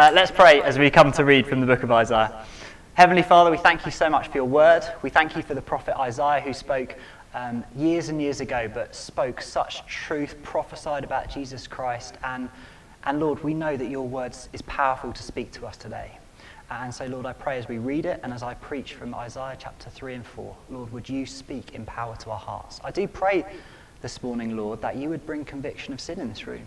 Uh, 0.00 0.10
let's 0.14 0.30
pray 0.30 0.62
as 0.62 0.78
we 0.78 0.88
come 0.88 1.12
to 1.12 1.26
read 1.26 1.46
from 1.46 1.60
the 1.60 1.66
book 1.66 1.82
of 1.82 1.90
Isaiah. 1.90 2.46
Heavenly 2.94 3.22
Father, 3.22 3.50
we 3.50 3.58
thank 3.58 3.84
you 3.84 3.92
so 3.92 4.08
much 4.08 4.28
for 4.28 4.38
your 4.38 4.46
word. 4.46 4.82
We 5.02 5.10
thank 5.10 5.36
you 5.36 5.42
for 5.42 5.52
the 5.52 5.60
prophet 5.60 5.94
Isaiah 6.00 6.40
who 6.40 6.54
spoke 6.54 6.96
um, 7.34 7.62
years 7.76 8.08
and 8.08 8.18
years 8.18 8.40
ago, 8.40 8.66
but 8.72 8.94
spoke 8.94 9.42
such 9.42 9.84
truth, 9.84 10.42
prophesied 10.42 11.04
about 11.04 11.28
Jesus 11.28 11.66
Christ. 11.66 12.14
And, 12.24 12.48
and 13.04 13.20
Lord, 13.20 13.44
we 13.44 13.52
know 13.52 13.76
that 13.76 13.90
your 13.90 14.08
word 14.08 14.34
is 14.54 14.62
powerful 14.62 15.12
to 15.12 15.22
speak 15.22 15.52
to 15.52 15.66
us 15.66 15.76
today. 15.76 16.18
And 16.70 16.94
so, 16.94 17.04
Lord, 17.04 17.26
I 17.26 17.34
pray 17.34 17.58
as 17.58 17.68
we 17.68 17.76
read 17.76 18.06
it 18.06 18.20
and 18.22 18.32
as 18.32 18.42
I 18.42 18.54
preach 18.54 18.94
from 18.94 19.14
Isaiah 19.14 19.58
chapter 19.58 19.90
3 19.90 20.14
and 20.14 20.26
4, 20.26 20.56
Lord, 20.70 20.90
would 20.94 21.10
you 21.10 21.26
speak 21.26 21.74
in 21.74 21.84
power 21.84 22.16
to 22.20 22.30
our 22.30 22.38
hearts? 22.38 22.80
I 22.82 22.90
do 22.90 23.06
pray 23.06 23.44
this 24.00 24.22
morning, 24.22 24.56
Lord, 24.56 24.80
that 24.80 24.96
you 24.96 25.10
would 25.10 25.26
bring 25.26 25.44
conviction 25.44 25.92
of 25.92 26.00
sin 26.00 26.20
in 26.20 26.30
this 26.30 26.46
room 26.46 26.64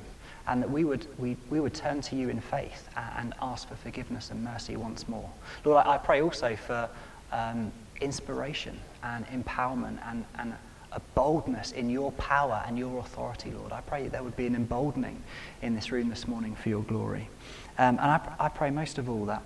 and 0.48 0.62
that 0.62 0.70
we 0.70 0.84
would, 0.84 1.08
we, 1.18 1.38
we 1.50 1.60
would 1.60 1.74
turn 1.74 2.02
to 2.02 2.16
you 2.16 2.30
in 2.30 2.42
faith 2.42 2.90
and 3.18 3.34
ask 3.42 3.68
for 3.68 3.76
forgiveness 3.76 4.30
and 4.32 4.44
mercy 4.44 4.76
once 4.76 5.08
more. 5.08 5.30
Lord, 5.64 5.86
I, 5.86 5.98
pray 5.98 6.22
also 6.22 6.56
for 6.56 6.90
um, 7.32 7.72
inspiration 8.02 8.80
and 9.04 9.26
empowerment 9.28 10.00
and, 10.06 10.26
and 10.38 10.54
a 10.92 11.02
boldness 11.16 11.72
in 11.72 11.90
your 11.90 12.12
power 12.14 12.64
and 12.68 12.78
your 12.78 13.00
authority, 13.00 13.52
Lord. 13.52 13.72
I 13.72 13.82
pray 13.82 14.04
that 14.04 14.12
there 14.12 14.24
would 14.24 14.36
be 14.36 14.46
an 14.46 14.56
emboldening 14.56 15.22
in 15.62 15.76
this 15.76 15.92
room 15.92 16.10
this 16.10 16.28
morning 16.28 16.56
for 16.56 16.70
your 16.70 16.84
glory. 16.84 17.30
Um, 17.78 17.98
and 18.00 18.12
I, 18.12 18.36
I, 18.40 18.50
pray 18.50 18.70
most 18.70 19.00
of 19.00 19.10
all 19.10 19.26
that 19.26 19.42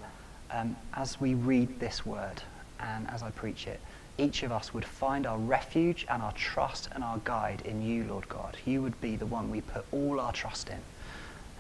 um, 0.52 0.76
as 0.94 1.22
we 1.22 1.36
read 1.36 1.80
this 1.80 2.05
word 2.05 2.41
and 2.80 3.10
as 3.10 3.24
I 3.24 3.32
preach 3.32 3.68
it, 3.68 3.80
each 4.17 4.44
of 4.44 4.52
us 4.52 4.73
would 4.73 4.85
find 4.85 5.26
our 5.26 5.38
refuge 5.38 6.05
and 6.09 6.21
our 6.21 6.31
trust 6.34 6.89
and 6.94 7.03
our 7.03 7.20
guide 7.23 7.62
in 7.66 7.81
you, 7.81 8.03
Lord 8.05 8.27
God. 8.30 8.57
You 8.66 8.81
would 8.81 8.99
be 9.02 9.16
the 9.16 9.26
one 9.26 9.49
we 9.49 9.62
put 9.62 9.85
all 9.91 10.20
our 10.20 10.34
trust 10.34 10.70
in. 10.70 10.80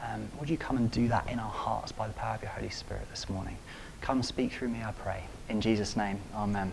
Um, 0.03 0.27
would 0.39 0.49
you 0.49 0.57
come 0.57 0.77
and 0.77 0.89
do 0.91 1.07
that 1.07 1.27
in 1.29 1.39
our 1.39 1.49
hearts 1.51 1.91
by 1.91 2.07
the 2.07 2.13
power 2.13 2.35
of 2.35 2.41
your 2.41 2.51
Holy 2.51 2.69
Spirit 2.69 3.09
this 3.09 3.29
morning? 3.29 3.57
Come 4.01 4.23
speak 4.23 4.51
through 4.51 4.69
me, 4.69 4.83
I 4.83 4.91
pray. 4.91 5.23
In 5.49 5.61
Jesus' 5.61 5.95
name, 5.95 6.19
amen. 6.35 6.71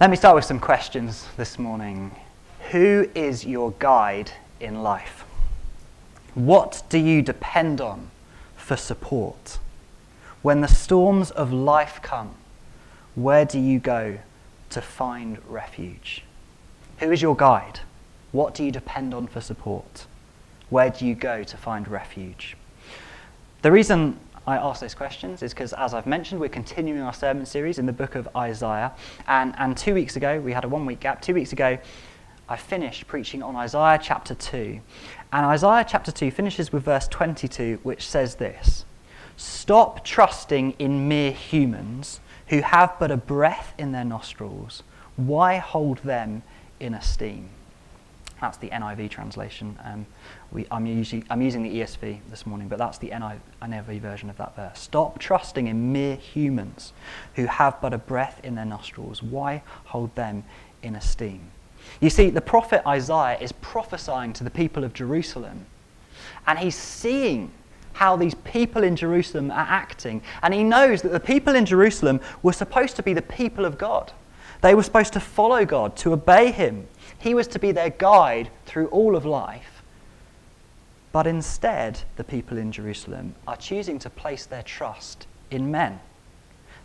Let 0.00 0.10
me 0.10 0.16
start 0.16 0.34
with 0.34 0.46
some 0.46 0.58
questions 0.58 1.26
this 1.36 1.58
morning. 1.58 2.14
Who 2.70 3.10
is 3.14 3.44
your 3.44 3.74
guide 3.78 4.30
in 4.58 4.82
life? 4.82 5.24
What 6.34 6.82
do 6.88 6.98
you 6.98 7.20
depend 7.20 7.80
on 7.80 8.10
for 8.56 8.76
support? 8.76 9.58
When 10.42 10.62
the 10.62 10.68
storms 10.68 11.30
of 11.30 11.52
life 11.52 12.00
come, 12.02 12.34
where 13.14 13.44
do 13.44 13.58
you 13.58 13.78
go 13.78 14.18
to 14.70 14.80
find 14.80 15.38
refuge? 15.46 16.24
Who 16.98 17.10
is 17.10 17.20
your 17.20 17.36
guide? 17.36 17.80
What 18.32 18.54
do 18.54 18.64
you 18.64 18.70
depend 18.70 19.12
on 19.12 19.26
for 19.26 19.40
support? 19.40 20.06
Where 20.70 20.88
do 20.88 21.04
you 21.04 21.14
go 21.14 21.42
to 21.42 21.56
find 21.56 21.86
refuge? 21.88 22.56
The 23.62 23.70
reason 23.70 24.18
I 24.46 24.56
ask 24.56 24.80
those 24.80 24.94
questions 24.94 25.42
is 25.42 25.52
because, 25.52 25.74
as 25.74 25.92
I've 25.92 26.06
mentioned, 26.06 26.40
we're 26.40 26.48
continuing 26.48 27.00
our 27.02 27.12
sermon 27.12 27.44
series 27.44 27.78
in 27.78 27.84
the 27.84 27.92
book 27.92 28.14
of 28.14 28.28
Isaiah. 28.34 28.92
And, 29.26 29.54
and 29.58 29.76
two 29.76 29.92
weeks 29.92 30.16
ago, 30.16 30.40
we 30.40 30.52
had 30.52 30.64
a 30.64 30.68
one 30.68 30.86
week 30.86 31.00
gap. 31.00 31.20
Two 31.20 31.34
weeks 31.34 31.52
ago, 31.52 31.76
I 32.48 32.56
finished 32.56 33.06
preaching 33.06 33.42
on 33.42 33.56
Isaiah 33.56 33.98
chapter 34.02 34.34
2. 34.34 34.80
And 35.32 35.46
Isaiah 35.46 35.84
chapter 35.86 36.10
2 36.10 36.30
finishes 36.30 36.72
with 36.72 36.84
verse 36.84 37.06
22, 37.08 37.80
which 37.82 38.08
says 38.08 38.36
this 38.36 38.86
Stop 39.40 40.04
trusting 40.04 40.72
in 40.78 41.08
mere 41.08 41.30
humans 41.30 42.20
who 42.48 42.60
have 42.60 42.94
but 43.00 43.10
a 43.10 43.16
breath 43.16 43.72
in 43.78 43.90
their 43.90 44.04
nostrils. 44.04 44.82
Why 45.16 45.56
hold 45.56 45.96
them 45.98 46.42
in 46.78 46.92
esteem? 46.92 47.48
That's 48.38 48.58
the 48.58 48.68
NIV 48.68 49.08
translation. 49.08 49.78
Um, 49.82 50.04
we, 50.52 50.66
I'm, 50.70 50.84
usually, 50.84 51.24
I'm 51.30 51.40
using 51.40 51.62
the 51.62 51.70
ESV 51.70 52.18
this 52.28 52.44
morning, 52.44 52.68
but 52.68 52.78
that's 52.78 52.98
the 52.98 53.08
NIV 53.08 54.00
version 54.00 54.28
of 54.28 54.36
that 54.36 54.54
verse. 54.56 54.78
Stop 54.78 55.18
trusting 55.18 55.68
in 55.68 55.90
mere 55.90 56.16
humans 56.16 56.92
who 57.36 57.46
have 57.46 57.80
but 57.80 57.94
a 57.94 57.98
breath 57.98 58.42
in 58.44 58.56
their 58.56 58.66
nostrils. 58.66 59.22
Why 59.22 59.62
hold 59.86 60.14
them 60.16 60.44
in 60.82 60.94
esteem? 60.94 61.50
You 61.98 62.10
see, 62.10 62.28
the 62.28 62.42
prophet 62.42 62.86
Isaiah 62.86 63.38
is 63.40 63.52
prophesying 63.52 64.34
to 64.34 64.44
the 64.44 64.50
people 64.50 64.84
of 64.84 64.92
Jerusalem, 64.92 65.64
and 66.46 66.58
he's 66.58 66.76
seeing 66.76 67.52
how 67.92 68.16
these 68.16 68.34
people 68.34 68.82
in 68.82 68.96
Jerusalem 68.96 69.50
are 69.50 69.66
acting. 69.68 70.22
And 70.42 70.54
he 70.54 70.64
knows 70.64 71.02
that 71.02 71.12
the 71.12 71.20
people 71.20 71.54
in 71.54 71.66
Jerusalem 71.66 72.20
were 72.42 72.52
supposed 72.52 72.96
to 72.96 73.02
be 73.02 73.12
the 73.12 73.22
people 73.22 73.64
of 73.64 73.78
God. 73.78 74.12
They 74.62 74.74
were 74.74 74.82
supposed 74.82 75.12
to 75.14 75.20
follow 75.20 75.64
God, 75.64 75.96
to 75.98 76.12
obey 76.12 76.50
him. 76.50 76.86
He 77.18 77.34
was 77.34 77.46
to 77.48 77.58
be 77.58 77.72
their 77.72 77.90
guide 77.90 78.50
through 78.66 78.88
all 78.88 79.16
of 79.16 79.24
life. 79.24 79.82
But 81.12 81.26
instead, 81.26 82.02
the 82.16 82.24
people 82.24 82.56
in 82.56 82.70
Jerusalem 82.70 83.34
are 83.48 83.56
choosing 83.56 83.98
to 84.00 84.10
place 84.10 84.46
their 84.46 84.62
trust 84.62 85.26
in 85.50 85.70
men. 85.70 86.00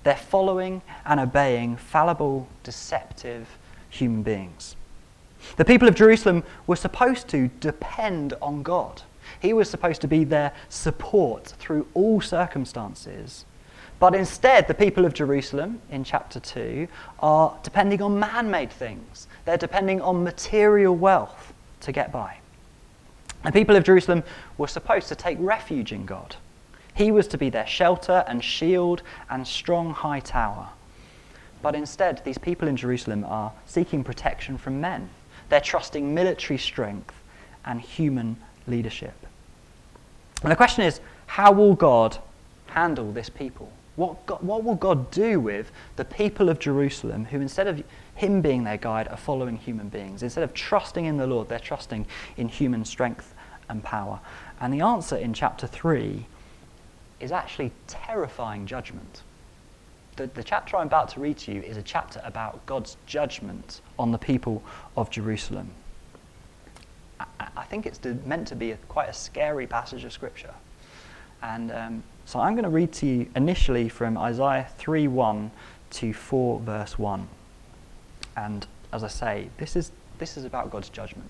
They're 0.04 0.16
following 0.16 0.82
and 1.06 1.20
obeying 1.20 1.78
fallible, 1.78 2.48
deceptive 2.64 3.58
human 3.90 4.24
beings. 4.24 4.76
The 5.58 5.66
people 5.66 5.88
of 5.88 5.96
Jerusalem 5.96 6.44
were 6.68 6.76
supposed 6.76 7.28
to 7.30 7.50
depend 7.60 8.34
on 8.42 8.64
God. 8.64 9.04
He 9.40 9.54
was 9.54 9.70
supposed 9.70 10.02
to 10.02 10.08
be 10.08 10.24
their 10.24 10.52
support 10.70 11.48
through 11.60 11.88
all 11.94 12.22
circumstances. 12.22 13.46
But 14.00 14.14
instead, 14.14 14.68
the 14.68 14.74
people 14.74 15.06
of 15.06 15.14
Jerusalem 15.14 15.82
in 15.90 16.04
chapter 16.04 16.40
2 16.40 16.88
are 17.20 17.58
depending 17.64 18.02
on 18.02 18.20
man 18.20 18.52
made 18.52 18.72
things. 18.72 19.28
They're 19.46 19.58
depending 19.58 20.02
on 20.02 20.24
material 20.24 20.96
wealth 20.96 21.54
to 21.82 21.92
get 21.92 22.12
by. 22.12 22.38
The 23.44 23.52
people 23.52 23.76
of 23.76 23.84
Jerusalem 23.84 24.24
were 24.58 24.68
supposed 24.68 25.08
to 25.10 25.16
take 25.16 25.38
refuge 25.40 25.92
in 25.92 26.06
God. 26.06 26.36
He 26.96 27.12
was 27.12 27.28
to 27.28 27.38
be 27.38 27.50
their 27.50 27.68
shelter 27.68 28.24
and 28.28 28.44
shield 28.44 29.02
and 29.30 29.48
strong 29.48 29.92
high 29.92 30.22
tower. 30.22 30.70
But 31.62 31.76
instead, 31.76 32.22
these 32.24 32.38
people 32.38 32.68
in 32.68 32.76
Jerusalem 32.76 33.24
are 33.24 33.52
seeking 33.66 34.04
protection 34.04 34.58
from 34.58 34.82
men. 34.82 35.10
They're 35.50 35.62
trusting 35.62 36.14
military 36.14 36.58
strength 36.58 37.14
and 37.66 37.82
human 37.82 38.38
leadership. 38.68 39.14
And 40.42 40.52
the 40.52 40.56
question 40.56 40.84
is 40.84 41.00
how 41.28 41.52
will 41.52 41.76
God 41.76 42.18
handle 42.68 43.12
this 43.12 43.30
people? 43.30 43.72
What, 43.96 44.26
God, 44.26 44.42
what 44.44 44.64
will 44.64 44.76
God 44.76 45.10
do 45.10 45.40
with 45.40 45.72
the 45.96 46.04
people 46.04 46.50
of 46.50 46.60
Jerusalem 46.60 47.26
who, 47.26 47.40
instead 47.40 47.68
of 47.68 47.82
Him 48.16 48.42
being 48.42 48.64
their 48.64 48.78
guide, 48.78 49.08
are 49.08 49.18
following 49.18 49.58
human 49.58 49.88
beings? 49.88 50.22
Instead 50.22 50.44
of 50.44 50.54
trusting 50.54 51.06
in 51.06 51.18
the 51.18 51.26
Lord, 51.26 51.48
they're 51.48 51.60
trusting 51.60 52.06
in 52.36 52.50
human 52.50 52.84
strength 52.84 53.34
and 53.70 53.84
power. 53.84 54.20
And 54.60 54.74
the 54.74 54.82
answer 54.82 55.16
in 55.16 55.34
chapter 55.34 55.66
3 55.66 56.26
is 57.20 57.32
actually 57.32 57.72
terrifying 57.88 58.66
judgment. 58.66 59.24
The, 60.18 60.28
the 60.28 60.44
chapter 60.44 60.78
I'm 60.78 60.88
about 60.88 61.10
to 61.10 61.20
read 61.20 61.38
to 61.40 61.54
you 61.54 61.62
is 61.62 61.78
a 61.78 61.82
chapter 61.82 62.22
about 62.24 62.66
God's 62.66 62.98
judgment 63.06 63.82
on 63.98 64.12
the 64.12 64.18
people 64.18 64.62
of 64.96 65.10
Jerusalem. 65.10 65.72
I 67.58 67.64
think 67.64 67.86
it's 67.86 68.00
meant 68.26 68.48
to 68.50 68.56
be 68.56 68.72
a, 68.72 68.78
quite 68.88 69.10
a 69.10 69.14
scary 69.14 69.68
passage 69.68 70.04
of 70.04 70.14
Scripture. 70.14 70.54
And 71.42 71.72
um, 71.72 72.04
so 72.26 72.40
I'm 72.40 72.54
going 72.54 72.64
to 72.64 72.70
read 72.70 72.92
to 72.94 73.06
you 73.06 73.30
initially 73.36 73.90
from 73.90 74.18
Isaiah 74.18 74.68
3 74.78 75.08
1 75.08 75.52
to 75.92 76.14
4 76.14 76.60
verse 76.62 76.98
1. 76.98 77.28
And 78.38 78.66
as 78.92 79.04
I 79.04 79.08
say, 79.08 79.50
this 79.58 79.76
is, 79.76 79.92
this 80.18 80.38
is 80.38 80.46
about 80.46 80.72
God's 80.72 80.90
judgment. 80.90 81.30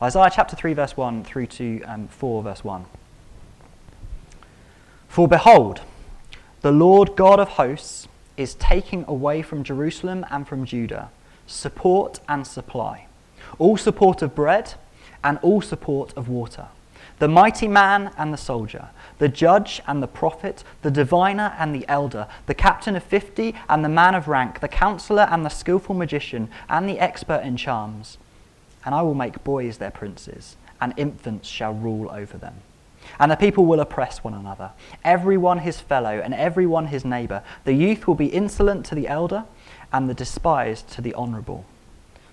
Isaiah 0.00 0.30
chapter 0.32 0.56
3 0.56 0.74
verse 0.74 0.96
1 0.96 1.24
through 1.24 1.46
to 1.46 1.82
um, 1.82 2.08
4 2.08 2.42
verse 2.42 2.64
1. 2.64 2.84
For 5.08 5.26
behold, 5.26 5.80
the 6.60 6.72
Lord 6.72 7.16
God 7.16 7.40
of 7.40 7.48
hosts 7.48 8.08
is 8.36 8.54
taking 8.54 9.04
away 9.08 9.42
from 9.42 9.64
Jerusalem 9.64 10.24
and 10.30 10.46
from 10.46 10.64
Judah 10.64 11.10
support 11.46 12.20
and 12.28 12.46
supply 12.46 13.07
all 13.58 13.76
support 13.76 14.22
of 14.22 14.34
bread 14.34 14.74
and 15.24 15.38
all 15.42 15.60
support 15.60 16.16
of 16.16 16.28
water, 16.28 16.66
the 17.18 17.28
mighty 17.28 17.66
man 17.66 18.12
and 18.16 18.32
the 18.32 18.38
soldier, 18.38 18.90
the 19.18 19.28
judge 19.28 19.80
and 19.86 20.00
the 20.02 20.06
prophet, 20.06 20.62
the 20.82 20.90
diviner 20.90 21.54
and 21.58 21.74
the 21.74 21.88
elder, 21.88 22.28
the 22.46 22.54
captain 22.54 22.94
of 22.94 23.02
fifty 23.02 23.54
and 23.68 23.84
the 23.84 23.88
man 23.88 24.14
of 24.14 24.28
rank, 24.28 24.60
the 24.60 24.68
counselor 24.68 25.26
and 25.30 25.44
the 25.44 25.48
skilful 25.48 25.94
magician, 25.94 26.48
and 26.68 26.88
the 26.88 27.00
expert 27.00 27.42
in 27.42 27.56
charms. 27.56 28.18
And 28.84 28.94
I 28.94 29.02
will 29.02 29.14
make 29.14 29.42
boys 29.42 29.78
their 29.78 29.90
princes, 29.90 30.56
and 30.80 30.94
infants 30.96 31.48
shall 31.48 31.74
rule 31.74 32.08
over 32.12 32.38
them. 32.38 32.54
And 33.18 33.32
the 33.32 33.36
people 33.36 33.66
will 33.66 33.80
oppress 33.80 34.22
one 34.22 34.34
another, 34.34 34.70
every 35.02 35.36
one 35.36 35.58
his 35.58 35.80
fellow, 35.80 36.20
and 36.20 36.32
every 36.34 36.66
one 36.66 36.86
his 36.86 37.04
neighbor. 37.04 37.42
The 37.64 37.72
youth 37.72 38.06
will 38.06 38.14
be 38.14 38.26
insolent 38.26 38.86
to 38.86 38.94
the 38.94 39.08
elder, 39.08 39.44
and 39.92 40.08
the 40.08 40.14
despised 40.14 40.88
to 40.90 41.00
the 41.00 41.14
honorable. 41.14 41.64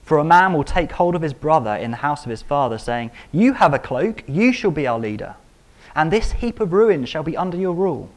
For 0.05 0.19
a 0.19 0.23
man 0.23 0.53
will 0.53 0.63
take 0.63 0.91
hold 0.91 1.15
of 1.15 1.23
his 1.23 1.33
brother 1.33 1.75
in 1.75 1.89
the 1.89 1.97
house 1.97 2.25
of 2.25 2.29
his 2.29 2.43
father, 2.43 2.77
saying, 2.77 3.09
You 3.31 3.53
have 3.53 3.73
a 3.73 3.79
cloak, 3.79 4.23
you 4.27 4.53
shall 4.53 4.69
be 4.69 4.85
our 4.85 4.99
leader, 4.99 5.35
and 5.95 6.11
this 6.11 6.33
heap 6.33 6.59
of 6.59 6.73
ruins 6.73 7.09
shall 7.09 7.23
be 7.23 7.35
under 7.35 7.57
your 7.57 7.73
rule. 7.73 8.11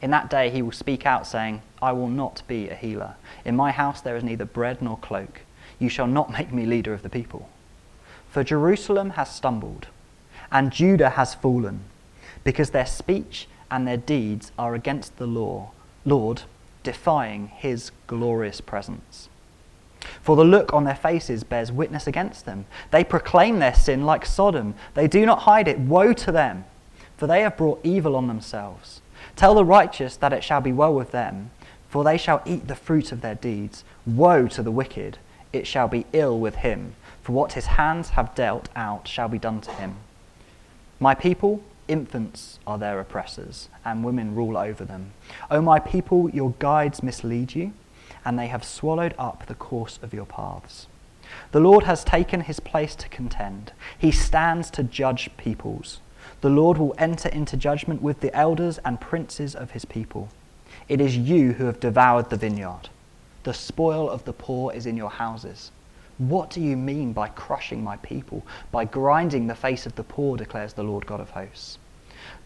In 0.00 0.10
that 0.10 0.30
day 0.30 0.48
he 0.48 0.62
will 0.62 0.72
speak 0.72 1.04
out, 1.04 1.26
saying, 1.26 1.60
I 1.82 1.92
will 1.92 2.08
not 2.08 2.42
be 2.48 2.70
a 2.70 2.74
healer. 2.74 3.16
In 3.44 3.56
my 3.56 3.72
house 3.72 4.00
there 4.00 4.16
is 4.16 4.24
neither 4.24 4.46
bread 4.46 4.80
nor 4.80 4.96
cloak. 4.96 5.42
You 5.78 5.90
shall 5.90 6.06
not 6.06 6.32
make 6.32 6.50
me 6.50 6.64
leader 6.64 6.94
of 6.94 7.02
the 7.02 7.10
people. 7.10 7.50
For 8.30 8.42
Jerusalem 8.42 9.10
has 9.10 9.30
stumbled, 9.34 9.88
and 10.50 10.72
Judah 10.72 11.10
has 11.10 11.34
fallen, 11.34 11.80
because 12.42 12.70
their 12.70 12.86
speech 12.86 13.48
and 13.70 13.86
their 13.86 13.98
deeds 13.98 14.50
are 14.58 14.74
against 14.74 15.18
the 15.18 15.26
law, 15.26 15.72
Lord, 16.06 16.42
defying 16.82 17.48
his 17.48 17.90
glorious 18.06 18.62
presence. 18.62 19.27
For 20.22 20.36
the 20.36 20.44
look 20.44 20.72
on 20.72 20.84
their 20.84 20.94
faces 20.94 21.44
bears 21.44 21.72
witness 21.72 22.06
against 22.06 22.44
them. 22.44 22.66
They 22.90 23.04
proclaim 23.04 23.58
their 23.58 23.74
sin 23.74 24.04
like 24.04 24.26
Sodom. 24.26 24.74
They 24.94 25.08
do 25.08 25.24
not 25.24 25.40
hide 25.40 25.68
it. 25.68 25.78
Woe 25.78 26.12
to 26.12 26.32
them, 26.32 26.64
for 27.16 27.26
they 27.26 27.42
have 27.42 27.56
brought 27.56 27.80
evil 27.82 28.16
on 28.16 28.26
themselves. 28.26 29.00
Tell 29.36 29.54
the 29.54 29.64
righteous 29.64 30.16
that 30.16 30.32
it 30.32 30.44
shall 30.44 30.60
be 30.60 30.72
well 30.72 30.94
with 30.94 31.10
them, 31.10 31.50
for 31.88 32.04
they 32.04 32.18
shall 32.18 32.42
eat 32.44 32.68
the 32.68 32.74
fruit 32.74 33.12
of 33.12 33.20
their 33.20 33.34
deeds. 33.34 33.84
Woe 34.06 34.48
to 34.48 34.62
the 34.62 34.70
wicked, 34.70 35.18
it 35.52 35.66
shall 35.66 35.88
be 35.88 36.06
ill 36.12 36.38
with 36.38 36.56
him, 36.56 36.94
for 37.22 37.32
what 37.32 37.52
his 37.52 37.66
hands 37.66 38.10
have 38.10 38.34
dealt 38.34 38.68
out 38.76 39.08
shall 39.08 39.28
be 39.28 39.38
done 39.38 39.60
to 39.62 39.70
him. 39.72 39.96
My 41.00 41.14
people, 41.14 41.62
infants 41.86 42.58
are 42.66 42.78
their 42.78 43.00
oppressors, 43.00 43.68
and 43.84 44.04
women 44.04 44.34
rule 44.34 44.56
over 44.56 44.84
them. 44.84 45.12
O 45.50 45.62
my 45.62 45.78
people, 45.78 46.28
your 46.30 46.54
guides 46.58 47.02
mislead 47.02 47.54
you 47.54 47.72
and 48.24 48.38
they 48.38 48.48
have 48.48 48.64
swallowed 48.64 49.14
up 49.18 49.46
the 49.46 49.54
course 49.54 49.98
of 50.02 50.14
your 50.14 50.26
paths. 50.26 50.86
The 51.52 51.60
Lord 51.60 51.84
has 51.84 52.04
taken 52.04 52.42
his 52.42 52.60
place 52.60 52.94
to 52.96 53.08
contend. 53.08 53.72
He 53.98 54.10
stands 54.10 54.70
to 54.72 54.82
judge 54.82 55.30
peoples. 55.36 56.00
The 56.40 56.50
Lord 56.50 56.78
will 56.78 56.94
enter 56.98 57.28
into 57.28 57.56
judgment 57.56 58.00
with 58.00 58.20
the 58.20 58.34
elders 58.34 58.78
and 58.78 59.00
princes 59.00 59.54
of 59.54 59.72
his 59.72 59.84
people. 59.84 60.28
It 60.88 61.00
is 61.00 61.16
you 61.16 61.52
who 61.52 61.66
have 61.66 61.80
devoured 61.80 62.30
the 62.30 62.36
vineyard. 62.36 62.88
The 63.44 63.54
spoil 63.54 64.08
of 64.08 64.24
the 64.24 64.32
poor 64.32 64.72
is 64.72 64.86
in 64.86 64.96
your 64.96 65.10
houses. 65.10 65.70
What 66.18 66.50
do 66.50 66.60
you 66.60 66.76
mean 66.76 67.12
by 67.12 67.28
crushing 67.28 67.84
my 67.84 67.96
people, 67.98 68.44
by 68.72 68.84
grinding 68.84 69.46
the 69.46 69.54
face 69.54 69.86
of 69.86 69.94
the 69.94 70.02
poor, 70.02 70.36
declares 70.36 70.72
the 70.72 70.82
Lord 70.82 71.06
God 71.06 71.20
of 71.20 71.30
hosts? 71.30 71.78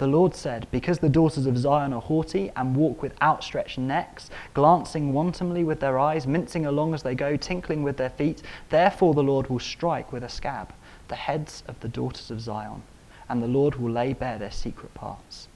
The 0.03 0.09
Lord 0.09 0.35
said, 0.35 0.67
Because 0.73 0.99
the 0.99 1.09
daughters 1.09 1.47
of 1.47 1.57
Zion 1.57 1.93
are 1.93 2.01
haughty 2.01 2.51
and 2.57 2.75
walk 2.75 3.03
with 3.03 3.15
outstretched 3.23 3.79
necks, 3.79 4.31
glancing 4.53 5.13
wantonly 5.13 5.63
with 5.63 5.79
their 5.79 5.97
eyes, 5.97 6.27
mincing 6.27 6.67
along 6.67 6.93
as 6.93 7.05
they 7.05 7.15
go, 7.15 7.37
tinkling 7.37 7.85
with 7.85 7.99
their 7.99 8.11
feet, 8.11 8.43
therefore 8.71 9.15
the 9.15 9.23
Lord 9.23 9.49
will 9.49 9.61
strike 9.61 10.13
with 10.13 10.25
a 10.25 10.29
scab 10.29 10.73
the 11.07 11.15
heads 11.15 11.63
of 11.69 11.79
the 11.79 11.89
daughters 11.89 12.33
of 12.33 12.41
Zion, 12.41 12.83
and 13.29 13.41
the 13.41 13.47
Lord 13.47 13.77
will 13.77 13.93
lay 13.93 14.13
bare 14.13 14.41
their 14.41 14.51
secret 14.51 14.93
parts. 14.93 15.47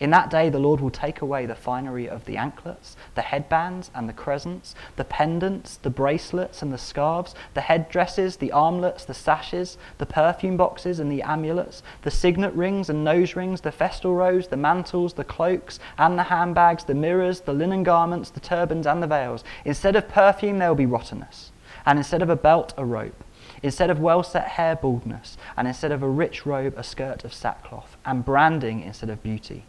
In 0.00 0.10
that 0.10 0.30
day, 0.30 0.48
the 0.48 0.58
Lord 0.58 0.80
will 0.80 0.90
take 0.90 1.20
away 1.20 1.46
the 1.46 1.54
finery 1.54 2.08
of 2.08 2.24
the 2.24 2.36
anklets, 2.36 2.96
the 3.14 3.22
headbands 3.22 3.90
and 3.94 4.08
the 4.08 4.12
crescents, 4.12 4.74
the 4.96 5.04
pendants, 5.04 5.76
the 5.76 5.90
bracelets 5.90 6.62
and 6.62 6.72
the 6.72 6.78
scarves, 6.78 7.34
the 7.54 7.60
headdresses, 7.60 8.36
the 8.36 8.50
armlets, 8.50 9.04
the 9.04 9.14
sashes, 9.14 9.78
the 9.98 10.06
perfume 10.06 10.56
boxes 10.56 10.98
and 10.98 11.10
the 11.10 11.22
amulets, 11.22 11.82
the 12.02 12.10
signet 12.10 12.52
rings 12.54 12.90
and 12.90 13.04
nose 13.04 13.36
rings, 13.36 13.60
the 13.60 13.72
festal 13.72 14.14
robes, 14.14 14.48
the 14.48 14.56
mantles, 14.56 15.14
the 15.14 15.24
cloaks 15.24 15.78
and 15.96 16.18
the 16.18 16.24
handbags, 16.24 16.84
the 16.84 16.94
mirrors, 16.94 17.40
the 17.40 17.52
linen 17.52 17.82
garments, 17.82 18.30
the 18.30 18.40
turbans 18.40 18.86
and 18.86 19.02
the 19.02 19.06
veils. 19.06 19.44
Instead 19.64 19.96
of 19.96 20.08
perfume, 20.08 20.58
there 20.58 20.68
will 20.68 20.74
be 20.74 20.86
rottenness, 20.86 21.52
and 21.86 21.98
instead 21.98 22.22
of 22.22 22.30
a 22.30 22.36
belt, 22.36 22.74
a 22.76 22.84
rope. 22.84 23.22
Instead 23.62 23.90
of 23.90 24.00
well 24.00 24.22
set 24.22 24.48
hair, 24.48 24.76
baldness, 24.76 25.36
and 25.56 25.68
instead 25.68 25.92
of 25.92 26.02
a 26.02 26.08
rich 26.08 26.44
robe, 26.44 26.74
a 26.76 26.82
skirt 26.82 27.24
of 27.24 27.32
sackcloth, 27.32 27.96
and 28.04 28.24
branding 28.24 28.82
instead 28.82 29.08
of 29.08 29.22
beauty. 29.22 29.64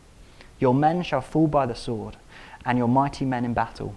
Your 0.59 0.73
men 0.73 1.03
shall 1.03 1.21
fall 1.21 1.47
by 1.47 1.65
the 1.65 1.75
sword, 1.75 2.15
and 2.65 2.77
your 2.77 2.87
mighty 2.87 3.25
men 3.25 3.45
in 3.45 3.53
battle. 3.53 3.95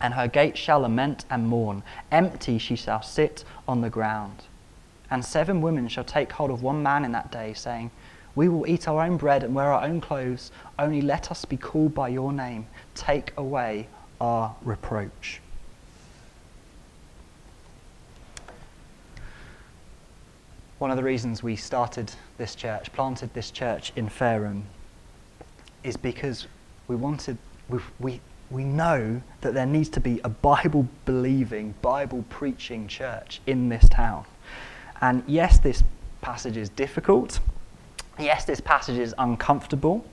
And 0.00 0.14
her 0.14 0.28
gates 0.28 0.58
shall 0.58 0.80
lament 0.80 1.24
and 1.30 1.46
mourn. 1.46 1.82
Empty 2.10 2.58
she 2.58 2.76
shall 2.76 3.02
sit 3.02 3.44
on 3.68 3.80
the 3.80 3.90
ground. 3.90 4.44
And 5.10 5.24
seven 5.24 5.60
women 5.60 5.88
shall 5.88 6.04
take 6.04 6.32
hold 6.32 6.50
of 6.50 6.62
one 6.62 6.82
man 6.82 7.04
in 7.04 7.12
that 7.12 7.30
day, 7.30 7.52
saying, 7.54 7.90
We 8.34 8.48
will 8.48 8.66
eat 8.66 8.88
our 8.88 9.04
own 9.04 9.16
bread 9.16 9.42
and 9.42 9.54
wear 9.54 9.72
our 9.72 9.84
own 9.84 10.00
clothes. 10.00 10.50
Only 10.78 11.00
let 11.00 11.30
us 11.30 11.44
be 11.44 11.56
called 11.56 11.94
by 11.94 12.08
your 12.08 12.32
name. 12.32 12.66
Take 12.94 13.32
away 13.36 13.88
our 14.20 14.56
reproach. 14.62 15.40
One 20.78 20.90
of 20.90 20.96
the 20.96 21.04
reasons 21.04 21.42
we 21.42 21.56
started 21.56 22.12
this 22.36 22.54
church, 22.54 22.92
planted 22.92 23.32
this 23.32 23.50
church 23.50 23.92
in 23.94 24.08
Fareham, 24.08 24.64
is 25.84 25.96
because 25.96 26.46
we 26.88 26.96
wanted, 26.96 27.38
we, 27.68 27.78
we, 28.00 28.20
we 28.50 28.64
know 28.64 29.22
that 29.42 29.54
there 29.54 29.66
needs 29.66 29.88
to 29.90 30.00
be 30.00 30.20
a 30.24 30.28
Bible 30.28 30.88
believing, 31.04 31.74
Bible 31.82 32.24
preaching 32.28 32.88
church 32.88 33.40
in 33.46 33.68
this 33.68 33.88
town. 33.88 34.24
And 35.00 35.22
yes, 35.26 35.58
this 35.58 35.84
passage 36.22 36.56
is 36.56 36.70
difficult. 36.70 37.38
Yes, 38.18 38.44
this 38.44 38.60
passage 38.60 38.98
is 38.98 39.14
uncomfortable. 39.18 40.04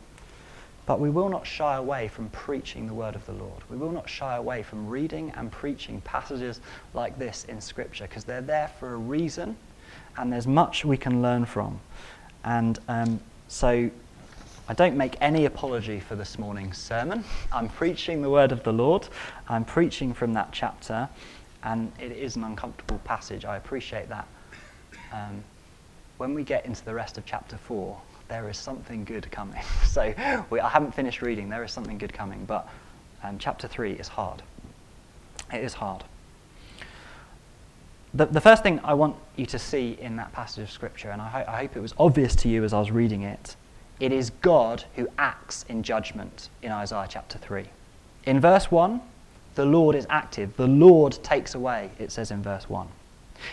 But 0.85 0.99
we 0.99 1.09
will 1.09 1.29
not 1.29 1.45
shy 1.45 1.75
away 1.77 2.07
from 2.07 2.29
preaching 2.29 2.87
the 2.87 2.93
word 2.93 3.15
of 3.15 3.25
the 3.25 3.33
Lord. 3.33 3.61
We 3.69 3.77
will 3.77 3.91
not 3.91 4.09
shy 4.09 4.35
away 4.35 4.63
from 4.63 4.87
reading 4.87 5.31
and 5.37 5.51
preaching 5.51 6.01
passages 6.01 6.59
like 6.93 7.17
this 7.17 7.45
in 7.45 7.61
Scripture 7.61 8.07
because 8.07 8.23
they're 8.23 8.41
there 8.41 8.67
for 8.79 8.93
a 8.93 8.97
reason 8.97 9.55
and 10.17 10.33
there's 10.33 10.47
much 10.47 10.83
we 10.83 10.97
can 10.97 11.21
learn 11.21 11.45
from. 11.45 11.79
And 12.43 12.79
um, 12.87 13.19
so 13.47 13.89
I 14.67 14.73
don't 14.73 14.95
make 14.95 15.17
any 15.21 15.45
apology 15.45 15.99
for 15.99 16.15
this 16.15 16.37
morning's 16.37 16.77
sermon. 16.77 17.23
I'm 17.51 17.67
preaching 17.67 18.21
the 18.21 18.29
word 18.29 18.51
of 18.51 18.63
the 18.63 18.71
Lord. 18.71 19.07
I'm 19.49 19.65
preaching 19.65 20.13
from 20.13 20.33
that 20.33 20.49
chapter, 20.51 21.09
and 21.63 21.91
it 21.99 22.11
is 22.11 22.35
an 22.35 22.43
uncomfortable 22.43 22.99
passage. 23.03 23.43
I 23.43 23.57
appreciate 23.57 24.07
that. 24.09 24.27
Um, 25.11 25.43
when 26.17 26.33
we 26.33 26.43
get 26.43 26.65
into 26.65 26.85
the 26.85 26.93
rest 26.93 27.17
of 27.17 27.25
chapter 27.25 27.57
4, 27.57 27.99
there 28.27 28.47
is 28.49 28.57
something 28.57 29.03
good 29.03 29.29
coming. 29.31 29.61
so 29.85 30.13
we, 30.49 30.59
I 30.59 30.69
haven't 30.69 30.93
finished 30.93 31.21
reading, 31.21 31.49
there 31.49 31.63
is 31.63 31.71
something 31.71 31.97
good 31.97 32.13
coming, 32.13 32.45
but 32.45 32.69
um, 33.23 33.39
chapter 33.39 33.67
3 33.67 33.93
is 33.93 34.07
hard. 34.07 34.41
It 35.51 35.63
is 35.63 35.73
hard. 35.73 36.03
The, 38.13 38.25
the 38.27 38.41
first 38.41 38.61
thing 38.61 38.79
I 38.83 38.93
want 38.93 39.15
you 39.35 39.45
to 39.47 39.59
see 39.59 39.97
in 39.99 40.17
that 40.17 40.31
passage 40.33 40.63
of 40.63 40.71
Scripture, 40.71 41.09
and 41.09 41.21
I, 41.21 41.29
ho- 41.29 41.45
I 41.47 41.57
hope 41.57 41.75
it 41.75 41.81
was 41.81 41.93
obvious 41.97 42.35
to 42.37 42.49
you 42.49 42.63
as 42.63 42.73
I 42.73 42.79
was 42.79 42.91
reading 42.91 43.23
it, 43.23 43.55
it 44.01 44.11
is 44.11 44.31
God 44.41 44.83
who 44.95 45.07
acts 45.19 45.63
in 45.69 45.83
judgment 45.83 46.49
in 46.63 46.71
Isaiah 46.71 47.05
chapter 47.07 47.37
3. 47.37 47.65
In 48.25 48.39
verse 48.39 48.71
1, 48.71 48.99
the 49.53 49.65
Lord 49.65 49.95
is 49.95 50.07
active. 50.09 50.57
The 50.57 50.67
Lord 50.67 51.19
takes 51.21 51.53
away, 51.53 51.91
it 51.99 52.11
says 52.11 52.31
in 52.31 52.41
verse 52.41 52.67
1. 52.67 52.87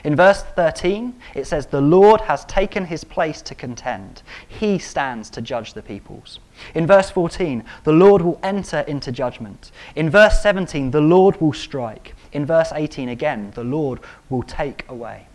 In 0.04 0.16
verse 0.16 0.42
13, 0.42 1.14
it 1.34 1.46
says, 1.46 1.66
The 1.66 1.82
Lord 1.82 2.22
has 2.22 2.46
taken 2.46 2.86
his 2.86 3.04
place 3.04 3.42
to 3.42 3.54
contend. 3.54 4.22
He 4.48 4.78
stands 4.78 5.28
to 5.30 5.42
judge 5.42 5.74
the 5.74 5.82
peoples. 5.82 6.40
In 6.74 6.86
verse 6.86 7.10
14, 7.10 7.62
the 7.84 7.92
Lord 7.92 8.22
will 8.22 8.40
enter 8.42 8.80
into 8.80 9.12
judgment. 9.12 9.70
In 9.96 10.08
verse 10.08 10.42
17, 10.42 10.90
the 10.90 11.00
Lord 11.00 11.38
will 11.42 11.52
strike. 11.52 12.14
In 12.32 12.46
verse 12.46 12.72
18, 12.74 13.10
again, 13.10 13.52
the 13.54 13.64
Lord 13.64 14.00
will 14.30 14.42
take 14.42 14.86
away. 14.88 15.26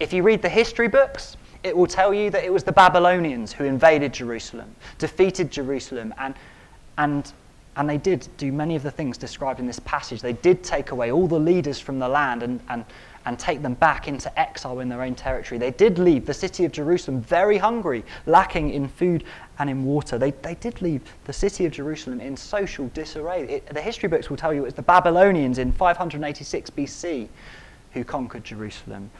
If 0.00 0.12
you 0.12 0.24
read 0.24 0.42
the 0.42 0.48
history 0.48 0.88
books, 0.88 1.36
it 1.64 1.74
will 1.74 1.86
tell 1.86 2.12
you 2.12 2.30
that 2.30 2.44
it 2.44 2.52
was 2.52 2.62
the 2.62 2.72
Babylonians 2.72 3.52
who 3.52 3.64
invaded 3.64 4.12
Jerusalem, 4.12 4.76
defeated 4.98 5.50
Jerusalem, 5.50 6.12
and, 6.18 6.34
and, 6.98 7.32
and 7.76 7.88
they 7.88 7.96
did 7.96 8.28
do 8.36 8.52
many 8.52 8.76
of 8.76 8.82
the 8.82 8.90
things 8.90 9.16
described 9.16 9.58
in 9.58 9.66
this 9.66 9.80
passage. 9.80 10.20
They 10.20 10.34
did 10.34 10.62
take 10.62 10.90
away 10.90 11.10
all 11.10 11.26
the 11.26 11.40
leaders 11.40 11.80
from 11.80 11.98
the 11.98 12.06
land 12.06 12.42
and, 12.42 12.60
and, 12.68 12.84
and 13.24 13.38
take 13.38 13.62
them 13.62 13.72
back 13.72 14.08
into 14.08 14.38
exile 14.38 14.80
in 14.80 14.90
their 14.90 15.00
own 15.00 15.14
territory. 15.14 15.58
They 15.58 15.70
did 15.70 15.98
leave 15.98 16.26
the 16.26 16.34
city 16.34 16.66
of 16.66 16.72
Jerusalem 16.72 17.22
very 17.22 17.56
hungry, 17.56 18.04
lacking 18.26 18.68
in 18.68 18.86
food 18.86 19.24
and 19.58 19.70
in 19.70 19.86
water. 19.86 20.18
They, 20.18 20.32
they 20.32 20.56
did 20.56 20.82
leave 20.82 21.00
the 21.24 21.32
city 21.32 21.64
of 21.64 21.72
Jerusalem 21.72 22.20
in 22.20 22.36
social 22.36 22.88
disarray. 22.88 23.44
It, 23.44 23.66
the 23.68 23.80
history 23.80 24.10
books 24.10 24.28
will 24.28 24.36
tell 24.36 24.52
you 24.52 24.60
it 24.60 24.64
was 24.66 24.74
the 24.74 24.82
Babylonians 24.82 25.56
in 25.56 25.72
586 25.72 26.68
BC 26.68 27.28
who 27.92 28.04
conquered 28.04 28.44
Jerusalem. 28.44 29.10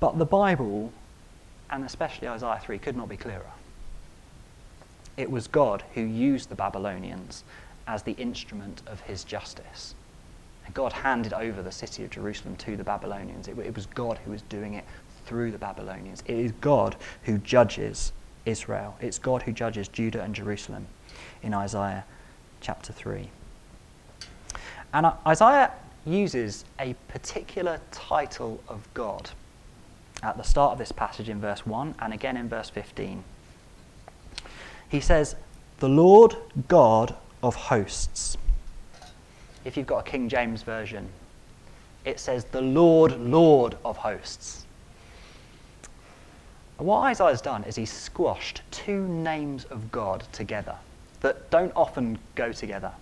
But 0.00 0.18
the 0.18 0.26
Bible 0.26 0.92
and 1.72 1.84
especially 1.84 2.28
Isaiah 2.28 2.60
3, 2.62 2.78
could 2.78 2.96
not 2.96 3.08
be 3.08 3.16
clearer. 3.16 3.50
It 5.16 5.30
was 5.30 5.48
God 5.48 5.82
who 5.94 6.02
used 6.02 6.50
the 6.50 6.54
Babylonians 6.54 7.44
as 7.88 8.02
the 8.02 8.12
instrument 8.12 8.82
of 8.86 9.00
his 9.00 9.24
justice. 9.24 9.94
And 10.66 10.74
God 10.74 10.92
handed 10.92 11.32
over 11.32 11.62
the 11.62 11.72
city 11.72 12.04
of 12.04 12.10
Jerusalem 12.10 12.56
to 12.56 12.76
the 12.76 12.84
Babylonians. 12.84 13.48
It, 13.48 13.58
it 13.58 13.74
was 13.74 13.86
God 13.86 14.18
who 14.18 14.30
was 14.30 14.42
doing 14.42 14.74
it 14.74 14.84
through 15.24 15.50
the 15.50 15.58
Babylonians. 15.58 16.22
It 16.26 16.36
is 16.36 16.52
God 16.60 16.94
who 17.24 17.38
judges 17.38 18.12
Israel. 18.44 18.96
It's 19.00 19.18
God 19.18 19.42
who 19.42 19.52
judges 19.52 19.88
Judah 19.88 20.22
and 20.22 20.34
Jerusalem 20.34 20.86
in 21.42 21.54
Isaiah 21.54 22.04
chapter 22.60 22.92
3. 22.92 23.28
And 24.94 25.06
Isaiah 25.26 25.72
uses 26.04 26.64
a 26.78 26.94
particular 27.08 27.80
title 27.90 28.62
of 28.68 28.86
God 28.94 29.30
at 30.22 30.36
the 30.36 30.42
start 30.42 30.72
of 30.72 30.78
this 30.78 30.92
passage 30.92 31.28
in 31.28 31.40
verse 31.40 31.66
1 31.66 31.96
and 31.98 32.12
again 32.12 32.36
in 32.36 32.48
verse 32.48 32.70
15. 32.70 33.24
He 34.88 35.00
says, 35.00 35.36
The 35.78 35.88
Lord 35.88 36.36
God 36.68 37.14
of 37.42 37.54
hosts. 37.54 38.36
If 39.64 39.76
you've 39.76 39.86
got 39.86 40.06
a 40.06 40.10
King 40.10 40.28
James 40.28 40.62
version, 40.62 41.08
it 42.04 42.20
says, 42.20 42.44
The 42.44 42.60
Lord, 42.60 43.18
Lord 43.20 43.76
of 43.84 43.96
hosts. 43.96 44.66
what 46.78 47.00
Isaiah's 47.00 47.40
done 47.40 47.64
is 47.64 47.76
he's 47.76 47.92
squashed 47.92 48.62
two 48.70 49.06
names 49.06 49.64
of 49.66 49.92
God 49.92 50.24
together 50.32 50.76
that 51.20 51.50
don't 51.50 51.72
often 51.76 52.18
go 52.34 52.52
together. 52.52 52.92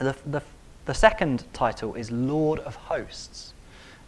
The, 0.00 0.16
the, 0.26 0.42
the 0.84 0.94
second 0.94 1.44
title 1.52 1.94
is 1.94 2.10
Lord 2.10 2.58
of 2.60 2.74
Hosts. 2.74 3.54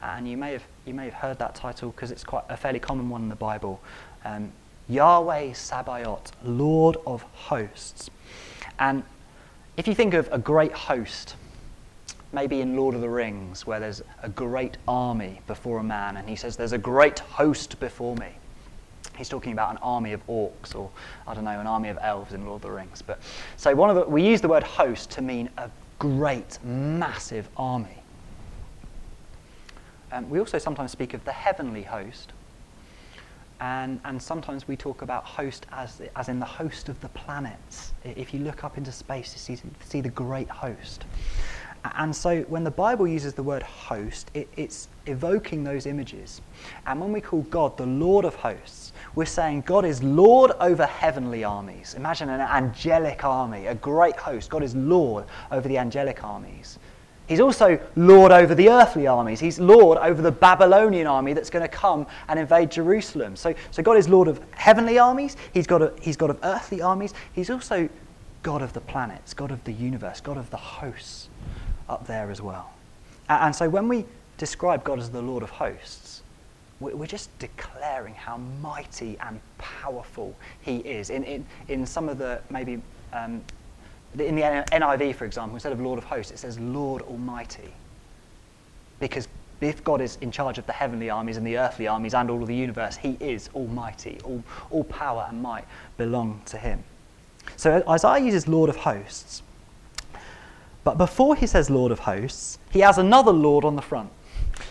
And 0.02 0.28
you 0.28 0.36
may 0.36 0.52
have, 0.52 0.64
you 0.86 0.94
may 0.94 1.04
have 1.04 1.14
heard 1.14 1.38
that 1.38 1.54
title 1.54 1.90
because 1.90 2.10
it's 2.10 2.24
quite 2.24 2.44
a 2.48 2.56
fairly 2.56 2.78
common 2.78 3.08
one 3.08 3.22
in 3.22 3.28
the 3.28 3.36
Bible. 3.36 3.80
Um, 4.24 4.52
Yahweh 4.88 5.52
Sabaoth, 5.54 6.32
Lord 6.44 6.96
of 7.06 7.22
Hosts. 7.22 8.10
And 8.78 9.02
if 9.76 9.88
you 9.88 9.94
think 9.94 10.14
of 10.14 10.28
a 10.30 10.38
great 10.38 10.72
host, 10.72 11.36
maybe 12.32 12.60
in 12.60 12.76
Lord 12.76 12.94
of 12.94 13.00
the 13.00 13.08
Rings, 13.08 13.66
where 13.66 13.80
there's 13.80 14.02
a 14.22 14.28
great 14.28 14.76
army 14.86 15.40
before 15.46 15.78
a 15.78 15.82
man, 15.82 16.16
and 16.16 16.28
he 16.28 16.36
says, 16.36 16.56
There's 16.56 16.72
a 16.72 16.78
great 16.78 17.20
host 17.20 17.80
before 17.80 18.14
me. 18.16 18.28
He's 19.16 19.28
talking 19.28 19.52
about 19.52 19.70
an 19.70 19.78
army 19.78 20.12
of 20.12 20.26
orcs, 20.26 20.74
or 20.74 20.90
I 21.26 21.34
don't 21.34 21.44
know, 21.44 21.60
an 21.60 21.66
army 21.66 21.88
of 21.88 21.98
elves 22.02 22.34
in 22.34 22.44
Lord 22.44 22.56
of 22.56 22.62
the 22.62 22.72
Rings. 22.72 23.00
But 23.00 23.20
so 23.56 23.74
one 23.74 23.88
of 23.88 23.96
the, 23.96 24.04
we 24.04 24.26
use 24.26 24.40
the 24.40 24.48
word 24.48 24.64
host 24.64 25.10
to 25.12 25.22
mean 25.22 25.48
a 25.56 25.70
great, 25.98 26.58
massive 26.64 27.48
army. 27.56 28.03
Um, 30.14 30.30
we 30.30 30.38
also 30.38 30.58
sometimes 30.58 30.92
speak 30.92 31.12
of 31.12 31.24
the 31.24 31.32
heavenly 31.32 31.82
host, 31.82 32.32
and, 33.60 34.00
and 34.04 34.22
sometimes 34.22 34.68
we 34.68 34.76
talk 34.76 35.02
about 35.02 35.24
host 35.24 35.66
as, 35.72 36.00
as 36.14 36.28
in 36.28 36.38
the 36.38 36.46
host 36.46 36.88
of 36.88 37.00
the 37.00 37.08
planets. 37.08 37.92
If 38.04 38.32
you 38.32 38.38
look 38.38 38.62
up 38.62 38.78
into 38.78 38.92
space, 38.92 39.32
you 39.34 39.56
see, 39.56 39.62
see 39.80 40.00
the 40.00 40.10
great 40.10 40.48
host. 40.48 41.04
And 41.96 42.14
so 42.14 42.42
when 42.42 42.62
the 42.62 42.70
Bible 42.70 43.08
uses 43.08 43.34
the 43.34 43.42
word 43.42 43.62
host, 43.64 44.30
it, 44.34 44.48
it's 44.56 44.88
evoking 45.06 45.64
those 45.64 45.84
images. 45.84 46.40
And 46.86 47.00
when 47.00 47.12
we 47.12 47.20
call 47.20 47.42
God 47.42 47.76
the 47.76 47.86
Lord 47.86 48.24
of 48.24 48.36
hosts, 48.36 48.92
we're 49.16 49.26
saying 49.26 49.62
God 49.62 49.84
is 49.84 50.02
Lord 50.02 50.52
over 50.60 50.86
heavenly 50.86 51.42
armies. 51.42 51.94
Imagine 51.94 52.30
an 52.30 52.40
angelic 52.40 53.24
army, 53.24 53.66
a 53.66 53.74
great 53.74 54.16
host. 54.16 54.48
God 54.48 54.62
is 54.62 54.76
Lord 54.76 55.24
over 55.50 55.68
the 55.68 55.76
angelic 55.76 56.22
armies. 56.22 56.78
He's 57.26 57.40
also 57.40 57.78
Lord 57.96 58.32
over 58.32 58.54
the 58.54 58.68
earthly 58.68 59.06
armies. 59.06 59.40
He's 59.40 59.58
Lord 59.58 59.96
over 59.98 60.20
the 60.20 60.30
Babylonian 60.30 61.06
army 61.06 61.32
that's 61.32 61.50
going 61.50 61.62
to 61.62 61.68
come 61.68 62.06
and 62.28 62.38
invade 62.38 62.70
Jerusalem. 62.70 63.34
So, 63.36 63.54
so 63.70 63.82
God 63.82 63.96
is 63.96 64.08
Lord 64.08 64.28
of 64.28 64.40
heavenly 64.52 64.98
armies. 64.98 65.36
He's 65.52 65.66
God, 65.66 65.82
of, 65.82 65.98
he's 66.00 66.16
God 66.16 66.30
of 66.30 66.38
earthly 66.42 66.82
armies. 66.82 67.14
He's 67.32 67.48
also 67.48 67.88
God 68.42 68.60
of 68.60 68.74
the 68.74 68.80
planets, 68.82 69.32
God 69.32 69.50
of 69.50 69.64
the 69.64 69.72
universe, 69.72 70.20
God 70.20 70.36
of 70.36 70.50
the 70.50 70.58
hosts 70.58 71.28
up 71.88 72.06
there 72.06 72.30
as 72.30 72.42
well. 72.42 72.72
And, 73.30 73.44
and 73.44 73.56
so 73.56 73.70
when 73.70 73.88
we 73.88 74.04
describe 74.36 74.84
God 74.84 74.98
as 74.98 75.10
the 75.10 75.22
Lord 75.22 75.42
of 75.42 75.50
hosts, 75.50 76.22
we're 76.80 77.06
just 77.06 77.36
declaring 77.38 78.14
how 78.14 78.36
mighty 78.36 79.16
and 79.20 79.40
powerful 79.56 80.34
he 80.60 80.78
is. 80.78 81.08
In, 81.08 81.24
in, 81.24 81.46
in 81.68 81.86
some 81.86 82.10
of 82.10 82.18
the 82.18 82.40
maybe 82.50 82.82
um, 83.14 83.40
in 84.18 84.36
the 84.36 84.42
NIV, 84.42 85.14
for 85.14 85.24
example, 85.24 85.56
instead 85.56 85.72
of 85.72 85.80
Lord 85.80 85.98
of 85.98 86.04
hosts, 86.04 86.32
it 86.32 86.38
says 86.38 86.58
Lord 86.58 87.02
Almighty. 87.02 87.72
Because 89.00 89.28
if 89.60 89.82
God 89.82 90.00
is 90.00 90.18
in 90.20 90.30
charge 90.30 90.58
of 90.58 90.66
the 90.66 90.72
heavenly 90.72 91.10
armies 91.10 91.36
and 91.36 91.46
the 91.46 91.58
earthly 91.58 91.88
armies 91.88 92.14
and 92.14 92.30
all 92.30 92.42
of 92.42 92.48
the 92.48 92.54
universe, 92.54 92.96
he 92.96 93.16
is 93.20 93.48
almighty. 93.54 94.18
All, 94.24 94.42
all 94.70 94.84
power 94.84 95.26
and 95.28 95.42
might 95.42 95.64
belong 95.96 96.42
to 96.46 96.58
him. 96.58 96.82
So 97.56 97.82
Isaiah 97.88 98.24
uses 98.24 98.48
Lord 98.48 98.70
of 98.70 98.76
hosts. 98.76 99.42
But 100.82 100.98
before 100.98 101.34
he 101.34 101.46
says 101.46 101.70
Lord 101.70 101.92
of 101.92 102.00
hosts, 102.00 102.58
he 102.70 102.80
has 102.80 102.98
another 102.98 103.32
Lord 103.32 103.64
on 103.64 103.74
the 103.74 103.82
front. 103.82 104.10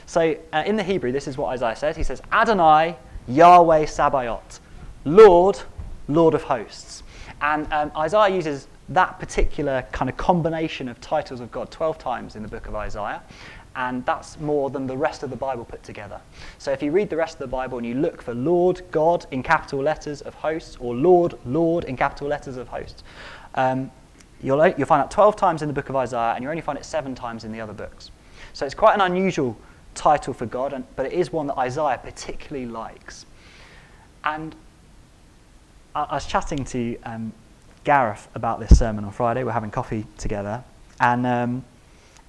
So 0.06 0.38
uh, 0.54 0.64
in 0.66 0.76
the 0.76 0.84
Hebrew, 0.84 1.12
this 1.12 1.28
is 1.28 1.38
what 1.38 1.48
Isaiah 1.50 1.76
says. 1.76 1.98
He 1.98 2.04
says, 2.04 2.22
Adonai, 2.32 2.96
Yahweh 3.28 3.86
Sabaoth, 3.86 4.60
Lord, 5.06 5.60
Lord 6.08 6.34
of 6.34 6.44
hosts. 6.44 7.04
And 7.42 7.72
um, 7.74 7.92
Isaiah 7.98 8.34
uses 8.34 8.68
that 8.90 9.20
particular 9.20 9.86
kind 9.92 10.10
of 10.10 10.18
combination 10.18 10.90
of 10.90 11.00
titles 11.00 11.40
of 11.40 11.52
God 11.52 11.72
12 11.72 11.98
times 11.98 12.36
in 12.36 12.42
the 12.42 12.50
book 12.50 12.68
of 12.68 12.76
Isaiah. 12.76 13.22
And 13.76 14.06
that's 14.06 14.40
more 14.40 14.70
than 14.70 14.86
the 14.86 14.96
rest 14.96 15.24
of 15.24 15.32
the 15.32 15.36
Bible 15.36 15.66
put 15.66 15.82
together. 15.82 16.22
So 16.60 16.72
if 16.72 16.84
you 16.84 16.92
read 16.92 17.10
the 17.10 17.18
rest 17.18 17.36
of 17.36 17.40
the 17.40 17.48
Bible 17.48 17.80
and 17.80 17.88
you 17.88 17.96
look 17.96 18.22
for 18.22 18.36
Lord, 18.36 18.84
God 18.92 19.26
in 19.32 19.42
capital 19.42 19.80
letters 19.80 20.22
of 20.22 20.36
hosts, 20.36 20.78
or 20.80 20.94
Lord, 20.94 21.34
Lord 21.46 21.86
in 21.86 21.98
capital 21.98 22.28
letters 22.28 22.58
of 22.58 22.68
hosts, 22.68 23.04
um, 23.56 23.90
you'll, 24.44 24.64
you'll 24.78 24.86
find 24.86 25.02
that 25.02 25.10
12 25.10 25.36
times 25.36 25.64
in 25.64 25.68
the 25.68 25.74
book 25.74 25.90
of 25.90 25.96
Isaiah, 25.96 26.34
and 26.36 26.44
you 26.44 26.50
only 26.50 26.62
find 26.62 26.78
it 26.78 26.86
seven 26.86 27.16
times 27.16 27.46
in 27.46 27.52
the 27.52 27.62
other 27.62 27.74
books. 27.74 28.12
So 28.54 28.66
it's 28.66 28.76
quite 28.76 28.94
an 28.94 29.02
unusual 29.02 29.58
title 29.96 30.34
for 30.34 30.46
God, 30.46 30.74
and, 30.74 30.86
but 30.96 31.08
it 31.08 31.14
is 31.14 31.32
one 31.32 31.48
that 31.48 31.58
Isaiah 31.58 32.00
particularly 32.04 32.68
likes. 32.68 33.26
And 34.24 34.56
I, 35.96 36.04
I 36.04 36.14
was 36.16 36.28
chatting 36.28 36.64
to 36.66 36.98
um, 37.04 37.34
Gareth 37.84 38.28
about 38.36 38.60
this 38.60 38.78
sermon 38.78 39.06
on 39.06 39.12
Friday. 39.12 39.44
We're 39.44 39.52
having 39.52 39.72
coffee 39.72 40.06
together. 40.18 40.64
And, 41.00 41.26
um, 41.26 41.66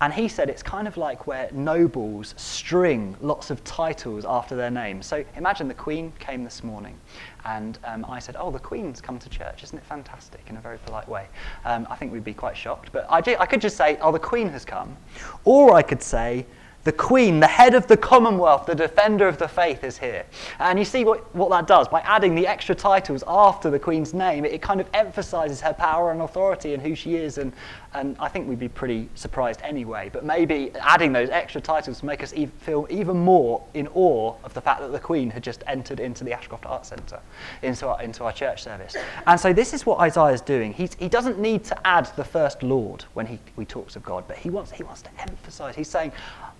and 0.01 0.13
he 0.13 0.27
said 0.27 0.51
it's 0.51 0.63
kind 0.63 0.89
of 0.89 0.97
like 0.97 1.27
where 1.27 1.49
nobles 1.53 2.35
string 2.37 3.17
lots 3.21 3.51
of 3.51 3.63
titles 3.63 4.25
after 4.25 4.57
their 4.57 4.71
name. 4.71 5.01
So 5.01 5.25
imagine 5.37 5.69
the 5.69 5.75
Queen 5.75 6.13
came 6.19 6.43
this 6.43 6.65
morning, 6.65 6.99
and 7.45 7.79
um, 7.85 8.05
I 8.09 8.19
said, 8.19 8.37
Oh, 8.39 8.51
the 8.51 8.59
Queen's 8.59 9.01
come 9.01 9.19
to 9.19 9.29
church. 9.29 9.63
Isn't 9.63 9.79
it 9.79 9.85
fantastic? 9.85 10.41
In 10.49 10.57
a 10.57 10.61
very 10.61 10.79
polite 10.79 11.09
way. 11.09 11.29
Um, 11.65 11.87
I 11.89 11.97
think 11.97 12.13
we'd 12.13 12.25
be 12.25 12.35
quite 12.35 12.57
shocked. 12.57 12.91
But 12.93 13.07
I, 13.09 13.19
I 13.39 13.47
could 13.47 13.61
just 13.61 13.77
say, 13.77 13.97
Oh, 14.01 14.11
the 14.11 14.19
Queen 14.19 14.49
has 14.49 14.65
come. 14.65 14.97
Or 15.45 15.75
I 15.75 15.83
could 15.83 16.03
say, 16.03 16.47
the 16.85 16.93
queen, 16.93 17.41
the 17.41 17.47
head 17.47 17.75
of 17.75 17.87
the 17.87 17.97
commonwealth, 17.97 18.67
the 18.67 18.75
defender 18.75 19.27
of 19.27 19.39
the 19.39 19.49
faith 19.49 19.83
is 19.83 19.97
here. 19.99 20.25
And 20.59 20.79
you 20.79 20.85
see 20.85 21.05
what, 21.05 21.35
what 21.35 21.51
that 21.51 21.67
does? 21.67 21.89
By 21.89 22.01
adding 22.01 22.35
the 22.35 22.47
extra 22.47 22.75
titles 22.75 23.25
after 23.27 23.71
the 23.71 23.79
queen's 23.79 24.13
name, 24.13 24.45
it, 24.45 24.53
it 24.53 24.63
kind 24.63 24.81
of 24.81 24.89
emphasizes 24.93 25.63
her 25.63 25.73
power 25.73 26.13
and 26.13 26.21
authority 26.21 26.75
and 26.75 26.83
who 26.83 26.95
she 26.95 27.17
is. 27.17 27.39
And, 27.39 27.53
and 27.95 28.17
I 28.21 28.29
think 28.29 28.49
we'd 28.49 28.59
be 28.59 28.69
pretty 28.69 29.09
surprised 29.15 29.61
anyway. 29.63 30.11
But 30.13 30.27
maybe 30.27 30.73
adding 30.81 31.13
those 31.13 31.31
extra 31.31 31.61
titles 31.61 32.03
make 32.03 32.23
us 32.23 32.35
e- 32.35 32.47
feel 32.61 32.87
even 32.91 33.17
more 33.17 33.65
in 33.73 33.89
awe 33.95 34.35
of 34.45 34.53
the 34.53 34.61
fact 34.61 34.81
that 34.81 34.93
the 34.93 35.01
queen 35.01 35.31
had 35.31 35.43
just 35.43 35.65
entered 35.67 36.01
into 36.01 36.23
the 36.23 36.35
Ashcroft 36.35 36.67
Arts 36.67 36.91
Centre, 36.91 37.21
into 37.63 37.89
our, 37.89 38.03
into 38.03 38.25
our 38.25 38.33
church 38.33 38.63
service. 38.63 38.95
And 39.27 39.41
so 39.41 39.55
this 39.55 39.73
is 39.73 39.87
what 39.87 40.01
Isaiah 40.01 40.35
is 40.35 40.43
doing. 40.43 40.75
He's, 40.75 40.95
he 40.95 41.09
doesn't 41.09 41.39
need 41.39 41.65
to 41.65 41.87
add 41.87 42.11
the 42.17 42.25
first 42.25 42.63
Lord 42.63 43.07
when 43.15 43.25
he, 43.25 43.39
he 43.57 43.65
talks 43.65 43.97
of 43.97 44.03
God, 44.03 44.25
but 44.29 44.37
he 44.37 44.51
wants, 44.51 44.71
he 44.71 44.83
wants 44.83 45.01
to 45.03 45.11
emphasize. 45.19 45.75
He's 45.75 45.89
saying, 45.89 46.13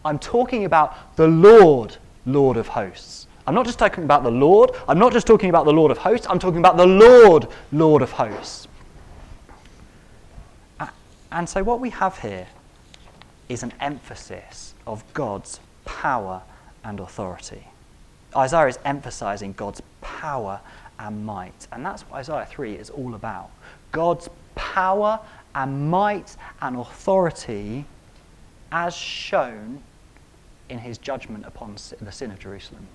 I'm 0.05 0.14
talking 0.19 0.65
about 0.65 1.17
the 1.17 1.29
Lord, 1.29 1.97
Lord 2.27 2.57
of 2.57 2.69
hosts. 2.69 3.27
I'm 3.47 3.55
not 3.55 3.67
just 3.67 3.79
talking 3.79 4.05
about 4.05 4.23
the 4.23 4.31
Lord. 4.31 4.71
I'm 4.89 4.99
not 4.99 5.13
just 5.13 5.27
talking 5.27 5.51
about 5.51 5.67
the 5.67 5.73
Lord 5.73 5.91
of 5.91 5.99
hosts. 5.99 6.27
I'm 6.29 6.39
talking 6.39 6.59
about 6.59 6.77
the 6.77 6.87
Lord, 6.87 7.47
Lord 7.73 8.03
of 8.03 8.13
hosts. 8.13 8.69
And 11.31 11.49
so, 11.49 11.65
what 11.65 11.81
we 11.81 11.91
have 11.91 12.19
here 12.21 12.47
is 13.49 13.65
an 13.65 13.73
emphasis 13.81 14.73
of 14.87 15.03
God's 15.15 15.59
power 15.85 16.43
and 16.85 17.01
authority. 17.01 17.67
Isaiah 18.37 18.69
is 18.69 18.79
emphasizing 18.85 19.53
God's 19.53 19.83
power 20.01 20.61
and 20.99 21.27
might. 21.27 21.67
And 21.73 21.85
that's 21.85 22.03
what 22.03 22.19
Isaiah 22.19 22.47
3 22.49 22.75
is 22.75 22.89
all 22.89 23.15
about 23.15 23.51
God's 23.91 24.29
power 24.55 25.19
and 25.55 25.91
might 25.91 26.37
and 26.61 26.77
authority 26.77 27.85
as 28.71 28.95
shown 28.95 29.83
in 30.69 30.79
his 30.79 30.99
judgment 30.99 31.45
upon 31.47 31.77
the 32.01 32.13
sin 32.13 32.31
of 32.31 32.39
Jerusalem. 32.39 32.87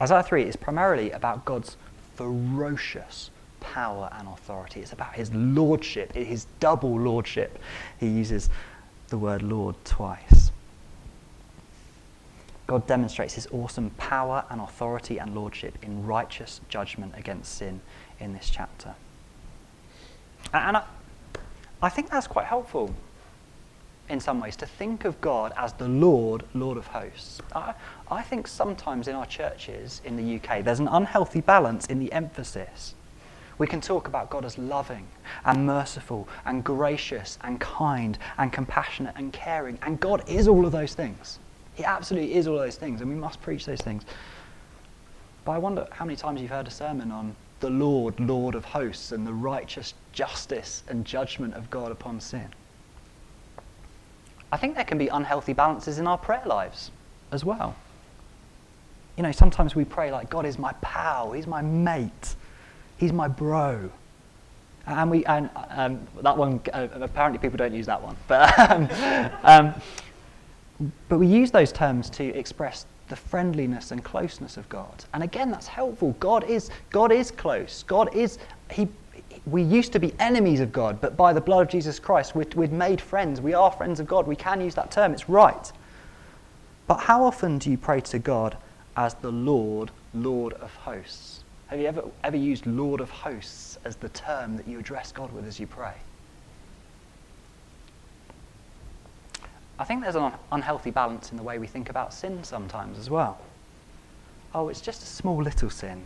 Isaiah 0.00 0.22
3 0.22 0.42
is 0.42 0.56
primarily 0.56 1.10
about 1.10 1.44
God's 1.44 1.76
ferocious 2.16 3.30
power 3.60 4.10
and 4.18 4.28
authority. 4.28 4.80
It's 4.80 4.92
about 4.92 5.14
his 5.14 5.32
lordship, 5.32 6.12
his 6.12 6.46
double 6.60 6.98
lordship. 6.98 7.58
He 7.98 8.08
uses 8.08 8.50
the 9.08 9.18
word 9.18 9.42
Lord 9.42 9.76
twice. 9.84 10.50
God 12.66 12.86
demonstrates 12.86 13.34
his 13.34 13.46
awesome 13.52 13.90
power 13.90 14.44
and 14.50 14.60
authority 14.60 15.18
and 15.18 15.34
lordship 15.34 15.78
in 15.82 16.04
righteous 16.04 16.60
judgment 16.68 17.14
against 17.16 17.54
sin 17.54 17.80
in 18.18 18.32
this 18.32 18.50
chapter. 18.50 18.94
And 20.52 20.78
I, 20.78 20.84
I 21.80 21.88
think 21.88 22.10
that's 22.10 22.26
quite 22.26 22.46
helpful 22.46 22.94
in 24.08 24.20
some 24.20 24.40
ways, 24.40 24.56
to 24.56 24.66
think 24.66 25.04
of 25.04 25.20
God 25.20 25.52
as 25.56 25.72
the 25.74 25.88
Lord, 25.88 26.44
Lord 26.54 26.78
of 26.78 26.86
hosts. 26.86 27.40
I, 27.54 27.74
I 28.10 28.22
think 28.22 28.46
sometimes 28.46 29.08
in 29.08 29.14
our 29.14 29.26
churches 29.26 30.00
in 30.04 30.16
the 30.16 30.36
UK, 30.36 30.64
there's 30.64 30.80
an 30.80 30.88
unhealthy 30.88 31.40
balance 31.40 31.86
in 31.86 31.98
the 31.98 32.12
emphasis. 32.12 32.94
We 33.58 33.66
can 33.66 33.80
talk 33.80 34.06
about 34.06 34.30
God 34.30 34.44
as 34.44 34.58
loving 34.58 35.06
and 35.44 35.66
merciful 35.66 36.28
and 36.44 36.62
gracious 36.62 37.38
and 37.42 37.58
kind 37.58 38.18
and 38.36 38.52
compassionate 38.52 39.14
and 39.16 39.32
caring. 39.32 39.78
And 39.82 39.98
God 39.98 40.28
is 40.28 40.46
all 40.46 40.66
of 40.66 40.72
those 40.72 40.94
things. 40.94 41.38
He 41.74 41.84
absolutely 41.84 42.34
is 42.34 42.46
all 42.46 42.54
of 42.54 42.60
those 42.60 42.76
things, 42.76 43.00
and 43.00 43.10
we 43.10 43.16
must 43.16 43.40
preach 43.42 43.66
those 43.66 43.80
things. 43.80 44.04
But 45.44 45.52
I 45.52 45.58
wonder 45.58 45.86
how 45.90 46.04
many 46.04 46.16
times 46.16 46.40
you've 46.40 46.50
heard 46.50 46.66
a 46.66 46.70
sermon 46.70 47.10
on 47.10 47.34
the 47.60 47.70
Lord, 47.70 48.18
Lord 48.20 48.54
of 48.54 48.64
hosts, 48.64 49.12
and 49.12 49.26
the 49.26 49.32
righteous 49.32 49.94
justice 50.12 50.82
and 50.88 51.04
judgment 51.04 51.54
of 51.54 51.70
God 51.70 51.92
upon 51.92 52.20
sin. 52.20 52.48
I 54.52 54.56
think 54.56 54.74
there 54.74 54.84
can 54.84 54.98
be 54.98 55.08
unhealthy 55.08 55.52
balances 55.52 55.98
in 55.98 56.06
our 56.06 56.18
prayer 56.18 56.42
lives 56.46 56.90
as 57.32 57.44
well. 57.44 57.74
you 59.16 59.22
know, 59.22 59.32
sometimes 59.32 59.74
we 59.74 59.84
pray 59.84 60.12
like, 60.12 60.28
God 60.30 60.44
is 60.46 60.58
my 60.58 60.72
pal, 60.82 61.32
He's 61.32 61.46
my 61.46 61.62
mate, 61.62 62.36
He's 62.98 63.12
my 63.12 63.28
bro. 63.28 63.90
And 64.86 65.10
we, 65.10 65.24
and 65.24 65.50
um, 65.70 66.06
that 66.22 66.36
one, 66.36 66.60
uh, 66.72 66.86
apparently 66.92 67.38
people 67.38 67.56
don't 67.56 67.74
use 67.74 67.86
that 67.86 68.00
one. 68.00 68.16
But, 68.28 68.56
um, 68.70 68.88
um, 69.42 69.74
but 71.08 71.18
we 71.18 71.26
use 71.26 71.50
those 71.50 71.72
terms 71.72 72.08
to 72.10 72.24
express 72.24 72.86
the 73.08 73.16
friendliness 73.16 73.90
and 73.90 74.04
closeness 74.04 74.56
of 74.56 74.68
God. 74.68 75.04
And 75.12 75.22
again, 75.22 75.50
that's 75.50 75.66
helpful. 75.66 76.14
God 76.20 76.44
is, 76.44 76.70
God 76.90 77.10
is 77.10 77.30
close. 77.30 77.84
God 77.84 78.14
is, 78.14 78.38
he, 78.70 78.88
we 79.46 79.62
used 79.62 79.92
to 79.92 80.00
be 80.00 80.12
enemies 80.18 80.58
of 80.60 80.72
God, 80.72 81.00
but 81.00 81.16
by 81.16 81.32
the 81.32 81.40
blood 81.40 81.62
of 81.62 81.68
Jesus 81.68 82.00
Christ, 82.00 82.34
we're, 82.34 82.46
we're 82.56 82.68
made 82.68 83.00
friends. 83.00 83.40
We 83.40 83.54
are 83.54 83.70
friends 83.70 84.00
of 84.00 84.06
God. 84.08 84.26
We 84.26 84.34
can 84.34 84.60
use 84.60 84.74
that 84.74 84.90
term, 84.90 85.12
it's 85.12 85.28
right. 85.28 85.72
But 86.88 86.96
how 86.96 87.24
often 87.24 87.58
do 87.58 87.70
you 87.70 87.78
pray 87.78 88.00
to 88.02 88.18
God 88.18 88.56
as 88.96 89.14
the 89.14 89.30
Lord, 89.30 89.92
Lord 90.14 90.54
of 90.54 90.74
hosts? 90.74 91.44
Have 91.68 91.80
you 91.80 91.86
ever, 91.86 92.04
ever 92.24 92.36
used 92.36 92.66
Lord 92.66 93.00
of 93.00 93.10
hosts 93.10 93.78
as 93.84 93.96
the 93.96 94.08
term 94.10 94.56
that 94.56 94.66
you 94.66 94.80
address 94.80 95.12
God 95.12 95.32
with 95.32 95.46
as 95.46 95.60
you 95.60 95.66
pray? 95.66 95.94
I 99.78 99.84
think 99.84 100.02
there's 100.02 100.16
an 100.16 100.32
unhealthy 100.50 100.90
balance 100.90 101.30
in 101.30 101.36
the 101.36 101.42
way 101.42 101.58
we 101.58 101.66
think 101.66 101.90
about 101.90 102.12
sin 102.14 102.42
sometimes 102.42 102.98
as 102.98 103.10
well. 103.10 103.38
Oh, 104.54 104.68
it's 104.68 104.80
just 104.80 105.02
a 105.02 105.06
small 105.06 105.42
little 105.42 105.70
sin. 105.70 106.02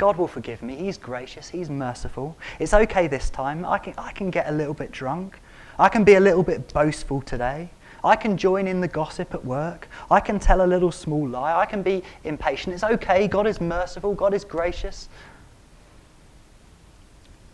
God 0.00 0.16
will 0.16 0.28
forgive 0.28 0.62
me. 0.62 0.76
He's 0.76 0.96
gracious. 0.96 1.50
He's 1.50 1.68
merciful. 1.68 2.34
It's 2.58 2.72
okay 2.72 3.06
this 3.06 3.28
time. 3.28 3.66
I 3.66 3.76
can, 3.76 3.92
I 3.98 4.12
can 4.12 4.30
get 4.30 4.48
a 4.48 4.50
little 4.50 4.72
bit 4.72 4.90
drunk. 4.92 5.38
I 5.78 5.90
can 5.90 6.04
be 6.04 6.14
a 6.14 6.20
little 6.20 6.42
bit 6.42 6.72
boastful 6.72 7.20
today. 7.20 7.68
I 8.02 8.16
can 8.16 8.38
join 8.38 8.66
in 8.66 8.80
the 8.80 8.88
gossip 8.88 9.34
at 9.34 9.44
work. 9.44 9.88
I 10.10 10.20
can 10.20 10.38
tell 10.38 10.64
a 10.64 10.66
little 10.66 10.90
small 10.90 11.28
lie. 11.28 11.54
I 11.54 11.66
can 11.66 11.82
be 11.82 12.02
impatient. 12.24 12.72
It's 12.72 12.82
okay. 12.82 13.28
God 13.28 13.46
is 13.46 13.60
merciful. 13.60 14.14
God 14.14 14.32
is 14.32 14.42
gracious. 14.42 15.10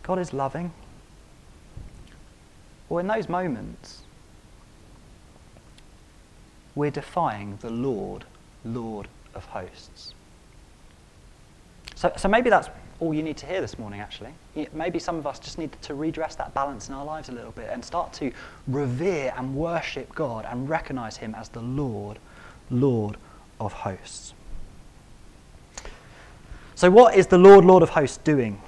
God 0.03 0.17
is 0.17 0.31
loving. 0.31 0.71
Well, 2.87 2.99
in 2.99 3.07
those 3.07 3.27
moments, 3.27 4.03
we're 6.75 6.91
defying 6.91 7.57
the 7.59 7.71
Lord, 7.71 8.23
Lord 8.63 9.09
of 9.35 9.43
hosts. 9.47 10.13
So, 11.97 12.13
so 12.15 12.27
maybe 12.27 12.51
that's 12.51 12.69
all 12.99 13.11
you 13.11 13.23
need 13.23 13.37
to 13.37 13.47
hear 13.47 13.59
this 13.59 13.79
morning, 13.79 14.01
actually. 14.01 14.29
Maybe 14.71 14.99
some 14.99 15.15
of 15.15 15.25
us 15.25 15.39
just 15.39 15.57
need 15.57 15.71
to 15.81 15.95
redress 15.95 16.35
that 16.35 16.53
balance 16.53 16.89
in 16.89 16.93
our 16.93 17.03
lives 17.03 17.29
a 17.29 17.31
little 17.31 17.53
bit 17.53 17.69
and 17.71 17.83
start 17.83 18.13
to 18.13 18.31
revere 18.67 19.33
and 19.35 19.55
worship 19.55 20.13
God 20.13 20.45
and 20.47 20.69
recognize 20.69 21.17
Him 21.17 21.33
as 21.33 21.49
the 21.49 21.61
Lord, 21.61 22.19
Lord 22.69 23.17
of 23.59 23.73
hosts. 23.73 24.35
So, 26.75 26.91
what 26.91 27.15
is 27.15 27.25
the 27.25 27.39
Lord, 27.39 27.65
Lord 27.65 27.81
of 27.81 27.89
hosts 27.89 28.17
doing 28.17 28.61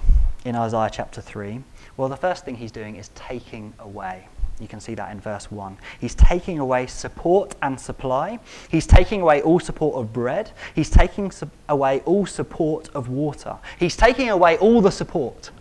in 0.43 0.55
Isaiah 0.55 0.89
chapter 0.91 1.21
3? 1.21 1.61
Well, 1.97 2.09
the 2.09 2.17
first 2.17 2.45
thing 2.45 2.55
He's 2.55 2.71
doing 2.71 2.95
is 2.95 3.09
taking 3.09 3.75
away. 3.77 4.27
You 4.59 4.67
can 4.67 4.79
see 4.81 4.93
that 4.95 5.11
in 5.11 5.21
verse 5.21 5.49
1. 5.49 5.77
He's 6.01 6.15
taking 6.15 6.59
away 6.59 6.87
support 6.87 7.55
and 7.61 7.79
supply. 7.79 8.39
He's 8.69 8.85
taking 8.85 9.21
away 9.21 9.41
all 9.41 9.59
support 9.59 9.95
of 9.95 10.11
bread. 10.11 10.51
He's 10.75 10.89
taking 10.89 11.31
su- 11.31 11.49
away 11.69 12.01
all 12.01 12.25
support 12.25 12.89
of 12.93 13.07
water. 13.07 13.57
He's 13.79 13.95
taking 13.95 14.29
away 14.29 14.57
all 14.57 14.81
the 14.81 14.91
support. 14.91 15.51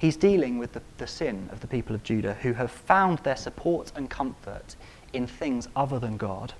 He's 0.00 0.16
dealing 0.16 0.58
with 0.58 0.72
the, 0.72 0.82
the 0.98 1.06
sin 1.06 1.48
of 1.52 1.60
the 1.60 1.68
people 1.68 1.94
of 1.94 2.02
Judah 2.02 2.34
who 2.34 2.54
have 2.54 2.72
found 2.72 3.20
their 3.20 3.36
support 3.36 3.92
and 3.94 4.10
comfort 4.10 4.74
in 5.12 5.28
things 5.28 5.68
other 5.76 6.00
than 6.00 6.16
God. 6.16 6.54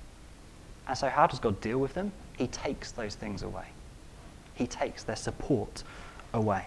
And 0.87 0.97
so, 0.97 1.09
how 1.09 1.27
does 1.27 1.41
God 1.41 1.61
deal 1.61 1.79
with 1.79 1.95
them? 1.95 2.13
He 2.39 2.47
takes 2.47 2.93
those 2.93 3.17
things 3.17 3.43
away, 3.43 3.67
He 4.55 4.69
takes 4.69 5.03
their 5.03 5.17
support 5.17 5.83
away. 6.33 6.67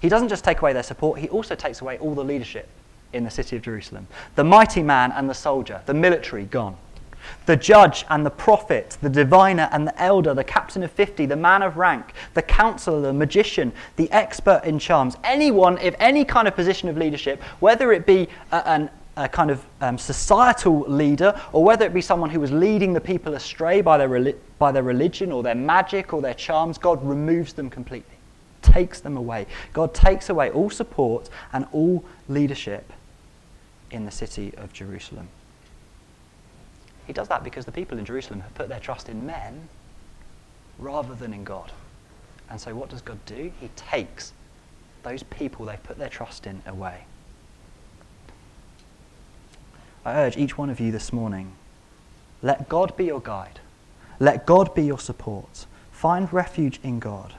He 0.00 0.08
doesn't 0.08 0.28
just 0.28 0.44
take 0.44 0.60
away 0.60 0.72
their 0.72 0.82
support, 0.82 1.18
he 1.18 1.28
also 1.28 1.54
takes 1.54 1.80
away 1.80 1.98
all 1.98 2.14
the 2.14 2.24
leadership 2.24 2.68
in 3.12 3.24
the 3.24 3.30
city 3.30 3.56
of 3.56 3.62
Jerusalem. 3.62 4.06
The 4.34 4.44
mighty 4.44 4.82
man 4.82 5.12
and 5.12 5.28
the 5.28 5.34
soldier, 5.34 5.82
the 5.86 5.94
military, 5.94 6.44
gone. 6.44 6.76
The 7.46 7.56
judge 7.56 8.04
and 8.08 8.24
the 8.24 8.30
prophet, 8.30 8.96
the 9.02 9.08
diviner 9.08 9.68
and 9.72 9.86
the 9.86 10.02
elder, 10.02 10.34
the 10.34 10.44
captain 10.44 10.82
of 10.82 10.90
50, 10.92 11.26
the 11.26 11.36
man 11.36 11.62
of 11.62 11.76
rank, 11.76 12.12
the 12.34 12.42
counselor, 12.42 13.00
the 13.00 13.12
magician, 13.12 13.72
the 13.96 14.10
expert 14.12 14.62
in 14.64 14.78
charms, 14.78 15.16
anyone 15.24 15.78
of 15.86 15.94
any 15.98 16.24
kind 16.24 16.48
of 16.48 16.54
position 16.54 16.88
of 16.88 16.96
leadership, 16.96 17.42
whether 17.60 17.92
it 17.92 18.06
be 18.06 18.28
a, 18.52 18.68
an, 18.68 18.90
a 19.16 19.28
kind 19.28 19.50
of 19.50 19.64
um, 19.80 19.98
societal 19.98 20.80
leader 20.80 21.38
or 21.52 21.64
whether 21.64 21.84
it 21.84 21.92
be 21.92 22.00
someone 22.00 22.30
who 22.30 22.40
was 22.40 22.52
leading 22.52 22.92
the 22.92 23.00
people 23.00 23.34
astray 23.34 23.80
by 23.80 23.98
their, 23.98 24.34
by 24.58 24.72
their 24.72 24.84
religion 24.84 25.32
or 25.32 25.42
their 25.42 25.54
magic 25.54 26.12
or 26.12 26.22
their 26.22 26.34
charms, 26.34 26.78
God 26.78 27.04
removes 27.06 27.52
them 27.52 27.68
completely 27.68 28.17
takes 28.78 29.00
them 29.00 29.16
away. 29.16 29.46
God 29.72 29.92
takes 29.92 30.30
away 30.30 30.50
all 30.50 30.70
support 30.70 31.28
and 31.52 31.66
all 31.72 32.04
leadership 32.28 32.92
in 33.90 34.04
the 34.04 34.10
city 34.10 34.52
of 34.56 34.72
Jerusalem. 34.72 35.28
He 37.06 37.12
does 37.12 37.28
that 37.28 37.42
because 37.42 37.64
the 37.64 37.72
people 37.72 37.98
in 37.98 38.04
Jerusalem 38.04 38.40
have 38.40 38.54
put 38.54 38.68
their 38.68 38.78
trust 38.78 39.08
in 39.08 39.26
men 39.26 39.68
rather 40.78 41.14
than 41.14 41.32
in 41.32 41.42
God. 41.42 41.72
And 42.50 42.60
so, 42.60 42.74
what 42.74 42.88
does 42.88 43.02
God 43.02 43.18
do? 43.26 43.50
He 43.60 43.68
takes 43.74 44.32
those 45.02 45.22
people 45.24 45.66
they've 45.66 45.82
put 45.82 45.98
their 45.98 46.08
trust 46.08 46.46
in 46.46 46.62
away. 46.66 47.04
I 50.04 50.14
urge 50.20 50.36
each 50.36 50.56
one 50.56 50.70
of 50.70 50.80
you 50.80 50.92
this 50.92 51.12
morning 51.12 51.52
let 52.42 52.68
God 52.68 52.96
be 52.96 53.06
your 53.06 53.20
guide, 53.20 53.58
let 54.20 54.46
God 54.46 54.72
be 54.74 54.84
your 54.84 55.00
support. 55.00 55.66
Find 55.90 56.32
refuge 56.32 56.78
in 56.84 57.00
God. 57.00 57.34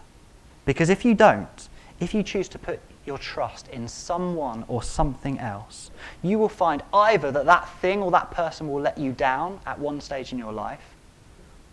Because 0.69 0.91
if 0.91 1.03
you 1.03 1.15
don't, 1.15 1.67
if 1.99 2.13
you 2.13 2.21
choose 2.21 2.47
to 2.49 2.59
put 2.59 2.79
your 3.03 3.17
trust 3.17 3.67
in 3.69 3.87
someone 3.87 4.63
or 4.67 4.83
something 4.83 5.39
else, 5.39 5.89
you 6.21 6.37
will 6.37 6.47
find 6.47 6.83
either 6.93 7.31
that 7.31 7.47
that 7.47 7.67
thing 7.79 8.03
or 8.03 8.11
that 8.11 8.29
person 8.29 8.69
will 8.69 8.79
let 8.79 8.95
you 8.95 9.11
down 9.11 9.59
at 9.65 9.79
one 9.79 9.99
stage 9.99 10.31
in 10.31 10.37
your 10.37 10.53
life, 10.53 10.93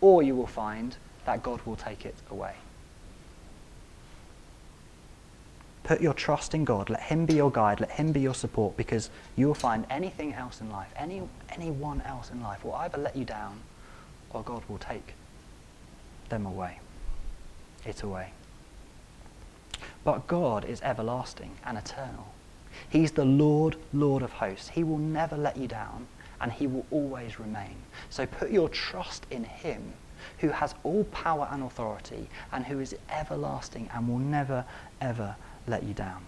or 0.01 0.23
you 0.23 0.35
will 0.35 0.47
find 0.47 0.97
that 1.25 1.43
God 1.43 1.61
will 1.63 1.75
take 1.75 2.07
it 2.07 2.15
away. 2.31 2.55
Put 5.83 6.01
your 6.01 6.15
trust 6.15 6.55
in 6.55 6.65
God. 6.65 6.89
Let 6.89 7.03
Him 7.03 7.27
be 7.27 7.35
your 7.35 7.51
guide. 7.51 7.79
Let 7.79 7.91
Him 7.91 8.11
be 8.11 8.21
your 8.21 8.33
support 8.33 8.77
because 8.77 9.11
you 9.35 9.45
will 9.45 9.53
find 9.53 9.85
anything 9.91 10.33
else 10.33 10.59
in 10.59 10.71
life, 10.71 10.91
any, 10.95 11.21
anyone 11.51 12.01
else 12.01 12.31
in 12.31 12.41
life 12.41 12.65
will 12.65 12.73
either 12.73 12.97
let 12.97 13.15
you 13.15 13.25
down 13.25 13.59
or 14.31 14.41
God 14.41 14.63
will 14.67 14.79
take 14.79 15.13
them 16.29 16.47
away. 16.47 16.79
It 17.85 18.01
away. 18.01 18.31
But 20.07 20.25
God 20.25 20.63
is 20.63 20.81
everlasting 20.83 21.51
and 21.65 21.77
eternal. 21.77 22.27
He's 22.87 23.11
the 23.11 23.25
Lord, 23.25 23.75
Lord 23.91 24.23
of 24.23 24.31
hosts. 24.31 24.69
He 24.69 24.81
will 24.81 24.99
never 24.99 25.35
let 25.35 25.57
you 25.57 25.67
down, 25.67 26.07
and 26.39 26.49
He 26.49 26.65
will 26.65 26.85
always 26.91 27.41
remain. 27.41 27.75
So 28.09 28.25
put 28.25 28.49
your 28.49 28.69
trust 28.69 29.25
in 29.29 29.43
Him, 29.43 29.91
who 30.37 30.47
has 30.47 30.75
all 30.85 31.03
power 31.11 31.49
and 31.51 31.61
authority, 31.61 32.29
and 32.53 32.65
who 32.65 32.79
is 32.79 32.95
everlasting 33.09 33.89
and 33.93 34.07
will 34.07 34.19
never, 34.19 34.63
ever 35.01 35.35
let 35.67 35.83
you 35.83 35.93
down. 35.93 36.25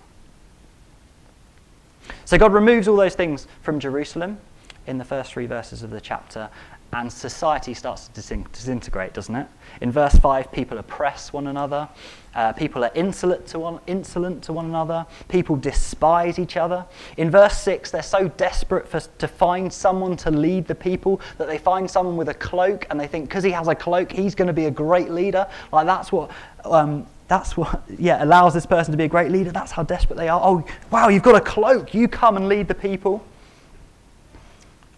So 2.26 2.38
God 2.38 2.52
removes 2.52 2.90
all 2.90 2.98
those 2.98 3.16
things 3.16 3.48
from 3.62 3.80
Jerusalem 3.80 4.40
in 4.88 4.98
the 4.98 5.06
first 5.06 5.32
three 5.32 5.46
verses 5.46 5.84
of 5.84 5.90
the 5.90 6.02
chapter, 6.02 6.50
and 6.92 7.12
society 7.12 7.74
starts 7.74 8.08
to 8.08 8.44
disintegrate, 8.52 9.14
doesn't 9.14 9.36
it? 9.36 9.48
In 9.82 9.92
verse 9.92 10.16
5, 10.16 10.52
people 10.52 10.78
oppress 10.80 11.32
one 11.32 11.48
another, 11.48 11.88
uh, 12.34 12.54
people 12.54 12.84
are 12.84 12.92
insolent 12.96 13.46
to, 13.48 13.60
one, 13.60 13.80
insolent 13.86 14.44
to 14.44 14.54
one 14.54 14.66
another, 14.66 15.06
people 15.28 15.56
despise 15.56 16.40
each 16.40 16.58
other. 16.58 16.86
In 17.18 17.30
verse 17.30 17.58
6, 17.60 17.92
they're 17.92 18.02
so 18.02 18.28
desperate 18.30 18.88
for, 18.88 19.00
to 19.00 19.28
find 19.28 19.72
someone 19.72 20.18
to 20.18 20.32
lead 20.32 20.68
the 20.68 20.76
people 20.76 21.22
that 21.38 21.48
they 21.48 21.58
find 21.60 21.90
someone 21.90 22.18
with 22.18 22.30
a 22.30 22.34
cloak 22.34 22.88
and 22.90 23.00
they 23.00 23.08
think 23.08 23.30
because 23.30 23.44
he 23.44 23.52
has 23.52 23.68
a 23.68 23.76
cloak, 23.76 24.12
he's 24.12 24.34
going 24.34 24.48
to 24.48 24.54
be 24.54 24.66
a 24.66 24.72
great 24.72 25.12
leader. 25.12 25.48
Like 25.72 25.86
that's 25.86 26.12
what. 26.12 26.32
Um, 26.66 27.06
that's 27.28 27.56
what 27.56 27.84
yeah 28.00 28.24
allows 28.24 28.56
this 28.56 28.66
person 28.66 28.92
to 28.92 28.98
be 28.98 29.04
a 29.04 29.08
great 29.08 29.30
leader 29.30 29.52
that's 29.52 29.72
how 29.72 29.84
desperate 29.84 30.16
they 30.16 30.28
are 30.28 30.42
oh 30.44 30.66
wow 30.90 31.10
you've 31.10 31.22
got 31.22 31.36
a 31.36 31.42
cloak 31.42 31.94
you 31.94 32.08
come 32.08 32.36
and 32.38 32.50
lead 32.50 32.68
the 32.68 32.74
people 32.74 33.24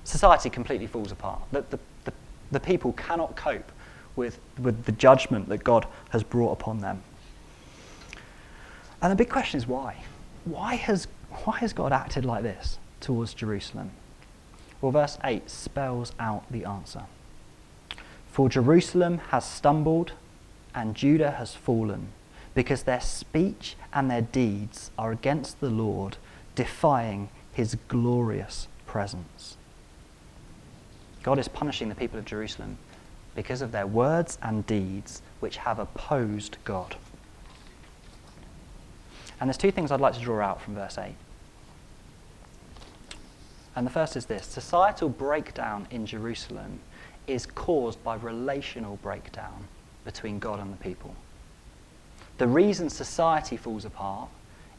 society 0.04 0.50
completely 0.50 0.88
falls 0.88 1.12
apart. 1.12 1.42
The, 1.52 1.62
the, 1.70 1.80
the, 2.06 2.14
the, 2.52 2.60
people 2.60 2.94
cannot 2.94 3.36
cope 3.36 3.72
with, 4.16 4.40
with 4.60 4.86
the 4.86 4.92
judgment 4.92 5.50
that 5.50 5.64
God 5.64 5.88
has 6.10 6.24
brought 6.24 6.52
upon 6.52 6.80
them. 6.80 7.02
And 9.02 9.12
the 9.12 9.16
big 9.16 9.30
question 9.30 9.58
is 9.58 9.68
why? 9.68 10.04
Why 10.46 10.76
has, 10.76 11.08
why 11.44 11.58
has 11.60 11.74
God 11.74 11.92
acted 11.92 12.26
like 12.26 12.44
this 12.44 12.80
towards 13.00 13.34
Jerusalem? 13.34 13.92
Well, 14.80 14.92
verse 14.92 15.18
8 15.24 15.50
spells 15.50 16.14
out 16.20 16.52
the 16.52 16.66
answer. 16.66 17.04
For 18.32 18.50
Jerusalem 18.50 19.20
has 19.30 19.46
stumbled 19.46 20.14
and 20.74 20.96
Judah 20.96 21.32
has 21.32 21.54
fallen, 21.54 22.10
because 22.54 22.84
their 22.84 23.02
speech 23.02 23.76
and 23.94 24.10
their 24.10 24.22
deeds 24.22 24.92
are 24.98 25.12
against 25.12 25.60
the 25.60 25.70
Lord, 25.70 26.18
defying 26.56 27.30
his 27.52 27.78
glorious 27.88 28.68
presence. 28.86 29.58
God 31.24 31.40
is 31.40 31.48
punishing 31.48 31.90
the 31.90 31.96
people 31.96 32.18
of 32.20 32.26
Jerusalem 32.26 32.78
because 33.36 33.62
of 33.62 33.72
their 33.72 33.88
words 33.88 34.38
and 34.42 34.66
deeds 34.66 35.22
which 35.40 35.58
have 35.58 35.80
opposed 35.80 36.58
God. 36.64 36.96
And 39.40 39.48
there's 39.48 39.58
two 39.58 39.72
things 39.72 39.92
I'd 39.92 40.02
like 40.02 40.14
to 40.14 40.20
draw 40.20 40.44
out 40.44 40.62
from 40.62 40.76
verse 40.76 40.98
8. 40.98 41.14
And 43.76 43.88
the 43.88 43.92
first 43.92 44.16
is 44.18 44.26
this 44.26 44.46
societal 44.46 45.10
breakdown 45.10 45.88
in 45.92 46.06
Jerusalem 46.06 46.80
is 47.28 47.46
caused 47.46 48.04
by 48.04 48.16
relational 48.16 48.98
breakdown 48.98 49.68
between 50.04 50.40
God 50.40 50.60
and 50.60 50.74
the 50.74 50.78
people. 50.78 51.16
The 52.38 52.48
reason 52.48 52.90
society 52.90 53.56
falls 53.56 53.86
apart 53.86 54.30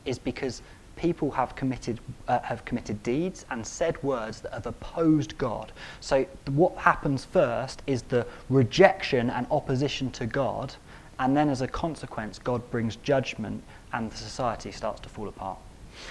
is 0.04 0.18
because 0.18 0.62
people 0.96 1.30
have 1.30 1.54
committed, 1.56 2.00
uh, 2.28 2.40
have 2.40 2.64
committed 2.64 3.02
deeds 3.02 3.44
and 3.50 3.66
said 3.66 4.02
words 4.02 4.40
that 4.40 4.52
have 4.52 4.66
opposed 4.66 5.36
God. 5.38 5.72
So, 6.00 6.24
what 6.50 6.76
happens 6.76 7.24
first 7.24 7.82
is 7.86 8.02
the 8.02 8.26
rejection 8.48 9.30
and 9.30 9.46
opposition 9.50 10.10
to 10.12 10.26
God, 10.26 10.74
and 11.18 11.36
then 11.36 11.48
as 11.48 11.60
a 11.60 11.68
consequence, 11.68 12.38
God 12.38 12.68
brings 12.70 12.96
judgment 12.96 13.62
and 13.92 14.10
the 14.10 14.16
society 14.16 14.72
starts 14.72 15.00
to 15.00 15.08
fall 15.08 15.28
apart. 15.28 15.58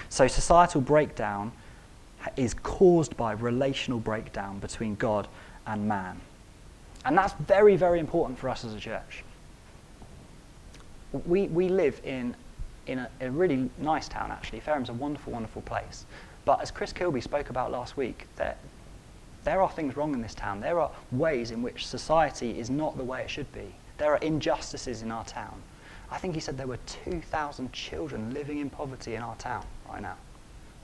So, 0.08 0.26
societal 0.26 0.80
breakdown 0.80 1.52
is 2.36 2.54
caused 2.54 3.16
by 3.16 3.32
relational 3.32 3.98
breakdown 3.98 4.58
between 4.58 4.94
God 4.94 5.28
and 5.66 5.88
man. 5.88 6.20
And 7.04 7.18
that's 7.18 7.34
very, 7.34 7.76
very 7.76 7.98
important 7.98 8.38
for 8.38 8.48
us 8.48 8.64
as 8.64 8.74
a 8.74 8.80
church. 8.80 9.24
We, 11.26 11.48
we 11.48 11.68
live 11.68 12.00
in, 12.04 12.34
in 12.86 12.98
a, 12.98 13.10
a 13.20 13.30
really 13.30 13.70
nice 13.78 14.08
town, 14.08 14.30
actually. 14.30 14.60
Fareham's 14.60 14.88
a 14.88 14.94
wonderful, 14.94 15.32
wonderful 15.32 15.62
place. 15.62 16.06
But 16.44 16.60
as 16.60 16.70
Chris 16.70 16.92
Kilby 16.92 17.20
spoke 17.20 17.50
about 17.50 17.70
last 17.70 17.96
week, 17.96 18.26
there, 18.36 18.56
there 19.44 19.62
are 19.62 19.70
things 19.70 19.96
wrong 19.96 20.14
in 20.14 20.22
this 20.22 20.34
town. 20.34 20.60
There 20.60 20.80
are 20.80 20.90
ways 21.12 21.50
in 21.50 21.62
which 21.62 21.86
society 21.86 22.58
is 22.58 22.70
not 22.70 22.96
the 22.96 23.04
way 23.04 23.22
it 23.22 23.30
should 23.30 23.52
be. 23.52 23.74
There 23.98 24.12
are 24.12 24.18
injustices 24.18 25.02
in 25.02 25.10
our 25.10 25.24
town. 25.24 25.62
I 26.10 26.18
think 26.18 26.34
he 26.34 26.40
said 26.40 26.58
there 26.58 26.66
were 26.66 26.78
2,000 27.04 27.72
children 27.72 28.34
living 28.34 28.58
in 28.58 28.68
poverty 28.68 29.14
in 29.14 29.22
our 29.22 29.36
town 29.36 29.64
right 29.88 30.02
now. 30.02 30.16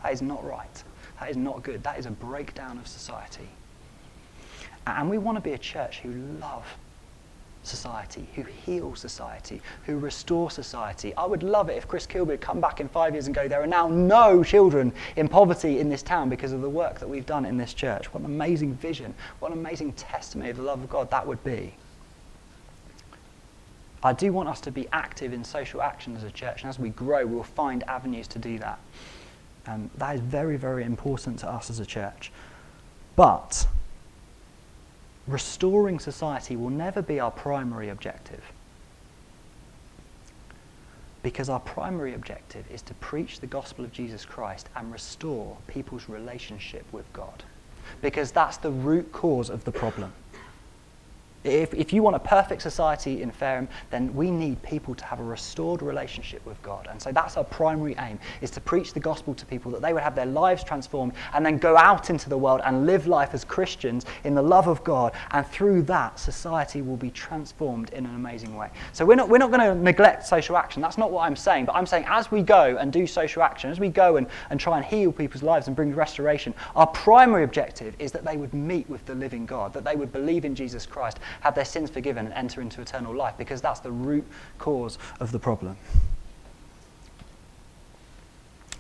That 0.03 0.13
is 0.13 0.23
not 0.23 0.45
right. 0.45 0.83
That 1.21 1.31
is 1.31 1.37
not 1.37 1.63
good. 1.63 1.83
That 1.83 1.99
is 1.99 2.07
a 2.07 2.11
breakdown 2.11 2.79
of 2.79 2.87
society. 2.87 3.49
And 4.87 5.11
we 5.11 5.19
want 5.19 5.37
to 5.37 5.43
be 5.43 5.53
a 5.53 5.59
church 5.59 5.99
who 5.99 6.13
love 6.41 6.65
society, 7.63 8.29
who 8.35 8.43
heal 8.43 8.95
society, 8.95 9.61
who 9.87 9.99
restore 9.99 10.51
society. 10.51 11.15
I 11.15 11.27
would 11.27 11.43
love 11.43 11.69
it 11.69 11.77
if 11.77 11.87
Chris 11.87 12.07
Kilby 12.07 12.33
would 12.33 12.41
come 12.41 12.61
back 12.61 12.81
in 12.81 12.89
five 12.89 13.15
years 13.15 13.27
and 13.27 13.35
go, 13.35 13.49
There 13.49 13.63
are 13.63 13.67
now 13.67 13.89
no 13.89 14.43
children 14.43 14.93
in 15.17 15.29
poverty 15.29 15.81
in 15.81 15.89
this 15.89 16.03
town 16.03 16.29
because 16.29 16.53
of 16.53 16.63
the 16.63 16.71
work 16.71 16.99
that 17.01 17.09
we've 17.09 17.27
done 17.27 17.45
in 17.45 17.57
this 17.57 17.75
church. 17.75 18.13
What 18.13 18.21
an 18.21 18.27
amazing 18.27 18.75
vision. 18.75 19.15
What 19.41 19.53
an 19.53 19.59
amazing 19.59 19.93
testimony 19.93 20.51
of 20.51 20.57
the 20.57 20.63
love 20.63 20.83
of 20.83 20.89
God 20.89 21.11
that 21.11 21.27
would 21.27 21.43
be. 21.45 21.75
I 24.03 24.13
do 24.13 24.33
want 24.33 24.49
us 24.49 24.61
to 24.63 24.71
be 24.71 24.87
active 24.93 25.33
in 25.33 25.43
social 25.43 25.83
action 25.83 26.17
as 26.17 26.23
a 26.23 26.31
church, 26.31 26.63
and 26.63 26.69
as 26.69 26.79
we 26.79 26.91
grow, 26.91 27.27
we'll 27.27 27.43
find 27.43 27.83
avenues 27.85 28.29
to 28.29 28.39
do 28.39 28.59
that. 28.61 28.79
Um, 29.67 29.91
that 29.99 30.15
is 30.15 30.21
very, 30.21 30.57
very 30.57 30.85
important 30.85 31.41
to 31.41 31.49
us 31.49 31.69
as 31.69 31.81
a 31.81 31.87
church. 31.87 32.31
But 33.17 33.67
restoring 35.29 35.99
society 35.99 36.57
will 36.57 36.71
never 36.71 37.03
be 37.03 37.21
our 37.21 37.31
primary 37.31 37.91
objective. 37.91 38.43
Because 41.23 41.49
our 41.49 41.61
primary 41.61 42.15
objective 42.15 42.65
is 42.71 42.81
to 42.83 42.95
preach 42.95 43.41
the 43.41 43.47
gospel 43.47 43.85
of 43.85 43.93
Jesus 43.93 44.25
Christ 44.25 44.69
and 44.77 44.91
restore 44.91 45.57
people's 45.67 46.09
relationship 46.09 46.85
with 46.93 47.13
God. 47.13 47.45
Because 48.01 48.33
that's 48.33 48.57
the 48.57 48.71
root 48.71 49.13
cause 49.13 49.51
of 49.51 49.65
the 49.65 49.73
problem. 49.73 50.13
If, 51.49 51.75
if 51.75 51.93
you 51.93 52.03
want 52.03 52.17
a 52.17 52.21
perfect 52.21 52.63
society 52.63 53.23
in 53.23 53.31
Fareham, 53.31 53.69
then 53.91 54.15
we 54.15 54.31
need 54.31 54.63
people 54.63 54.95
to 54.95 55.05
have 55.05 55.21
a 55.21 55.25
restored 55.25 55.83
relationship 55.83 56.45
with 56.47 56.61
God. 56.63 56.89
And 56.91 57.01
so 57.01 57.13
that's 57.13 57.37
our 57.37 57.45
primary 57.45 57.95
aim, 57.99 58.19
is 58.41 58.51
to 58.53 58.61
preach 58.61 58.93
the 58.93 59.01
gospel 59.01 59.35
to 59.35 59.47
people 59.47 59.71
that 59.73 59.83
they 59.83 59.93
would 59.93 60.03
have 60.03 60.15
their 60.15 60.27
lives 60.27 60.65
transformed 60.65 61.13
and 61.35 61.45
then 61.45 61.59
go 61.59 61.77
out 61.77 62.11
into 62.11 62.29
the 62.29 62.39
world 62.39 62.61
and 62.65 62.87
live 62.87 63.07
life 63.07 63.35
as 63.35 63.45
Christians 63.45 64.07
in 64.25 64.35
the 64.35 64.43
love 64.43 64.69
of 64.69 64.83
God. 64.85 65.13
And 65.31 65.47
through 65.47 65.83
that, 65.83 66.19
society 66.19 66.83
will 66.83 66.97
be 66.97 67.11
transformed 67.11 67.91
in 67.91 68.07
an 68.07 68.15
amazing 68.15 68.55
way. 68.57 68.71
So 68.93 69.05
we're 69.05 69.17
not, 69.17 69.29
we're 69.29 69.39
not 69.39 69.51
going 69.51 69.61
to 69.61 69.75
neglect 69.75 70.27
social 70.27 70.57
action. 70.57 70.83
That's 70.83 70.99
not 70.99 71.11
what 71.11 71.23
I'm 71.23 71.37
saying. 71.37 71.65
But 71.67 71.77
I'm 71.77 71.87
saying 71.87 72.05
as 72.09 72.31
we 72.31 72.43
go 72.43 72.77
and 72.79 72.93
do 72.93 73.07
social 73.07 73.43
action, 73.43 73.71
as 73.71 73.81
we 73.81 73.89
go 73.89 74.17
and, 74.17 74.27
and 74.51 74.59
try 74.59 74.77
and 74.77 74.85
heal 74.85 75.13
people's 75.13 75.43
lives 75.43 75.67
and 75.67 75.77
bring 75.77 75.95
restoration, 75.95 76.55
our 76.77 76.87
primary 76.87 77.45
objective 77.45 77.95
is 77.99 78.13
that 78.13 78.25
they 78.25 78.37
would 78.37 78.55
meet 78.55 78.89
with 78.89 79.05
the 79.07 79.15
living 79.15 79.47
God, 79.47 79.73
that 79.73 79.85
they 79.85 79.97
would 79.97 80.13
believe 80.13 80.45
in 80.45 80.55
Jesus 80.55 80.87
Christ 80.87 81.19
have 81.41 81.55
their 81.55 81.65
sins 81.65 81.91
forgiven, 81.91 82.27
and 82.27 82.35
enter 82.35 82.61
into 82.61 82.81
eternal 82.81 83.15
life, 83.15 83.35
because 83.39 83.61
that's 83.61 83.81
the 83.81 83.93
root 83.93 84.25
cause 84.59 84.99
of 85.21 85.33
the 85.33 85.39
problem. 85.39 85.77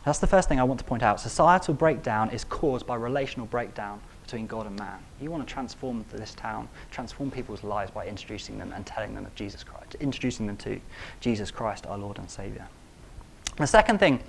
That's 0.04 0.20
the 0.20 0.26
first 0.26 0.48
thing 0.48 0.58
I 0.58 0.64
want 0.64 0.80
to 0.80 0.86
point 0.86 1.02
out. 1.02 1.20
Societal 1.20 1.74
breakdown 1.74 2.30
is 2.30 2.44
caused 2.44 2.86
by 2.86 2.94
relational 2.94 3.46
breakdown 3.46 4.00
between 4.22 4.46
God 4.46 4.66
and 4.66 4.78
man. 4.78 4.98
You 5.20 5.30
want 5.30 5.46
to 5.46 5.52
transform 5.52 6.04
this 6.12 6.34
town, 6.34 6.68
transform 6.90 7.30
people's 7.30 7.62
lives 7.64 7.90
by 7.90 8.06
introducing 8.06 8.58
them 8.58 8.72
and 8.74 8.86
telling 8.86 9.14
them 9.14 9.24
of 9.26 9.34
Jesus 9.34 9.64
Christ, 9.64 9.96
introducing 10.00 10.46
them 10.46 10.56
to 10.58 10.80
Jesus 11.20 11.50
Christ, 11.50 11.86
our 11.86 11.98
Lord 11.98 12.18
and 12.18 12.30
Saviour. 12.30 12.66
The 13.56 13.66
second 13.66 13.98
thing 13.98 14.20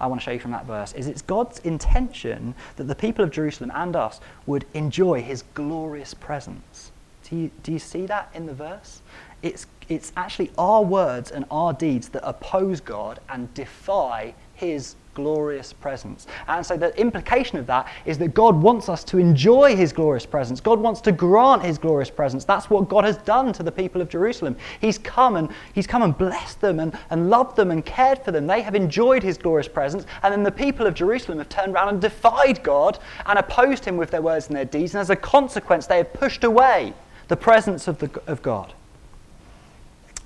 I 0.00 0.06
want 0.06 0.20
to 0.20 0.24
show 0.24 0.30
you 0.30 0.38
from 0.38 0.52
that 0.52 0.64
verse 0.66 0.94
is 0.94 1.06
it's 1.06 1.22
God's 1.22 1.58
intention 1.60 2.54
that 2.76 2.84
the 2.84 2.94
people 2.94 3.24
of 3.24 3.30
Jerusalem 3.30 3.70
and 3.74 3.94
us 3.94 4.20
would 4.46 4.64
enjoy 4.72 5.20
his 5.20 5.44
glorious 5.54 6.14
presence. 6.14 6.90
Do 7.30 7.36
you, 7.36 7.50
do 7.62 7.70
you 7.72 7.78
see 7.78 8.06
that 8.06 8.28
in 8.34 8.46
the 8.46 8.54
verse? 8.54 9.02
It's, 9.42 9.66
it's 9.88 10.12
actually 10.16 10.50
our 10.58 10.82
words 10.82 11.30
and 11.30 11.44
our 11.50 11.72
deeds 11.72 12.08
that 12.10 12.28
oppose 12.28 12.80
God 12.80 13.20
and 13.28 13.52
defy 13.54 14.34
his 14.54 14.96
glorious 15.14 15.72
presence. 15.72 16.26
And 16.48 16.64
so 16.64 16.76
the 16.76 16.98
implication 16.98 17.58
of 17.58 17.66
that 17.66 17.88
is 18.04 18.18
that 18.18 18.34
God 18.34 18.60
wants 18.60 18.88
us 18.88 19.04
to 19.04 19.18
enjoy 19.18 19.76
his 19.76 19.92
glorious 19.92 20.26
presence. 20.26 20.60
God 20.60 20.80
wants 20.80 21.00
to 21.02 21.12
grant 21.12 21.62
his 21.62 21.78
glorious 21.78 22.10
presence. 22.10 22.44
That's 22.44 22.68
what 22.68 22.88
God 22.88 23.04
has 23.04 23.16
done 23.18 23.52
to 23.54 23.62
the 23.62 23.72
people 23.72 24.00
of 24.00 24.08
Jerusalem. 24.08 24.56
He's 24.80 24.98
come 24.98 25.36
and 25.36 25.50
he's 25.72 25.86
come 25.86 26.02
and 26.02 26.16
blessed 26.16 26.60
them 26.60 26.80
and, 26.80 26.96
and 27.10 27.30
loved 27.30 27.56
them 27.56 27.70
and 27.70 27.84
cared 27.84 28.24
for 28.24 28.32
them. 28.32 28.46
They 28.46 28.62
have 28.62 28.74
enjoyed 28.74 29.22
his 29.22 29.38
glorious 29.38 29.68
presence. 29.68 30.04
And 30.22 30.32
then 30.32 30.42
the 30.42 30.52
people 30.52 30.86
of 30.86 30.94
Jerusalem 30.94 31.38
have 31.38 31.48
turned 31.48 31.74
around 31.74 31.88
and 31.88 32.00
defied 32.00 32.62
God 32.62 32.98
and 33.26 33.38
opposed 33.38 33.84
him 33.84 33.96
with 33.96 34.10
their 34.10 34.22
words 34.22 34.48
and 34.48 34.56
their 34.56 34.64
deeds. 34.64 34.94
And 34.94 35.00
as 35.00 35.10
a 35.10 35.16
consequence, 35.16 35.86
they 35.86 35.98
have 35.98 36.12
pushed 36.12 36.44
away 36.44 36.92
the 37.30 37.36
presence 37.36 37.86
of, 37.86 37.98
the, 37.98 38.10
of 38.26 38.42
God. 38.42 38.74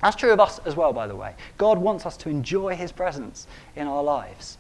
That's 0.01 0.17
true 0.17 0.33
of 0.33 0.41
us 0.41 0.59
as 0.65 0.75
well, 0.75 0.95
by 0.95 1.07
the 1.07 1.15
way. 1.15 1.35
God 1.59 1.77
wants 1.77 2.07
us 2.07 2.17
to 2.17 2.31
enjoy 2.31 2.77
his 2.77 2.93
presence 2.93 3.47
in 3.77 3.87
our 3.87 4.03
lives. 4.03 4.57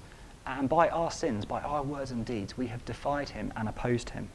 And 0.46 0.68
by 0.68 0.90
our 0.90 1.10
sins, 1.10 1.46
by 1.46 1.62
our 1.62 1.82
words 1.82 2.10
and 2.10 2.24
deeds, 2.24 2.58
we 2.58 2.66
have 2.66 2.84
defied 2.84 3.30
him 3.30 3.50
and 3.56 3.66
opposed 3.66 4.10
him. 4.10 4.28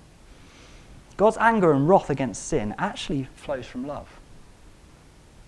God's 1.18 1.38
anger 1.38 1.72
and 1.72 1.88
wrath 1.88 2.10
against 2.10 2.48
sin 2.48 2.74
actually 2.80 3.28
flows 3.36 3.68
from 3.68 3.86
love. 3.86 4.08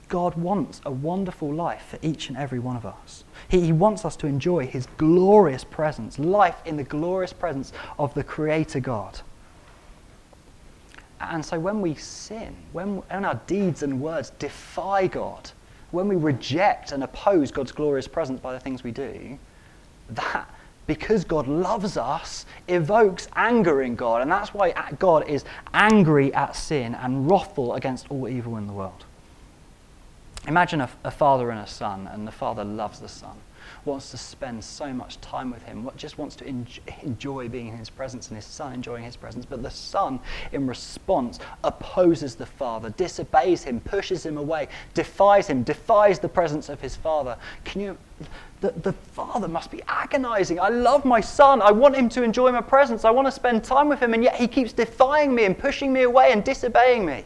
God 0.07 0.35
wants 0.35 0.81
a 0.85 0.91
wonderful 0.91 1.51
life 1.51 1.87
for 1.89 1.97
each 2.03 2.29
and 2.29 2.37
every 2.37 2.59
one 2.59 2.75
of 2.75 2.85
us. 2.85 3.23
He, 3.47 3.61
he, 3.61 3.71
wants 3.71 4.05
us 4.05 4.15
to 4.17 4.27
enjoy 4.27 4.67
his 4.67 4.85
glorious 4.97 5.63
presence, 5.63 6.19
life 6.19 6.61
in 6.65 6.77
the 6.77 6.83
glorious 6.83 7.33
presence 7.33 7.73
of 7.97 8.13
the 8.13 8.23
Creator 8.23 8.81
God. 8.81 9.21
And 11.29 11.45
so 11.45 11.59
when 11.59 11.81
we 11.81 11.95
sin, 11.95 12.55
when, 12.71 12.97
when 12.97 13.25
our 13.25 13.39
deeds 13.47 13.83
and 13.83 14.01
words 14.01 14.31
defy 14.39 15.07
God, 15.07 15.51
when 15.91 16.07
we 16.07 16.15
reject 16.15 16.91
and 16.91 17.03
oppose 17.03 17.51
God's 17.51 17.71
glorious 17.71 18.07
presence 18.07 18.39
by 18.39 18.53
the 18.53 18.59
things 18.59 18.83
we 18.83 18.91
do, 18.91 19.37
that, 20.09 20.49
because 20.87 21.23
God 21.23 21.47
loves 21.47 21.97
us, 21.97 22.45
evokes 22.67 23.27
anger 23.35 23.81
in 23.83 23.95
God. 23.95 24.21
And 24.21 24.31
that's 24.31 24.53
why 24.53 24.73
God 24.99 25.27
is 25.27 25.45
angry 25.73 26.33
at 26.33 26.55
sin 26.55 26.95
and 26.95 27.29
wrathful 27.29 27.75
against 27.75 28.09
all 28.09 28.27
evil 28.27 28.57
in 28.57 28.67
the 28.67 28.73
world. 28.73 29.05
Imagine 30.47 30.81
a, 30.81 30.89
a 31.03 31.11
father 31.11 31.51
and 31.51 31.59
a 31.59 31.67
son, 31.67 32.07
and 32.07 32.27
the 32.27 32.31
father 32.31 32.63
loves 32.63 32.99
the 32.99 33.07
son 33.07 33.37
wants 33.85 34.11
to 34.11 34.17
spend 34.17 34.63
so 34.63 34.93
much 34.93 35.19
time 35.21 35.51
with 35.51 35.63
him, 35.63 35.89
just 35.95 36.17
wants 36.17 36.35
to 36.37 36.45
enjoy 37.03 37.49
being 37.49 37.67
in 37.67 37.77
his 37.77 37.89
presence 37.89 38.27
and 38.27 38.35
his 38.35 38.45
son 38.45 38.73
enjoying 38.73 39.03
his 39.03 39.15
presence. 39.15 39.45
But 39.45 39.63
the 39.63 39.71
son, 39.71 40.19
in 40.51 40.67
response, 40.67 41.39
opposes 41.63 42.35
the 42.35 42.45
father, 42.45 42.89
disobeys 42.91 43.63
him, 43.63 43.79
pushes 43.79 44.25
him 44.25 44.37
away, 44.37 44.67
defies 44.93 45.47
him, 45.47 45.63
defies 45.63 46.19
the 46.19 46.29
presence 46.29 46.69
of 46.69 46.81
his 46.81 46.95
father. 46.95 47.37
Can 47.63 47.81
you? 47.81 47.97
The, 48.61 48.71
the 48.71 48.93
father 48.93 49.47
must 49.47 49.71
be 49.71 49.81
agonizing. 49.87 50.59
I 50.59 50.69
love 50.69 51.03
my 51.03 51.19
son. 51.19 51.63
I 51.63 51.71
want 51.71 51.95
him 51.95 52.09
to 52.09 52.21
enjoy 52.21 52.51
my 52.51 52.61
presence. 52.61 53.05
I 53.05 53.09
want 53.09 53.25
to 53.25 53.31
spend 53.31 53.63
time 53.63 53.89
with 53.89 53.99
him, 53.99 54.13
and 54.13 54.23
yet 54.23 54.35
he 54.35 54.47
keeps 54.47 54.71
defying 54.71 55.33
me 55.33 55.45
and 55.45 55.57
pushing 55.57 55.91
me 55.91 56.03
away 56.03 56.31
and 56.31 56.43
disobeying 56.43 57.03
me. 57.03 57.25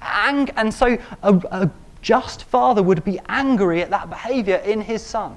And, 0.00 0.52
and 0.56 0.72
so 0.72 0.96
a, 1.24 1.34
a 1.50 1.70
just 2.02 2.44
father 2.44 2.82
would 2.82 3.04
be 3.04 3.20
angry 3.28 3.82
at 3.82 3.90
that 3.90 4.08
behavior 4.08 4.56
in 4.56 4.80
his 4.80 5.02
son. 5.02 5.36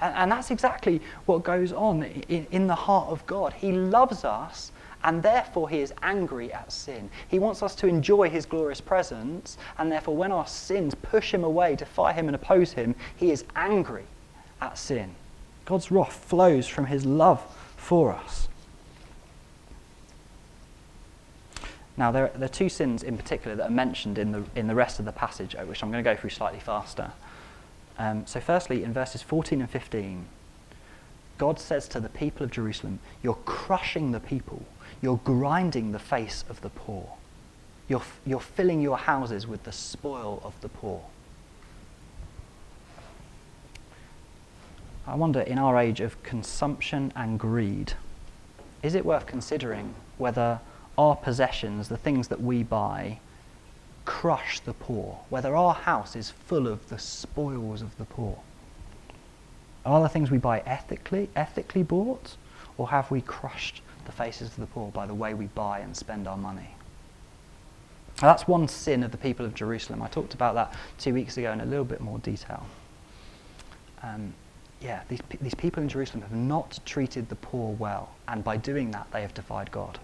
And, 0.00 0.14
and 0.14 0.32
that's 0.32 0.50
exactly 0.50 1.00
what 1.26 1.42
goes 1.42 1.72
on 1.72 2.02
in, 2.02 2.46
in 2.50 2.66
the 2.66 2.74
heart 2.74 3.08
of 3.08 3.26
God. 3.26 3.52
He 3.52 3.72
loves 3.72 4.24
us 4.24 4.72
and 5.04 5.22
therefore 5.22 5.68
he 5.68 5.80
is 5.80 5.92
angry 6.02 6.52
at 6.52 6.70
sin. 6.70 7.10
He 7.28 7.38
wants 7.38 7.62
us 7.62 7.74
to 7.76 7.86
enjoy 7.86 8.28
his 8.28 8.44
glorious 8.44 8.80
presence, 8.80 9.56
and 9.78 9.90
therefore 9.90 10.16
when 10.16 10.32
our 10.32 10.46
sins 10.46 10.94
push 10.94 11.32
him 11.32 11.44
away, 11.44 11.76
defy 11.76 12.12
him, 12.12 12.26
and 12.26 12.34
oppose 12.34 12.72
him, 12.72 12.94
he 13.16 13.30
is 13.30 13.44
angry 13.56 14.04
at 14.60 14.76
sin. 14.76 15.14
God's 15.64 15.90
wrath 15.90 16.12
flows 16.12 16.68
from 16.68 16.86
his 16.86 17.06
love 17.06 17.42
for 17.76 18.12
us. 18.12 18.48
Now, 21.96 22.10
there 22.10 22.24
are, 22.24 22.38
there 22.38 22.44
are 22.46 22.48
two 22.48 22.68
sins 22.68 23.02
in 23.02 23.16
particular 23.16 23.56
that 23.56 23.66
are 23.66 23.70
mentioned 23.70 24.16
in 24.16 24.32
the, 24.32 24.42
in 24.54 24.66
the 24.66 24.74
rest 24.74 24.98
of 24.98 25.04
the 25.04 25.12
passage, 25.12 25.54
uh, 25.54 25.64
which 25.64 25.82
I'm 25.82 25.90
going 25.90 26.02
to 26.02 26.10
go 26.10 26.18
through 26.18 26.30
slightly 26.30 26.60
faster. 26.60 27.12
Um, 28.00 28.26
so, 28.26 28.40
firstly, 28.40 28.82
in 28.82 28.94
verses 28.94 29.20
14 29.20 29.60
and 29.60 29.68
15, 29.68 30.24
God 31.36 31.60
says 31.60 31.86
to 31.88 32.00
the 32.00 32.08
people 32.08 32.44
of 32.44 32.50
Jerusalem, 32.50 32.98
You're 33.22 33.38
crushing 33.44 34.10
the 34.10 34.20
people, 34.20 34.64
you're 35.02 35.20
grinding 35.22 35.92
the 35.92 35.98
face 35.98 36.42
of 36.48 36.62
the 36.62 36.70
poor, 36.70 37.06
you're, 37.88 38.02
you're 38.24 38.40
filling 38.40 38.80
your 38.80 38.96
houses 38.96 39.46
with 39.46 39.64
the 39.64 39.72
spoil 39.72 40.40
of 40.42 40.58
the 40.62 40.70
poor. 40.70 41.02
I 45.06 45.14
wonder, 45.14 45.42
in 45.42 45.58
our 45.58 45.76
age 45.76 46.00
of 46.00 46.22
consumption 46.22 47.12
and 47.14 47.38
greed, 47.38 47.92
is 48.82 48.94
it 48.94 49.04
worth 49.04 49.26
considering 49.26 49.94
whether 50.16 50.60
our 50.96 51.16
possessions, 51.16 51.88
the 51.88 51.98
things 51.98 52.28
that 52.28 52.40
we 52.40 52.62
buy, 52.62 53.18
crush 54.04 54.60
the 54.60 54.74
poor, 54.74 55.20
whether 55.28 55.56
our 55.56 55.74
house 55.74 56.16
is 56.16 56.30
full 56.30 56.66
of 56.66 56.88
the 56.88 56.98
spoils 56.98 57.82
of 57.82 57.96
the 57.98 58.04
poor. 58.04 58.38
Are 59.84 60.00
the 60.00 60.08
things 60.08 60.30
we 60.30 60.38
buy 60.38 60.60
ethically, 60.66 61.30
ethically 61.34 61.82
bought, 61.82 62.36
or 62.76 62.88
have 62.88 63.10
we 63.10 63.20
crushed 63.20 63.82
the 64.06 64.12
faces 64.12 64.48
of 64.48 64.56
the 64.56 64.66
poor 64.66 64.90
by 64.90 65.06
the 65.06 65.14
way 65.14 65.34
we 65.34 65.46
buy 65.46 65.78
and 65.80 65.96
spend 65.96 66.26
our 66.26 66.36
money? 66.36 66.74
Now, 68.20 68.28
that's 68.28 68.46
one 68.46 68.68
sin 68.68 69.02
of 69.02 69.12
the 69.12 69.16
people 69.16 69.46
of 69.46 69.54
Jerusalem. 69.54 70.02
I 70.02 70.08
talked 70.08 70.34
about 70.34 70.54
that 70.54 70.74
two 70.98 71.14
weeks 71.14 71.38
ago 71.38 71.52
in 71.52 71.60
a 71.60 71.64
little 71.64 71.86
bit 71.86 72.00
more 72.00 72.18
detail. 72.18 72.66
Um, 74.02 74.34
yeah, 74.80 75.02
these, 75.08 75.20
these 75.40 75.54
people 75.54 75.82
in 75.82 75.88
Jerusalem 75.88 76.22
have 76.22 76.32
not 76.32 76.78
treated 76.84 77.28
the 77.28 77.36
poor 77.36 77.74
well, 77.74 78.10
and 78.28 78.42
by 78.42 78.56
doing 78.56 78.90
that, 78.90 79.06
they 79.12 79.22
have 79.22 79.34
defied 79.34 79.70
God. 79.70 79.98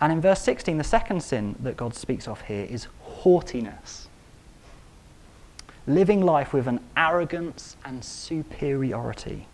And 0.00 0.12
in 0.12 0.20
verse 0.20 0.42
16, 0.42 0.76
the 0.76 0.84
second 0.84 1.22
sin 1.22 1.56
that 1.60 1.76
God 1.76 1.94
speaks 1.94 2.28
of 2.28 2.42
here 2.42 2.66
is 2.68 2.88
haughtiness. 3.00 4.08
Living 5.86 6.20
life 6.20 6.52
with 6.52 6.66
an 6.66 6.80
arrogance 6.96 7.76
and 7.84 8.04
superiority, 8.04 9.46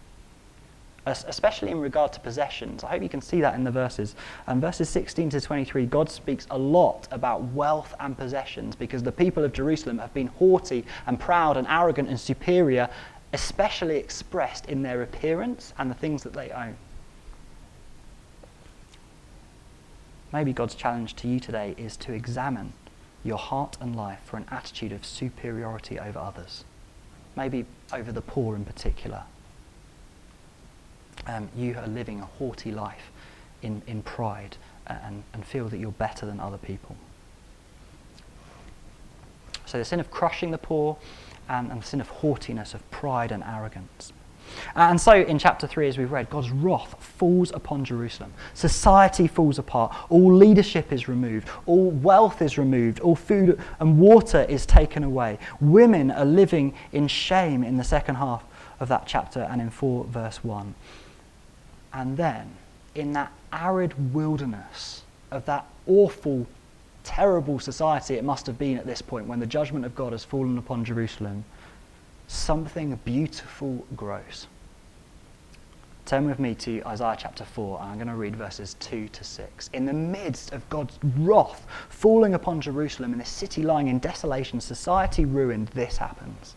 especially 1.06 1.70
in 1.70 1.78
regard 1.78 2.12
to 2.14 2.20
possessions. 2.20 2.82
I 2.82 2.88
hope 2.88 3.02
you 3.02 3.08
can 3.08 3.20
see 3.20 3.40
that 3.42 3.54
in 3.54 3.64
the 3.64 3.70
verses. 3.70 4.16
And 4.46 4.60
verses 4.60 4.88
16 4.88 5.30
to 5.30 5.40
23, 5.40 5.86
God 5.86 6.10
speaks 6.10 6.46
a 6.50 6.58
lot 6.58 7.06
about 7.10 7.42
wealth 7.52 7.94
and 8.00 8.16
possessions 8.16 8.74
because 8.74 9.02
the 9.02 9.12
people 9.12 9.44
of 9.44 9.52
Jerusalem 9.52 9.98
have 9.98 10.14
been 10.14 10.28
haughty 10.28 10.84
and 11.06 11.20
proud 11.20 11.56
and 11.56 11.68
arrogant 11.68 12.08
and 12.08 12.18
superior, 12.18 12.88
especially 13.32 13.98
expressed 13.98 14.66
in 14.66 14.82
their 14.82 15.02
appearance 15.02 15.72
and 15.78 15.90
the 15.90 15.94
things 15.94 16.22
that 16.24 16.32
they 16.32 16.50
own. 16.50 16.76
Maybe 20.32 20.52
God's 20.52 20.74
challenge 20.74 21.14
to 21.16 21.28
you 21.28 21.38
today 21.38 21.74
is 21.76 21.96
to 21.98 22.12
examine 22.12 22.72
your 23.22 23.36
heart 23.36 23.76
and 23.80 23.94
life 23.94 24.20
for 24.24 24.38
an 24.38 24.46
attitude 24.50 24.92
of 24.92 25.04
superiority 25.04 25.98
over 26.00 26.18
others, 26.18 26.64
maybe 27.36 27.66
over 27.92 28.10
the 28.10 28.22
poor 28.22 28.56
in 28.56 28.64
particular. 28.64 29.24
Um, 31.26 31.50
you 31.54 31.76
are 31.76 31.86
living 31.86 32.20
a 32.20 32.26
haughty 32.26 32.72
life 32.72 33.10
in, 33.60 33.82
in 33.86 34.02
pride 34.02 34.56
and, 34.86 35.22
and 35.34 35.44
feel 35.44 35.68
that 35.68 35.78
you're 35.78 35.92
better 35.92 36.24
than 36.24 36.40
other 36.40 36.58
people. 36.58 36.96
So, 39.66 39.78
the 39.78 39.84
sin 39.84 40.00
of 40.00 40.10
crushing 40.10 40.50
the 40.50 40.58
poor 40.58 40.96
and, 41.48 41.70
and 41.70 41.82
the 41.82 41.86
sin 41.86 42.00
of 42.00 42.08
haughtiness, 42.08 42.74
of 42.74 42.90
pride 42.90 43.32
and 43.32 43.44
arrogance. 43.44 44.12
Uh, 44.74 44.88
and 44.90 45.00
so 45.00 45.12
in 45.12 45.38
chapter 45.38 45.66
3, 45.66 45.88
as 45.88 45.98
we've 45.98 46.12
read, 46.12 46.30
God's 46.30 46.50
wrath 46.50 46.94
falls 47.02 47.52
upon 47.52 47.84
Jerusalem. 47.84 48.32
Society 48.54 49.26
falls 49.26 49.58
apart. 49.58 49.94
All 50.08 50.32
leadership 50.32 50.92
is 50.92 51.08
removed. 51.08 51.48
All 51.66 51.90
wealth 51.90 52.42
is 52.42 52.58
removed. 52.58 53.00
All 53.00 53.16
food 53.16 53.60
and 53.80 53.98
water 53.98 54.42
is 54.48 54.66
taken 54.66 55.04
away. 55.04 55.38
Women 55.60 56.10
are 56.10 56.24
living 56.24 56.74
in 56.92 57.08
shame 57.08 57.62
in 57.62 57.76
the 57.76 57.84
second 57.84 58.16
half 58.16 58.44
of 58.80 58.88
that 58.88 59.06
chapter 59.06 59.40
and 59.50 59.60
in 59.60 59.70
4 59.70 60.04
verse 60.04 60.42
1. 60.42 60.74
And 61.94 62.16
then, 62.16 62.50
in 62.94 63.12
that 63.12 63.32
arid 63.52 64.14
wilderness 64.14 65.02
of 65.30 65.44
that 65.46 65.66
awful, 65.86 66.46
terrible 67.04 67.58
society 67.58 68.14
it 68.14 68.24
must 68.24 68.46
have 68.46 68.58
been 68.58 68.78
at 68.78 68.86
this 68.86 69.02
point 69.02 69.26
when 69.26 69.40
the 69.40 69.46
judgment 69.46 69.84
of 69.84 69.94
God 69.94 70.12
has 70.12 70.24
fallen 70.24 70.58
upon 70.58 70.84
Jerusalem, 70.84 71.44
something 72.32 72.98
beautiful 73.04 73.86
grows. 73.94 74.46
Turn 76.06 76.26
with 76.26 76.38
me 76.38 76.54
to 76.56 76.82
Isaiah 76.86 77.16
chapter 77.18 77.44
4, 77.44 77.80
and 77.80 77.90
I'm 77.90 77.96
going 77.96 78.08
to 78.08 78.14
read 78.14 78.34
verses 78.34 78.74
2 78.80 79.08
to 79.08 79.22
6. 79.22 79.70
In 79.72 79.84
the 79.84 79.92
midst 79.92 80.52
of 80.52 80.68
God's 80.68 80.98
wrath 81.18 81.66
falling 81.90 82.34
upon 82.34 82.60
Jerusalem, 82.60 83.12
in 83.12 83.20
a 83.20 83.24
city 83.24 83.62
lying 83.62 83.88
in 83.88 83.98
desolation, 83.98 84.60
society 84.60 85.24
ruined, 85.24 85.68
this 85.68 85.98
happens. 85.98 86.56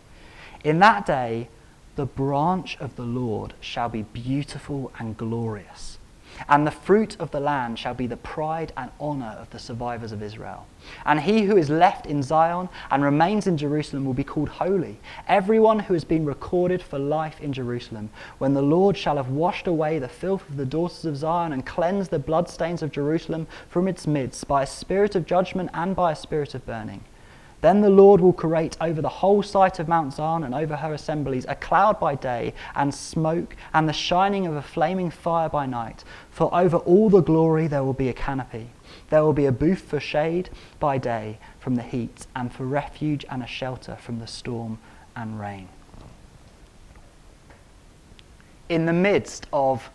In 0.63 0.79
that 0.79 1.05
day, 1.05 1.49
the 1.95 2.05
branch 2.05 2.77
of 2.79 2.95
the 2.95 3.03
Lord 3.03 3.53
shall 3.59 3.89
be 3.89 4.01
beautiful 4.01 4.91
and 4.97 5.15
glorious 5.15 5.94
and 6.49 6.65
the 6.65 6.71
fruit 6.71 7.15
of 7.19 7.31
the 7.31 7.39
land 7.39 7.79
shall 7.79 7.93
be 7.93 8.07
the 8.07 8.17
pride 8.17 8.73
and 8.77 8.91
honor 8.99 9.35
of 9.39 9.49
the 9.49 9.59
survivors 9.59 10.11
of 10.11 10.21
Israel. 10.21 10.65
And 11.05 11.19
he 11.19 11.43
who 11.43 11.57
is 11.57 11.69
left 11.69 12.05
in 12.05 12.21
Zion 12.21 12.69
and 12.91 13.03
remains 13.03 13.47
in 13.47 13.57
Jerusalem 13.57 14.05
will 14.05 14.13
be 14.13 14.23
called 14.23 14.49
holy, 14.49 14.99
everyone 15.27 15.79
who 15.79 15.93
has 15.93 16.03
been 16.03 16.25
recorded 16.25 16.81
for 16.81 16.99
life 16.99 17.39
in 17.41 17.53
Jerusalem, 17.53 18.09
when 18.37 18.53
the 18.53 18.61
Lord 18.61 18.97
shall 18.97 19.17
have 19.17 19.29
washed 19.29 19.67
away 19.67 19.99
the 19.99 20.07
filth 20.07 20.47
of 20.49 20.57
the 20.57 20.65
daughters 20.65 21.05
of 21.05 21.17
Zion 21.17 21.53
and 21.53 21.65
cleansed 21.65 22.11
the 22.11 22.19
bloodstains 22.19 22.83
of 22.83 22.91
Jerusalem 22.91 23.47
from 23.67 23.87
its 23.87 24.05
midst 24.05 24.47
by 24.47 24.63
a 24.63 24.67
spirit 24.67 25.15
of 25.15 25.25
judgment 25.25 25.69
and 25.73 25.95
by 25.95 26.11
a 26.11 26.15
spirit 26.15 26.53
of 26.53 26.65
burning. 26.65 27.03
Then 27.61 27.81
the 27.81 27.89
Lord 27.89 28.21
will 28.21 28.33
create 28.33 28.77
over 28.79 29.01
the 29.01 29.09
whole 29.09 29.41
site 29.41 29.79
of 29.79 29.87
Mount 29.87 30.13
Zion 30.13 30.43
and 30.43 30.53
over 30.53 30.75
her 30.75 30.93
assemblies 30.93 31.45
a 31.47 31.55
cloud 31.55 31.99
by 31.99 32.15
day 32.15 32.53
and 32.75 32.93
smoke 32.93 33.55
and 33.73 33.89
the 33.89 33.93
shining 33.93 34.45
of 34.45 34.55
a 34.55 34.61
flaming 34.61 35.09
fire 35.09 35.49
by 35.49 35.65
night. 35.65 36.03
For 36.29 36.53
over 36.53 36.77
all 36.77 37.09
the 37.09 37.21
glory 37.21 37.67
there 37.67 37.83
will 37.83 37.93
be 37.93 38.09
a 38.09 38.13
canopy. 38.13 38.69
There 39.09 39.23
will 39.23 39.33
be 39.33 39.45
a 39.45 39.51
booth 39.51 39.81
for 39.81 39.99
shade 39.99 40.49
by 40.79 40.97
day 40.97 41.39
from 41.59 41.75
the 41.75 41.81
heat 41.81 42.27
and 42.35 42.53
for 42.53 42.65
refuge 42.65 43.25
and 43.29 43.41
a 43.41 43.47
shelter 43.47 43.95
from 43.95 44.19
the 44.19 44.27
storm 44.27 44.77
and 45.15 45.39
rain. 45.39 45.69
In 48.67 48.85
the 48.85 48.93
midst 48.93 49.47
of 49.53 49.89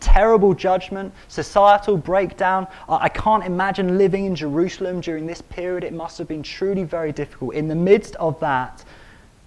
terrible 0.00 0.54
judgment, 0.54 1.12
societal 1.28 1.96
breakdown. 1.96 2.66
I 2.88 3.08
can't 3.08 3.44
imagine 3.44 3.98
living 3.98 4.24
in 4.24 4.34
Jerusalem 4.34 5.00
during 5.00 5.26
this 5.26 5.42
period. 5.42 5.84
It 5.84 5.92
must 5.92 6.18
have 6.18 6.28
been 6.28 6.42
truly 6.42 6.84
very 6.84 7.12
difficult. 7.12 7.54
In 7.54 7.68
the 7.68 7.74
midst 7.74 8.16
of 8.16 8.40
that, 8.40 8.84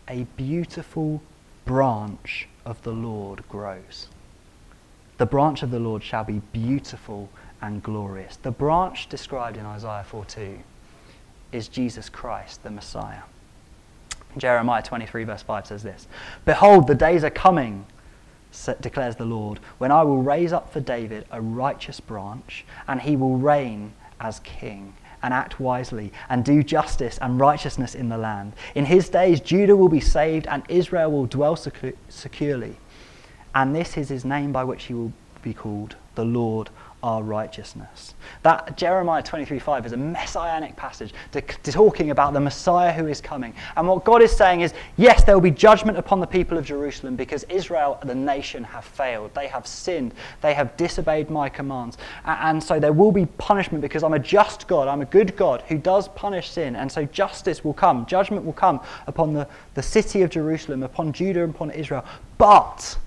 a 0.08 0.24
beautiful 0.38 1.22
branch 1.66 2.48
of 2.66 2.82
the 2.84 2.92
Lord 2.92 3.48
grows. 3.50 4.08
The 5.18 5.26
branch 5.26 5.63
of 5.63 5.72
the 5.72 5.80
Lord 5.80 6.04
shall 6.04 6.24
be 6.24 6.42
beautiful 6.52 7.30
and 7.62 7.82
glorious. 7.82 8.38
The 8.38 8.52
branch 8.52 9.08
described 9.10 9.58
in 9.58 9.66
Isaiah 9.66 10.06
4:2 10.10 10.60
is 11.52 11.68
Jesus 11.68 12.10
Christ, 12.10 12.63
the 12.63 12.72
Messiah. 12.72 13.22
Jeremiah 14.38 14.82
23, 14.82 15.24
verse 15.24 15.44
5 15.44 15.68
says 15.68 15.84
this 15.84 16.08
Behold, 16.46 16.88
the 16.88 16.96
days 16.96 17.24
are 17.24 17.30
coming 17.30 17.86
declares 18.82 19.16
the 19.16 19.26
Lord, 19.26 19.60
when 19.78 19.92
I 19.92 20.04
will 20.04 20.22
raise 20.22 20.54
up 20.54 20.72
for 20.72 20.80
David 20.80 21.26
a 21.32 21.42
righteous 21.42 22.00
branch, 22.00 22.66
and 22.88 23.02
he 23.02 23.16
will 23.16 23.38
reign 23.38 23.94
as 24.20 24.39
king 24.39 24.94
and 25.24 25.34
act 25.34 25.60
wisely 25.60 26.12
and 26.30 26.44
do 26.44 26.62
justice 26.62 27.18
and 27.22 27.39
righteousness 27.39 27.96
in 27.96 28.10
the 28.10 28.18
land. 28.18 28.54
In 28.76 28.86
his 28.86 29.10
days, 29.10 29.39
Judah 29.39 29.76
will 29.76 29.89
be 29.89 30.02
saved 30.02 30.48
and 30.48 30.63
Israel 30.68 31.12
will 31.12 31.26
dwell 31.26 31.56
secu- 31.56 31.96
securely. 32.10 32.76
And 33.56 33.76
this 33.76 33.98
is 33.98 34.10
his 34.10 34.26
name 34.26 34.52
by 34.52 34.66
which 34.66 34.84
he 34.84 34.94
will 34.94 35.13
be 35.42 35.54
called 35.54 35.96
the 36.16 36.26
Lord 36.26 36.70
our 37.04 37.22
righteousness. 37.22 38.16
That 38.44 38.78
Jeremiah 38.78 39.22
23:5 39.22 39.86
is 39.86 39.92
a 39.92 39.98
messianic 39.98 40.76
passage 40.78 41.13
to, 41.34 41.42
to 41.42 41.72
talking 41.72 42.12
about 42.12 42.34
the 42.34 42.39
Messiah 42.39 42.94
who 42.94 43.08
is 43.08 43.20
coming. 43.20 43.54
And 43.76 43.88
what 43.88 44.06
God 44.06 44.22
is 44.22 44.36
saying 44.36 44.62
is, 44.62 44.74
yes, 44.96 45.26
there 45.26 45.36
will 45.36 45.42
be 45.42 45.52
judgment 45.52 45.98
upon 45.98 46.22
the 46.22 46.26
people 46.26 46.58
of 46.58 46.66
Jerusalem 46.66 47.18
because 47.18 47.44
Israel, 47.50 48.00
the 48.04 48.16
nation, 48.16 48.63
have 48.63 48.86
failed. 48.86 49.36
They 49.36 49.48
have 49.48 49.68
sinned. 49.68 50.13
They 50.42 50.54
have 50.54 50.76
disobeyed 50.78 51.30
my 51.30 51.50
commands. 51.50 51.98
And 52.26 52.63
so 52.63 52.80
there 52.80 52.94
will 52.94 53.12
be 53.12 53.26
punishment 53.26 53.82
because 53.82 54.04
I'm 54.04 54.13
a 54.13 54.20
just 54.20 54.68
God. 54.68 54.88
I'm 54.88 55.02
a 55.02 55.06
good 55.06 55.36
God 55.36 55.62
who 55.68 55.78
does 55.78 56.08
punish 56.10 56.52
sin. 56.52 56.78
And 56.78 56.89
so 56.89 57.04
justice 57.06 57.66
will 57.66 57.74
come. 57.74 58.06
Judgment 58.06 58.46
will 58.46 58.54
come 58.54 58.80
upon 59.08 59.34
the, 59.34 59.48
the 59.74 59.84
city 59.84 60.22
of 60.22 60.30
Jerusalem, 60.30 60.84
upon 60.84 61.12
Judah, 61.12 61.44
and 61.44 61.54
upon 61.54 61.70
Israel. 61.72 62.06
But 62.38 62.98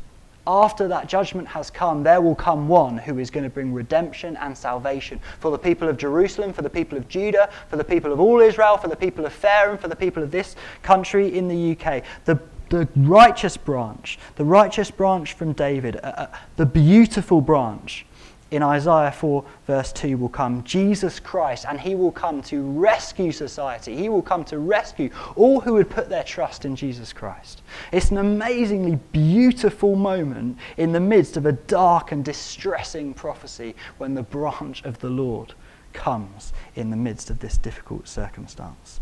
after 0.46 0.86
that 0.88 1.08
judgment 1.08 1.48
has 1.48 1.70
come, 1.70 2.02
there 2.02 2.20
will 2.20 2.34
come 2.34 2.68
one 2.68 2.98
who 2.98 3.18
is 3.18 3.30
going 3.30 3.44
to 3.44 3.50
bring 3.50 3.72
redemption 3.72 4.36
and 4.36 4.56
salvation 4.56 5.20
for 5.40 5.50
the 5.50 5.58
people 5.58 5.88
of 5.88 5.96
Jerusalem, 5.96 6.52
for 6.52 6.62
the 6.62 6.70
people 6.70 6.96
of 6.96 7.08
Judah, 7.08 7.50
for 7.68 7.76
the 7.76 7.84
people 7.84 8.12
of 8.12 8.20
all 8.20 8.40
Israel, 8.40 8.76
for 8.76 8.88
the 8.88 8.96
people 8.96 9.26
of 9.26 9.32
Fareham, 9.32 9.78
for 9.78 9.88
the 9.88 9.96
people 9.96 10.22
of 10.22 10.30
this 10.30 10.56
country 10.82 11.36
in 11.36 11.48
the 11.48 11.72
UK. 11.72 12.04
The, 12.24 12.40
the 12.68 12.88
righteous 12.96 13.56
branch, 13.56 14.18
the 14.36 14.44
righteous 14.44 14.90
branch 14.90 15.32
from 15.32 15.52
David, 15.52 15.96
uh, 15.96 16.00
uh, 16.06 16.26
the 16.56 16.66
beautiful 16.66 17.40
branch 17.40 18.05
in 18.50 18.62
Isaiah 18.62 19.10
4, 19.10 19.44
verse 19.66 19.92
2, 19.92 20.16
will 20.16 20.28
come 20.28 20.62
Jesus 20.62 21.18
Christ, 21.18 21.64
and 21.68 21.80
he 21.80 21.94
will 21.96 22.12
come 22.12 22.42
to 22.42 22.62
rescue 22.62 23.32
society. 23.32 23.96
He 23.96 24.08
will 24.08 24.22
come 24.22 24.44
to 24.44 24.58
rescue 24.58 25.10
all 25.34 25.60
who 25.60 25.74
would 25.74 25.90
put 25.90 26.08
their 26.08 26.22
trust 26.22 26.64
in 26.64 26.76
Jesus 26.76 27.12
Christ. 27.12 27.62
It's 27.90 28.12
an 28.12 28.18
amazingly 28.18 29.00
beautiful 29.10 29.96
moment 29.96 30.58
in 30.76 30.92
the 30.92 31.00
midst 31.00 31.36
of 31.36 31.44
a 31.44 31.52
dark 31.52 32.12
and 32.12 32.24
distressing 32.24 33.14
prophecy 33.14 33.74
when 33.98 34.14
the 34.14 34.22
branch 34.22 34.84
of 34.84 35.00
the 35.00 35.10
Lord 35.10 35.54
comes 35.92 36.52
in 36.76 36.90
the 36.90 36.96
midst 36.96 37.30
of 37.30 37.40
this 37.40 37.56
difficult 37.56 38.06
circumstance. 38.06 39.00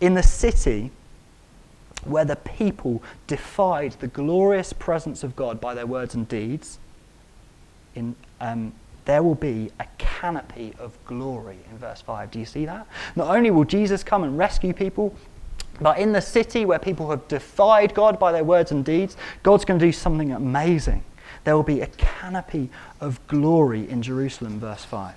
In 0.00 0.14
the 0.14 0.22
city, 0.22 0.90
where 2.04 2.24
the 2.24 2.36
people 2.36 3.02
defied 3.26 3.92
the 3.92 4.06
glorious 4.06 4.72
presence 4.72 5.22
of 5.22 5.36
God 5.36 5.60
by 5.60 5.74
their 5.74 5.86
words 5.86 6.14
and 6.14 6.26
deeds, 6.26 6.78
in 7.98 8.16
um, 8.40 8.72
there 9.04 9.22
will 9.22 9.34
be 9.34 9.70
a 9.80 9.86
canopy 9.96 10.74
of 10.78 10.92
glory 11.06 11.56
in 11.70 11.78
verse 11.78 12.02
5. 12.02 12.30
Do 12.30 12.38
you 12.38 12.44
see 12.44 12.66
that? 12.66 12.86
Not 13.16 13.34
only 13.34 13.50
will 13.50 13.64
Jesus 13.64 14.04
come 14.04 14.22
and 14.22 14.36
rescue 14.36 14.74
people, 14.74 15.16
but 15.80 15.98
in 15.98 16.12
the 16.12 16.20
city 16.20 16.66
where 16.66 16.78
people 16.78 17.08
have 17.10 17.26
defied 17.26 17.94
God 17.94 18.18
by 18.18 18.32
their 18.32 18.44
words 18.44 18.70
and 18.70 18.84
deeds, 18.84 19.16
God's 19.42 19.64
going 19.64 19.80
to 19.80 19.86
do 19.86 19.92
something 19.92 20.32
amazing. 20.32 21.02
There 21.44 21.56
will 21.56 21.62
be 21.62 21.80
a 21.80 21.86
canopy 21.86 22.68
of 23.00 23.26
glory 23.28 23.88
in 23.88 24.02
Jerusalem, 24.02 24.60
verse 24.60 24.84
5. 24.84 25.14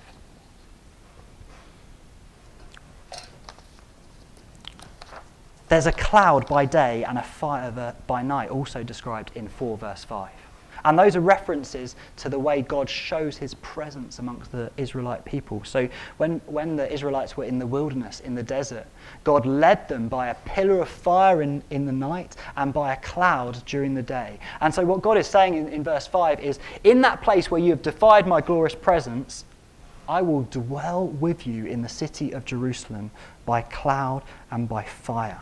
There's 5.68 5.86
a 5.86 5.92
cloud 5.92 6.46
by 6.48 6.64
day 6.64 7.04
and 7.04 7.18
a 7.18 7.22
fire 7.22 7.94
by 8.06 8.22
night, 8.22 8.48
also 8.48 8.82
described 8.82 9.32
in 9.34 9.48
4 9.48 9.76
verse 9.76 10.04
5. 10.04 10.30
And 10.84 10.98
those 10.98 11.16
are 11.16 11.20
references 11.20 11.94
to 12.16 12.28
the 12.28 12.38
way 12.38 12.62
God 12.62 12.88
shows 12.88 13.36
his 13.36 13.54
presence 13.54 14.18
amongst 14.18 14.52
the 14.52 14.70
Israelite 14.76 15.24
people. 15.24 15.62
So 15.64 15.88
when, 16.16 16.40
when 16.46 16.76
the 16.76 16.92
Israelites 16.92 17.36
were 17.36 17.44
in 17.44 17.58
the 17.58 17.66
wilderness, 17.66 18.20
in 18.20 18.34
the 18.34 18.42
desert, 18.42 18.86
God 19.24 19.46
led 19.46 19.88
them 19.88 20.08
by 20.08 20.28
a 20.28 20.34
pillar 20.34 20.80
of 20.80 20.88
fire 20.88 21.42
in, 21.42 21.62
in 21.70 21.86
the 21.86 21.92
night 21.92 22.36
and 22.56 22.72
by 22.72 22.92
a 22.92 22.96
cloud 22.96 23.64
during 23.66 23.94
the 23.94 24.02
day. 24.02 24.38
And 24.60 24.74
so 24.74 24.84
what 24.84 25.02
God 25.02 25.18
is 25.18 25.26
saying 25.26 25.54
in, 25.54 25.68
in 25.68 25.84
verse 25.84 26.06
5 26.06 26.40
is 26.40 26.58
In 26.84 27.00
that 27.02 27.22
place 27.22 27.50
where 27.50 27.60
you 27.60 27.70
have 27.70 27.82
defied 27.82 28.26
my 28.26 28.40
glorious 28.40 28.74
presence, 28.74 29.44
I 30.08 30.22
will 30.22 30.42
dwell 30.42 31.06
with 31.06 31.46
you 31.46 31.66
in 31.66 31.82
the 31.82 31.88
city 31.88 32.32
of 32.32 32.44
Jerusalem 32.44 33.10
by 33.46 33.62
cloud 33.62 34.22
and 34.50 34.68
by 34.68 34.82
fire. 34.82 35.40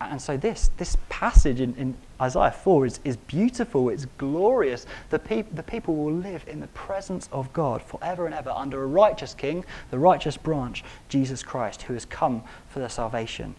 And 0.00 0.20
so 0.20 0.36
this, 0.36 0.70
this 0.76 0.96
passage 1.08 1.60
in, 1.60 1.74
in 1.76 1.96
Isaiah 2.20 2.50
4 2.50 2.86
is, 2.86 3.00
is 3.04 3.16
beautiful, 3.16 3.88
it's 3.88 4.06
glorious. 4.18 4.86
The, 5.08 5.18
peop- 5.18 5.54
the 5.54 5.62
people 5.62 5.96
will 5.96 6.12
live 6.12 6.44
in 6.46 6.60
the 6.60 6.66
presence 6.68 7.28
of 7.32 7.52
God 7.52 7.82
forever 7.82 8.26
and 8.26 8.34
ever 8.34 8.50
under 8.50 8.82
a 8.82 8.86
righteous 8.86 9.32
king, 9.32 9.64
the 9.90 9.98
righteous 9.98 10.36
branch, 10.36 10.84
Jesus 11.08 11.42
Christ, 11.42 11.82
who 11.82 11.94
has 11.94 12.04
come 12.04 12.42
for 12.68 12.80
the 12.80 12.88
salvation 12.88 13.54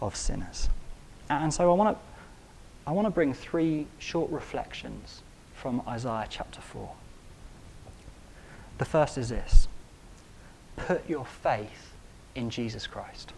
of 0.00 0.16
sinners. 0.16 0.68
And 1.28 1.52
so 1.52 1.70
I 1.70 1.74
want 1.74 1.96
to 1.96 2.02
I 2.88 2.92
want 2.92 3.04
to 3.04 3.10
bring 3.10 3.34
three 3.34 3.86
short 3.98 4.30
reflections 4.30 5.20
from 5.52 5.82
Isaiah 5.86 6.26
chapter 6.30 6.62
4. 6.62 6.90
The 8.78 8.86
first 8.86 9.18
is 9.18 9.28
this 9.28 9.68
put 10.76 11.06
your 11.06 11.26
faith 11.26 11.92
in 12.34 12.48
Jesus 12.48 12.86
Christ. 12.86 13.34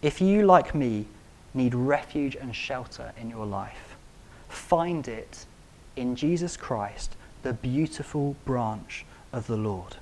If 0.00 0.22
you, 0.22 0.46
like 0.46 0.74
me, 0.74 1.06
need 1.54 1.74
refuge 1.74 2.36
and 2.36 2.54
shelter 2.54 3.12
in 3.20 3.30
your 3.30 3.46
life, 3.46 3.96
find 4.48 5.08
it 5.08 5.46
in 5.96 6.16
Jesus 6.16 6.56
Christ, 6.56 7.16
the 7.42 7.52
beautiful 7.52 8.36
branch 8.44 9.04
of 9.32 9.46
the 9.46 9.56
Lord. 9.56 9.96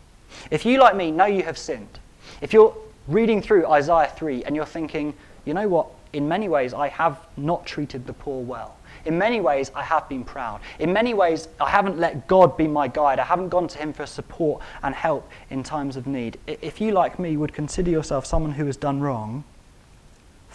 If 0.50 0.64
you, 0.64 0.78
like 0.78 0.96
me, 0.96 1.10
know 1.10 1.26
you 1.26 1.42
have 1.42 1.58
sinned, 1.58 1.98
if 2.40 2.52
you're 2.52 2.74
reading 3.08 3.42
through 3.42 3.66
Isaiah 3.66 4.12
3 4.16 4.44
and 4.44 4.56
you're 4.56 4.64
thinking, 4.64 5.14
you 5.44 5.54
know 5.54 5.68
what, 5.68 5.88
in 6.12 6.28
many 6.28 6.48
ways 6.48 6.72
I 6.72 6.88
have 6.88 7.18
not 7.36 7.66
treated 7.66 8.06
the 8.06 8.12
poor 8.12 8.42
well. 8.42 8.76
In 9.04 9.18
many 9.18 9.40
ways, 9.40 9.72
I 9.74 9.82
have 9.82 10.08
been 10.08 10.22
proud. 10.22 10.60
In 10.78 10.92
many 10.92 11.12
ways, 11.12 11.48
I 11.60 11.68
haven't 11.68 11.98
let 11.98 12.28
God 12.28 12.56
be 12.56 12.68
my 12.68 12.86
guide. 12.86 13.18
I 13.18 13.24
haven't 13.24 13.48
gone 13.48 13.66
to 13.68 13.78
Him 13.78 13.92
for 13.92 14.06
support 14.06 14.62
and 14.82 14.94
help 14.94 15.28
in 15.50 15.64
times 15.64 15.96
of 15.96 16.06
need. 16.06 16.38
If 16.46 16.80
you, 16.80 16.92
like 16.92 17.18
me, 17.18 17.36
would 17.36 17.52
consider 17.52 17.90
yourself 17.90 18.26
someone 18.26 18.52
who 18.52 18.66
has 18.66 18.76
done 18.76 19.00
wrong, 19.00 19.42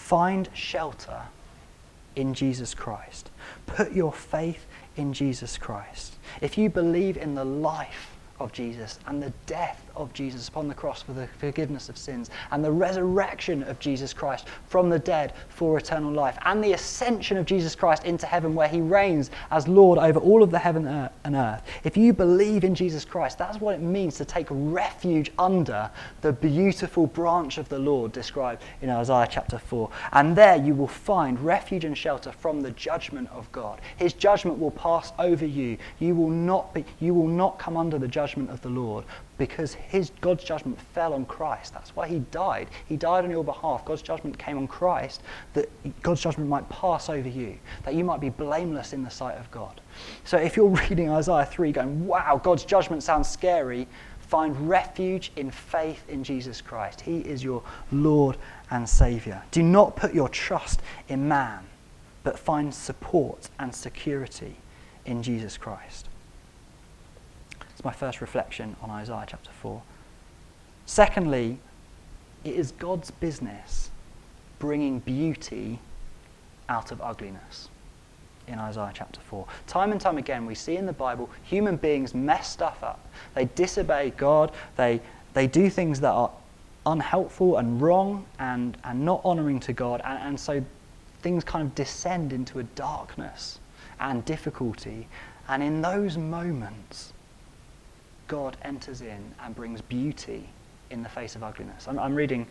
Find 0.07 0.47
shelter 0.53 1.23
in 2.15 2.33
Jesus 2.33 2.73
Christ. 2.73 3.29
Put 3.65 3.91
your 3.91 4.13
faith 4.13 4.65
in 4.95 5.11
Jesus 5.11 5.57
Christ. 5.57 6.15
If 6.39 6.57
you 6.57 6.69
believe 6.69 7.17
in 7.17 7.35
the 7.35 7.43
life 7.43 8.15
of 8.39 8.53
Jesus 8.53 8.99
and 9.05 9.21
the 9.21 9.33
death 9.47 9.86
of 9.97 10.13
Jesus 10.13 10.47
upon 10.47 10.67
the 10.67 10.73
cross 10.73 11.01
for 11.01 11.13
the 11.13 11.27
forgiveness 11.39 11.89
of 11.89 11.97
sins 11.97 12.29
and 12.51 12.63
the 12.63 12.71
resurrection 12.71 13.63
of 13.63 13.79
Jesus 13.79 14.13
Christ 14.13 14.47
from 14.67 14.89
the 14.89 14.99
dead 14.99 15.33
for 15.49 15.77
eternal 15.77 16.11
life 16.11 16.37
and 16.45 16.63
the 16.63 16.73
ascension 16.73 17.37
of 17.37 17.45
Jesus 17.45 17.75
Christ 17.75 18.03
into 18.05 18.25
heaven 18.25 18.55
where 18.55 18.67
he 18.67 18.81
reigns 18.81 19.31
as 19.51 19.67
Lord 19.67 19.99
over 19.99 20.19
all 20.19 20.43
of 20.43 20.51
the 20.51 20.59
heaven 20.59 20.87
and 20.87 21.35
earth. 21.35 21.63
If 21.83 21.97
you 21.97 22.13
believe 22.13 22.63
in 22.63 22.75
Jesus 22.75 23.05
Christ, 23.05 23.37
that's 23.37 23.59
what 23.59 23.75
it 23.75 23.81
means 23.81 24.17
to 24.17 24.25
take 24.25 24.47
refuge 24.49 25.31
under 25.37 25.89
the 26.21 26.33
beautiful 26.33 27.07
branch 27.07 27.57
of 27.57 27.69
the 27.69 27.79
Lord 27.79 28.11
described 28.11 28.63
in 28.81 28.89
Isaiah 28.89 29.27
chapter 29.29 29.57
4. 29.57 29.89
And 30.13 30.35
there 30.35 30.55
you 30.55 30.73
will 30.73 30.87
find 30.87 31.39
refuge 31.39 31.85
and 31.85 31.97
shelter 31.97 32.31
from 32.31 32.61
the 32.61 32.71
judgment 32.71 33.29
of 33.31 33.51
God. 33.51 33.81
His 33.97 34.13
judgment 34.13 34.59
will 34.59 34.71
pass 34.71 35.13
over 35.19 35.45
you. 35.45 35.77
You 35.99 36.15
will 36.15 36.29
not 36.29 36.73
be 36.73 36.85
you 36.99 37.13
will 37.13 37.27
not 37.27 37.59
come 37.59 37.77
under 37.77 37.97
the 37.97 38.07
judgment 38.07 38.49
of 38.49 38.61
the 38.61 38.69
Lord, 38.69 39.05
because 39.37 39.73
his 39.73 40.11
God's 40.21 40.43
judgment 40.43 40.79
fell 40.79 41.13
on 41.13 41.25
Christ. 41.25 41.73
That's 41.73 41.95
why 41.95 42.07
he 42.07 42.19
died. 42.31 42.69
He 42.87 42.97
died 42.97 43.23
on 43.23 43.31
your 43.31 43.43
behalf. 43.43 43.85
God's 43.85 44.01
judgment 44.01 44.37
came 44.37 44.57
on 44.57 44.67
Christ 44.67 45.21
that 45.53 45.69
God's 46.01 46.21
judgment 46.21 46.49
might 46.49 46.67
pass 46.69 47.09
over 47.09 47.29
you, 47.29 47.57
that 47.83 47.93
you 47.93 48.03
might 48.03 48.19
be 48.19 48.29
blameless 48.29 48.93
in 48.93 49.03
the 49.03 49.09
sight 49.09 49.37
of 49.37 49.49
God. 49.51 49.79
So 50.23 50.37
if 50.37 50.57
you're 50.57 50.67
reading 50.89 51.09
Isaiah 51.09 51.45
3 51.45 51.71
going, 51.71 52.07
wow, 52.07 52.39
God's 52.43 52.65
judgment 52.65 53.03
sounds 53.03 53.29
scary, 53.29 53.87
find 54.19 54.69
refuge 54.69 55.31
in 55.35 55.51
faith 55.51 56.03
in 56.09 56.23
Jesus 56.23 56.59
Christ. 56.61 57.01
He 57.01 57.19
is 57.19 57.43
your 57.43 57.63
Lord 57.91 58.37
and 58.71 58.87
Savior. 58.87 59.41
Do 59.51 59.63
not 59.63 59.95
put 59.95 60.13
your 60.13 60.29
trust 60.29 60.81
in 61.07 61.27
man, 61.27 61.63
but 62.23 62.37
find 62.37 62.73
support 62.73 63.49
and 63.59 63.73
security 63.73 64.55
in 65.05 65.23
Jesus 65.23 65.57
Christ. 65.57 66.06
It's 67.77 67.85
my 67.85 67.93
first 67.93 68.21
reflection 68.21 68.75
on 68.81 68.89
Isaiah 68.89 69.25
chapter 69.27 69.51
4. 69.61 69.83
Secondly, 70.87 71.59
it 72.43 72.55
is 72.55 72.71
God's 72.71 73.11
business 73.11 73.91
bringing 74.57 74.97
beauty 74.97 75.77
out 76.69 76.91
of 76.91 76.99
ugliness 77.01 77.69
in 78.47 78.57
Isaiah 78.57 78.89
chapter 78.95 79.19
4. 79.21 79.45
Time 79.67 79.91
and 79.91 80.01
time 80.01 80.17
again, 80.17 80.47
we 80.47 80.55
see 80.55 80.75
in 80.75 80.87
the 80.87 80.91
Bible 80.91 81.29
human 81.43 81.75
beings 81.75 82.15
mess 82.15 82.49
stuff 82.49 82.81
up. 82.81 82.99
They 83.35 83.45
disobey 83.45 84.09
God, 84.17 84.53
they, 84.75 84.99
they 85.35 85.45
do 85.45 85.69
things 85.69 85.99
that 85.99 86.13
are 86.13 86.31
unhelpful 86.87 87.57
and 87.57 87.79
wrong 87.79 88.25
and, 88.39 88.75
and 88.85 89.05
not 89.05 89.21
honoring 89.23 89.59
to 89.59 89.73
God, 89.73 90.01
and, 90.03 90.17
and 90.23 90.39
so 90.39 90.65
things 91.21 91.43
kind 91.43 91.67
of 91.67 91.75
descend 91.75 92.33
into 92.33 92.57
a 92.57 92.63
darkness 92.63 93.59
and 93.99 94.25
difficulty. 94.25 95.07
And 95.47 95.61
in 95.61 95.83
those 95.83 96.17
moments, 96.17 97.13
God 98.27 98.57
enters 98.63 99.01
in 99.01 99.33
and 99.43 99.55
brings 99.55 99.81
beauty 99.81 100.49
in 100.89 101.03
the 101.03 101.09
face 101.09 101.35
of 101.35 101.43
ugliness. 101.43 101.87
I'm, 101.87 101.99
I'm 101.99 102.15
reading 102.15 102.47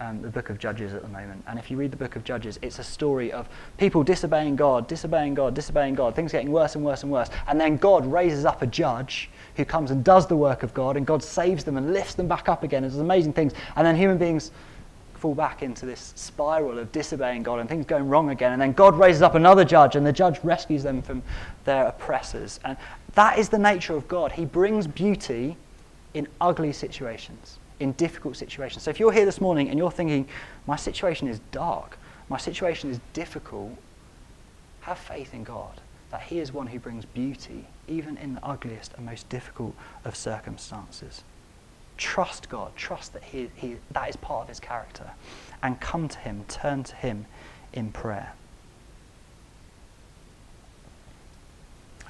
um, 0.00 0.22
the 0.22 0.28
book 0.28 0.48
of 0.48 0.58
Judges 0.58 0.94
at 0.94 1.02
the 1.02 1.08
moment, 1.08 1.42
and 1.48 1.58
if 1.58 1.70
you 1.70 1.76
read 1.76 1.90
the 1.90 1.96
book 1.96 2.14
of 2.14 2.22
Judges, 2.22 2.58
it's 2.62 2.78
a 2.78 2.84
story 2.84 3.32
of 3.32 3.48
people 3.78 4.04
disobeying 4.04 4.54
God, 4.54 4.86
disobeying 4.86 5.34
God, 5.34 5.54
disobeying 5.54 5.94
God, 5.94 6.14
things 6.14 6.30
getting 6.30 6.52
worse 6.52 6.76
and 6.76 6.84
worse 6.84 7.02
and 7.02 7.10
worse, 7.10 7.30
and 7.48 7.60
then 7.60 7.76
God 7.76 8.06
raises 8.06 8.44
up 8.44 8.62
a 8.62 8.66
judge 8.66 9.28
who 9.56 9.64
comes 9.64 9.90
and 9.90 10.04
does 10.04 10.26
the 10.26 10.36
work 10.36 10.62
of 10.62 10.72
God, 10.72 10.96
and 10.96 11.04
God 11.04 11.22
saves 11.22 11.64
them 11.64 11.76
and 11.76 11.92
lifts 11.92 12.14
them 12.14 12.28
back 12.28 12.48
up 12.48 12.62
again. 12.62 12.84
It's 12.84 12.96
amazing 12.96 13.32
things, 13.32 13.54
and 13.74 13.86
then 13.86 13.96
human 13.96 14.18
beings 14.18 14.52
fall 15.18 15.34
back 15.34 15.62
into 15.62 15.84
this 15.84 16.12
spiral 16.16 16.78
of 16.78 16.90
disobeying 16.92 17.42
God 17.42 17.58
and 17.58 17.68
things 17.68 17.86
going 17.86 18.08
wrong 18.08 18.30
again. 18.30 18.52
And 18.52 18.62
then 18.62 18.72
God 18.72 18.98
raises 18.98 19.22
up 19.22 19.34
another 19.34 19.64
judge, 19.64 19.96
and 19.96 20.06
the 20.06 20.12
judge 20.12 20.38
rescues 20.42 20.82
them 20.82 21.02
from 21.02 21.22
their 21.64 21.86
oppressors. 21.86 22.60
And 22.64 22.76
that 23.14 23.38
is 23.38 23.48
the 23.48 23.58
nature 23.58 23.96
of 23.96 24.08
God. 24.08 24.32
He 24.32 24.44
brings 24.44 24.86
beauty 24.86 25.56
in 26.14 26.26
ugly 26.40 26.72
situations, 26.72 27.58
in 27.80 27.92
difficult 27.92 28.36
situations. 28.36 28.82
So 28.84 28.90
if 28.90 28.98
you're 28.98 29.12
here 29.12 29.24
this 29.24 29.40
morning 29.40 29.68
and 29.68 29.78
you're 29.78 29.90
thinking, 29.90 30.26
my 30.66 30.76
situation 30.76 31.28
is 31.28 31.40
dark, 31.52 31.98
my 32.28 32.38
situation 32.38 32.90
is 32.90 33.00
difficult, 33.12 33.72
have 34.80 34.98
faith 34.98 35.34
in 35.34 35.44
God. 35.44 35.80
that 36.10 36.22
He 36.22 36.38
is 36.38 36.52
one 36.52 36.68
who 36.68 36.78
brings 36.78 37.04
beauty, 37.04 37.66
even 37.86 38.16
in 38.16 38.34
the 38.34 38.44
ugliest 38.44 38.94
and 38.94 39.04
most 39.04 39.28
difficult 39.28 39.74
of 40.04 40.16
circumstances. 40.16 41.22
Trust 41.98 42.48
God, 42.48 42.74
trust 42.76 43.12
that 43.12 43.24
he, 43.24 43.50
he, 43.56 43.76
that 43.90 44.08
is 44.08 44.16
part 44.16 44.42
of 44.42 44.48
His 44.48 44.60
character, 44.60 45.10
and 45.62 45.80
come 45.80 46.08
to 46.08 46.18
Him, 46.20 46.44
turn 46.48 46.84
to 46.84 46.94
Him 46.96 47.26
in 47.72 47.90
prayer. 47.90 48.32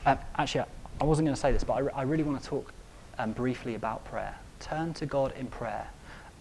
Um, 0.05 0.18
actually, 0.36 0.64
I 1.01 1.05
wasn't 1.05 1.26
going 1.26 1.34
to 1.34 1.41
say 1.41 1.53
this, 1.53 1.64
but 1.64 1.72
I, 1.72 1.78
re- 1.80 1.93
I 1.95 2.03
really 2.03 2.22
want 2.22 2.41
to 2.43 2.49
talk 2.49 2.72
um, 3.18 3.32
briefly 3.32 3.74
about 3.74 4.05
prayer. 4.05 4.36
Turn 4.61 4.93
to 4.95 5.07
God 5.07 5.32
in 5.39 5.47
prayer 5.47 5.89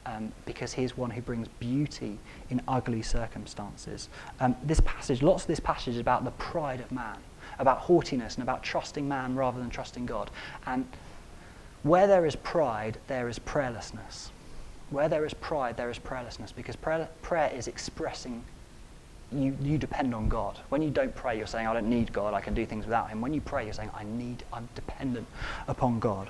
um, 0.06 0.32
because 0.46 0.74
He 0.74 0.84
is 0.84 0.98
one 0.98 1.10
who 1.10 1.22
brings 1.22 1.48
beauty 1.60 2.20
in 2.50 2.62
ugly 2.68 3.02
circumstances. 3.02 4.10
Um, 4.42 4.56
this 4.64 4.82
passage, 4.82 5.22
lots 5.22 5.44
of 5.44 5.48
this 5.48 5.60
passage 5.60 5.96
is 5.96 6.00
about 6.02 6.26
the 6.26 6.32
pride 6.32 6.82
of 6.82 6.92
man, 6.92 7.18
about 7.60 7.78
haughtiness, 7.78 8.36
and 8.36 8.44
about 8.44 8.62
trusting 8.62 9.08
man 9.08 9.36
rather 9.36 9.60
than 9.60 9.70
trusting 9.70 10.06
God. 10.06 10.32
And 10.66 10.86
where 11.84 12.08
there 12.08 12.26
is 12.26 12.36
pride, 12.36 12.98
there 13.08 13.30
is 13.30 13.40
prayerlessness. 13.40 14.30
Where 14.90 15.10
there 15.10 15.26
is 15.26 15.34
pride, 15.34 15.78
there 15.78 15.90
is 15.90 16.00
prayerlessness 16.00 16.56
because 16.56 16.76
prayer, 16.76 17.10
prayer 17.22 17.52
is 17.54 17.68
expressing 17.68 18.44
you, 19.32 19.58
you 19.62 19.78
depend 19.78 20.16
on 20.16 20.30
God. 20.30 20.58
When 20.70 20.82
you 20.82 20.90
don't 20.90 21.14
pray, 21.14 21.38
you're 21.38 21.48
saying, 21.48 21.68
I 21.68 21.74
don't 21.74 21.90
need 21.90 22.14
God, 22.14 22.34
I 22.34 22.42
can 22.42 22.54
do 22.54 22.66
things 22.66 22.86
without 22.86 23.10
Him. 23.10 23.22
When 23.22 23.34
you 23.34 23.42
pray, 23.42 23.66
you're 23.66 23.74
saying, 23.74 23.92
I 23.94 24.04
need, 24.04 24.44
I'm 24.54 24.70
dependent 24.76 25.28
upon 25.68 26.00
God. 26.00 26.30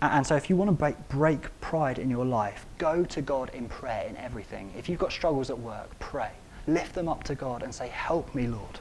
And, 0.00 0.26
so 0.26 0.34
if 0.34 0.50
you 0.50 0.56
want 0.56 0.68
to 0.68 0.72
break, 0.72 1.08
break 1.08 1.60
pride 1.60 1.98
in 1.98 2.10
your 2.10 2.24
life, 2.24 2.66
go 2.78 3.04
to 3.04 3.22
God 3.22 3.50
in 3.54 3.68
prayer 3.68 4.06
in 4.08 4.16
everything. 4.16 4.72
If 4.76 4.88
you've 4.88 4.98
got 4.98 5.12
struggles 5.12 5.48
at 5.48 5.58
work, 5.58 5.96
pray. 6.00 6.30
Lift 6.66 6.94
them 6.94 7.08
up 7.08 7.22
to 7.24 7.34
God 7.34 7.62
and 7.62 7.72
say, 7.74 7.88
Help 7.88 8.34
me, 8.34 8.46
Lord. 8.48 8.80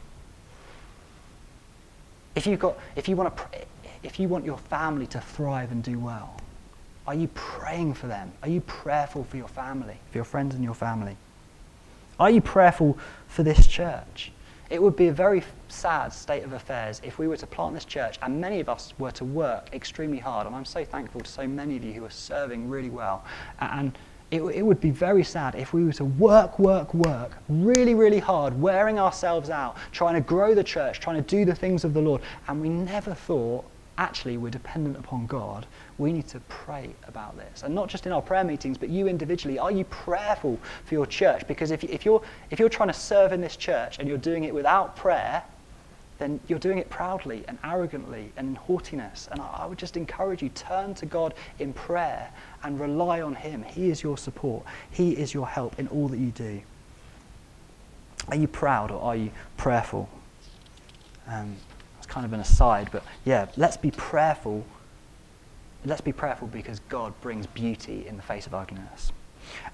If, 2.35 2.47
you've 2.47 2.59
got, 2.59 2.77
if, 2.95 3.07
you 3.07 3.15
want 3.15 3.35
to 3.35 3.43
pray, 3.43 3.65
if 4.03 4.19
you 4.19 4.27
want 4.27 4.45
your 4.45 4.57
family 4.57 5.07
to 5.07 5.21
thrive 5.21 5.71
and 5.71 5.83
do 5.83 5.99
well, 5.99 6.35
are 7.07 7.15
you 7.15 7.27
praying 7.29 7.93
for 7.93 8.07
them? 8.07 8.31
Are 8.43 8.49
you 8.49 8.61
prayerful 8.61 9.23
for 9.23 9.37
your 9.37 9.47
family, 9.47 9.97
for 10.11 10.17
your 10.17 10.25
friends 10.25 10.55
and 10.55 10.63
your 10.63 10.73
family? 10.73 11.17
Are 12.19 12.29
you 12.29 12.41
prayerful 12.41 12.97
for 13.27 13.43
this 13.43 13.67
church? 13.67 14.31
It 14.69 14.81
would 14.81 14.95
be 14.95 15.07
a 15.07 15.13
very 15.13 15.43
sad 15.67 16.13
state 16.13 16.43
of 16.43 16.53
affairs 16.53 17.01
if 17.03 17.19
we 17.19 17.27
were 17.27 17.37
to 17.37 17.47
plant 17.47 17.73
this 17.73 17.83
church 17.83 18.17
and 18.21 18.39
many 18.39 18.59
of 18.59 18.69
us 18.69 18.93
were 18.99 19.11
to 19.11 19.25
work 19.25 19.69
extremely 19.73 20.19
hard. 20.19 20.47
And 20.47 20.55
I'm 20.55 20.65
so 20.65 20.85
thankful 20.85 21.21
to 21.21 21.29
so 21.29 21.47
many 21.47 21.75
of 21.75 21.83
you 21.83 21.93
who 21.93 22.05
are 22.05 22.11
serving 22.11 22.69
really 22.69 22.89
well. 22.89 23.25
And 23.59 23.97
it, 24.29 24.41
it 24.41 24.61
would 24.61 24.79
be 24.79 24.91
very 24.91 25.25
sad 25.25 25.55
if 25.55 25.73
we 25.73 25.83
were 25.83 25.91
to 25.93 26.05
work, 26.05 26.57
work, 26.57 26.93
work 26.93 27.37
really, 27.49 27.95
really 27.95 28.19
hard, 28.19 28.59
wearing 28.59 28.97
ourselves 28.97 29.49
out, 29.49 29.75
trying 29.91 30.15
to 30.15 30.21
grow 30.21 30.55
the 30.55 30.63
church, 30.63 31.01
trying 31.01 31.17
to 31.17 31.21
do 31.21 31.43
the 31.43 31.53
things 31.53 31.83
of 31.83 31.93
the 31.93 32.01
Lord, 32.01 32.21
and 32.47 32.61
we 32.61 32.69
never 32.69 33.13
thought 33.13 33.65
actually 34.01 34.35
we're 34.35 34.49
dependent 34.49 34.97
upon 34.97 35.27
God, 35.27 35.67
we 35.99 36.11
need 36.11 36.27
to 36.29 36.39
pray 36.49 36.89
about 37.07 37.37
this. 37.37 37.61
And 37.61 37.75
not 37.75 37.87
just 37.87 38.07
in 38.07 38.11
our 38.11 38.21
prayer 38.21 38.43
meetings, 38.43 38.75
but 38.77 38.89
you 38.89 39.07
individually. 39.07 39.59
Are 39.59 39.71
you 39.71 39.83
prayerful 39.85 40.59
for 40.85 40.95
your 40.95 41.05
church? 41.05 41.47
Because 41.47 41.69
if, 41.69 41.83
if, 41.83 42.03
you're, 42.03 42.21
if 42.49 42.59
you're 42.59 42.67
trying 42.67 42.89
to 42.89 42.93
serve 42.93 43.31
in 43.31 43.41
this 43.41 43.55
church 43.55 43.99
and 43.99 44.09
you're 44.09 44.17
doing 44.17 44.43
it 44.43 44.53
without 44.53 44.95
prayer, 44.95 45.43
then 46.17 46.39
you're 46.47 46.59
doing 46.59 46.79
it 46.79 46.89
proudly 46.89 47.43
and 47.47 47.59
arrogantly 47.63 48.31
and 48.37 48.49
in 48.49 48.55
haughtiness. 48.55 49.29
And 49.31 49.39
I, 49.39 49.59
I 49.61 49.65
would 49.67 49.77
just 49.77 49.95
encourage 49.95 50.41
you 50.41 50.49
turn 50.49 50.95
to 50.95 51.05
God 51.05 51.35
in 51.59 51.71
prayer 51.71 52.31
and 52.63 52.79
rely 52.79 53.21
on 53.21 53.35
Him. 53.35 53.61
He 53.61 53.91
is 53.91 54.01
your 54.01 54.17
support, 54.17 54.63
He 54.89 55.11
is 55.11 55.31
your 55.31 55.47
help 55.47 55.77
in 55.79 55.87
all 55.89 56.07
that 56.07 56.17
you 56.17 56.31
do. 56.31 56.59
Are 58.29 58.35
you 58.35 58.47
proud 58.47 58.89
or 58.89 59.01
are 59.01 59.15
you 59.15 59.31
prayerful? 59.57 60.09
Um, 61.27 61.55
kind 62.11 62.25
of 62.25 62.33
an 62.33 62.41
aside, 62.41 62.89
but 62.91 63.03
yeah, 63.23 63.47
let's 63.55 63.77
be 63.77 63.89
prayerful. 63.89 64.65
Let's 65.85 66.01
be 66.01 66.11
prayerful 66.11 66.49
because 66.49 66.79
God 66.89 67.19
brings 67.21 67.47
beauty 67.47 68.05
in 68.05 68.17
the 68.17 68.21
face 68.21 68.45
of 68.45 68.53
ugliness. 68.53 69.13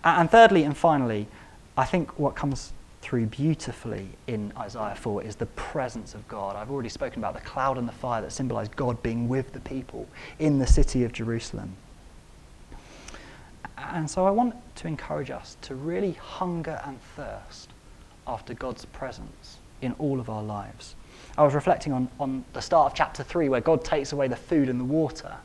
And 0.04 0.30
thirdly 0.30 0.64
and 0.64 0.78
finally, 0.78 1.28
I 1.76 1.84
think 1.86 2.18
what 2.20 2.36
comes 2.36 2.74
through 3.02 3.26
beautifully 3.26 4.10
in 4.28 4.54
Isaiah 4.56 4.96
4 4.96 5.24
is 5.24 5.36
the 5.36 5.48
presence 5.48 6.14
of 6.14 6.28
God. 6.28 6.56
I've 6.56 6.70
already 6.70 6.90
spoken 6.90 7.20
about 7.20 7.34
the 7.34 7.42
cloud 7.42 7.78
and 7.78 7.88
the 7.88 7.94
fire 7.94 8.22
that 8.22 8.32
symbolize 8.32 8.70
God 8.70 9.02
being 9.02 9.28
with 9.28 9.54
the 9.54 9.60
people 9.60 10.08
in 10.38 10.60
the 10.60 10.68
city 10.68 11.04
of 11.04 11.14
Jerusalem. 11.14 11.76
And 13.78 14.10
so 14.10 14.26
I 14.26 14.30
want 14.30 14.56
to 14.76 14.88
encourage 14.88 15.32
us 15.32 15.58
to 15.64 15.76
really 15.76 16.14
hunger 16.14 16.82
and 16.86 17.02
thirst 17.16 17.70
after 18.28 18.54
God's 18.54 18.86
presence 18.86 19.58
in 19.82 19.94
all 19.94 20.20
of 20.20 20.30
our 20.30 20.44
lives. 20.44 20.96
I 21.38 21.43
was 21.43 21.53
reflecting 21.53 21.93
on, 21.93 22.09
on 22.20 22.43
the 22.53 22.61
start 22.61 22.91
of 22.91 22.97
chapter 22.97 23.24
3 23.24 23.49
where 23.49 23.61
God 23.61 23.84
takes 23.84 24.11
away 24.11 24.28
the 24.28 24.36
food 24.36 24.70
and 24.70 24.80
the 24.80 24.86
water 24.86 25.36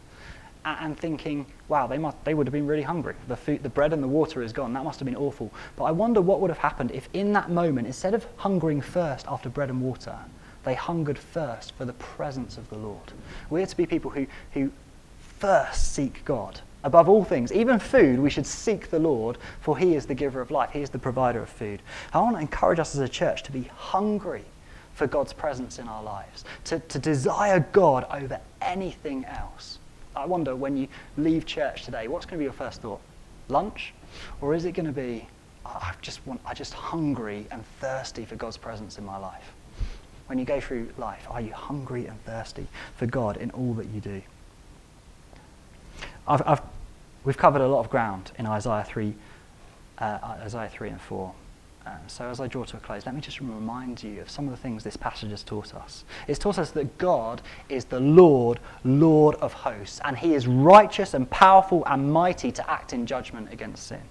and 0.65 0.97
thinking, 0.97 1.47
wow, 1.69 1.87
they, 1.87 1.99
must, 1.99 2.23
they 2.25 2.35
would 2.35 2.47
have 2.47 2.53
been 2.53 2.67
really 2.67 2.83
hungry. 2.83 3.15
The, 3.29 3.37
food, 3.37 3.63
the 3.63 3.69
bread 3.69 3.93
and 3.93 4.03
the 4.03 4.09
water 4.09 4.43
is 4.43 4.53
gone. 4.53 4.73
That 4.73 4.85
must 4.85 5.01
have 5.01 5.07
been 5.07 5.17
awful. 5.17 5.53
But 5.77 5.85
I 5.85 5.91
wonder 5.91 6.21
what 6.21 6.41
would 6.41 6.51
have 6.51 6.59
happened 6.59 6.93
if, 6.93 7.09
in 7.13 7.33
that 7.33 7.51
moment, 7.51 7.87
instead 7.87 8.15
of 8.15 8.27
hungering 8.37 8.81
first 8.81 9.27
after 9.29 9.49
bread 9.49 9.71
and 9.71 9.83
water, 9.83 10.17
they 10.65 10.75
hungered 10.75 11.19
first 11.19 11.73
for 11.75 11.85
the 11.85 11.93
presence 11.95 12.57
of 12.57 12.71
the 12.71 12.79
Lord. 12.79 13.13
We're 13.51 13.67
to 13.67 13.77
be 13.77 13.87
people 13.87 14.13
who, 14.13 14.27
who 14.53 14.71
first 15.39 15.93
seek 15.95 16.25
God. 16.25 16.61
Above 16.85 17.09
all 17.09 17.25
things, 17.25 17.53
even 17.53 17.79
food, 17.79 18.19
we 18.19 18.31
should 18.31 18.47
seek 18.47 18.91
the 18.91 18.99
Lord, 18.99 19.39
for 19.61 19.77
He 19.77 19.95
is 19.95 20.07
the 20.07 20.15
giver 20.15 20.41
of 20.41 20.51
life. 20.51 20.71
He 20.71 20.83
is 20.83 20.91
the 20.91 20.99
provider 20.99 21.43
of 21.43 21.49
food. 21.49 21.83
I 22.13 22.21
want 22.21 22.37
to 22.37 22.41
encourage 22.41 22.79
us 22.79 22.95
as 22.95 23.01
a 23.01 23.09
church 23.09 23.43
to 23.45 23.53
be 23.53 23.63
hungry 23.75 24.45
for 24.95 25.07
God's 25.07 25.33
presence 25.33 25.79
in 25.79 25.89
our 25.89 26.03
lives, 26.03 26.45
to, 26.65 26.79
to 26.81 26.99
desire 26.99 27.67
God 27.73 28.07
over 28.11 28.41
anything 28.61 29.25
else. 29.25 29.79
I 30.15 30.27
wonder 30.27 30.55
when 30.55 30.77
you 30.77 30.89
leave 31.17 31.47
church 31.47 31.85
today, 31.85 32.09
what's 32.09 32.27
going 32.27 32.35
to 32.35 32.39
be 32.39 32.45
your 32.45 32.53
first 32.53 32.83
thought? 32.83 33.01
Lunch? 33.49 33.95
Or 34.41 34.55
is 34.55 34.65
it 34.65 34.73
going 34.73 34.87
to 34.87 34.93
be, 34.93 35.27
oh, 35.65 35.79
I 35.81 35.95
just 36.03 36.25
want, 36.27 36.41
I 36.45 36.55
just 36.55 36.75
hungry 36.75 37.47
and 37.51 37.65
thirsty 37.81 38.25
for 38.25 38.37
God's 38.37 38.57
presence 38.57 38.99
in 38.99 39.05
my 39.05 39.17
life? 39.17 39.53
When 40.27 40.39
you 40.39 40.45
go 40.45 40.61
through 40.61 40.91
life, 40.99 41.27
are 41.31 41.41
you 41.41 41.53
hungry 41.53 42.07
and 42.07 42.23
thirsty 42.25 42.67
for 42.97 43.07
God 43.07 43.37
in 43.39 43.51
all 43.53 43.75
that 43.75 43.87
you 43.89 44.01
do? 44.01 44.23
I've, 46.27 46.43
I've, 46.47 46.63
we've 47.25 47.37
covered 47.37 47.63
a 47.63 47.69
lot 47.69 47.81
of 47.81 47.91
ground 47.91 48.33
in 48.39 48.47
Isaiah 48.47 48.85
3, 48.87 49.15
uh, 49.99 50.19
Isaiah 50.23 50.69
3 50.69 50.91
and 50.91 51.01
4. 51.01 51.33
Um, 51.85 51.99
so, 52.07 52.29
as 52.29 52.39
I 52.39 52.47
draw 52.47 52.65
to 52.65 52.77
a 52.77 52.81
close, 52.81 53.07
let 53.07 53.15
me 53.15 53.21
just 53.21 53.41
remind 53.41 54.03
you 54.03 54.21
of 54.21 54.31
some 54.31 54.45
of 54.45 54.53
the 54.53 54.57
things 54.57 54.85
this 54.85 54.97
passage 54.97 55.31
has 55.31 55.43
taught 55.43 55.75
us. 55.75 56.05
It's 56.29 56.39
taught 56.39 56.59
us 56.59 56.71
that 56.73 56.97
God 56.97 57.43
is 57.69 57.87
the 57.87 57.99
Lord, 57.99 58.61
Lord 58.85 59.35
of 59.37 59.53
hosts, 59.53 60.01
and 60.05 60.17
He 60.17 60.35
is 60.35 60.47
righteous 60.47 61.15
and 61.15 61.29
powerful 61.29 61.83
and 61.87 62.13
mighty 62.13 62.53
to 62.53 62.71
act 62.71 62.93
in 62.93 63.05
judgment 63.05 63.53
against 63.53 63.89
sin. 63.89 64.03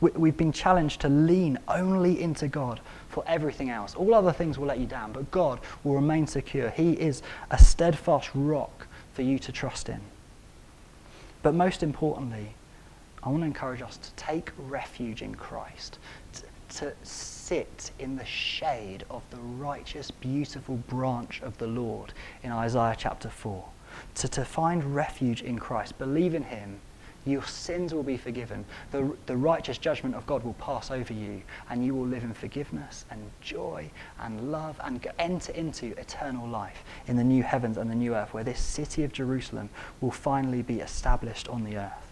We, 0.00 0.10
we've 0.12 0.36
been 0.36 0.52
challenged 0.52 1.00
to 1.00 1.08
lean 1.08 1.58
only 1.66 2.22
into 2.22 2.46
God 2.46 2.80
for 3.08 3.24
everything 3.26 3.70
else. 3.70 3.94
All 3.94 4.14
other 4.14 4.32
things 4.32 4.58
will 4.58 4.66
let 4.66 4.78
you 4.78 4.86
down, 4.86 5.12
but 5.12 5.30
God 5.32 5.60
will 5.82 5.94
remain 5.94 6.26
secure. 6.26 6.70
He 6.70 6.92
is 6.92 7.22
a 7.50 7.58
steadfast 7.58 8.30
rock 8.34 8.86
for 9.12 9.22
you 9.22 9.38
to 9.40 9.50
trust 9.50 9.88
in. 9.88 10.00
But 11.42 11.54
most 11.54 11.82
importantly, 11.82 12.54
I 13.22 13.28
want 13.30 13.42
to 13.42 13.46
encourage 13.46 13.82
us 13.82 13.96
to 13.96 14.12
take 14.12 14.52
refuge 14.56 15.22
in 15.22 15.34
Christ, 15.34 15.98
to, 16.34 16.42
to 16.76 16.92
sit 17.02 17.90
in 17.98 18.16
the 18.16 18.24
shade 18.24 19.04
of 19.10 19.22
the 19.30 19.38
righteous, 19.38 20.10
beautiful 20.10 20.76
branch 20.76 21.40
of 21.42 21.58
the 21.58 21.66
Lord 21.66 22.12
in 22.42 22.52
Isaiah 22.52 22.96
chapter 22.96 23.28
4. 23.28 23.64
To, 24.16 24.28
to 24.28 24.44
find 24.44 24.94
refuge 24.94 25.42
in 25.42 25.58
Christ, 25.58 25.98
believe 25.98 26.34
in 26.34 26.44
Him, 26.44 26.78
your 27.24 27.42
sins 27.42 27.92
will 27.92 28.04
be 28.04 28.16
forgiven. 28.16 28.64
The, 28.92 29.14
the 29.26 29.36
righteous 29.36 29.78
judgment 29.78 30.14
of 30.14 30.24
God 30.26 30.44
will 30.44 30.54
pass 30.54 30.90
over 30.90 31.12
you, 31.12 31.42
and 31.68 31.84
you 31.84 31.94
will 31.94 32.06
live 32.06 32.22
in 32.22 32.32
forgiveness 32.32 33.04
and 33.10 33.30
joy 33.40 33.90
and 34.20 34.52
love 34.52 34.80
and 34.84 35.04
enter 35.18 35.52
into 35.52 35.98
eternal 35.98 36.46
life 36.46 36.84
in 37.06 37.16
the 37.16 37.24
new 37.24 37.42
heavens 37.42 37.76
and 37.76 37.90
the 37.90 37.94
new 37.94 38.14
earth, 38.14 38.32
where 38.32 38.44
this 38.44 38.60
city 38.60 39.02
of 39.02 39.12
Jerusalem 39.12 39.68
will 40.00 40.12
finally 40.12 40.62
be 40.62 40.80
established 40.80 41.48
on 41.48 41.64
the 41.64 41.76
earth. 41.76 42.07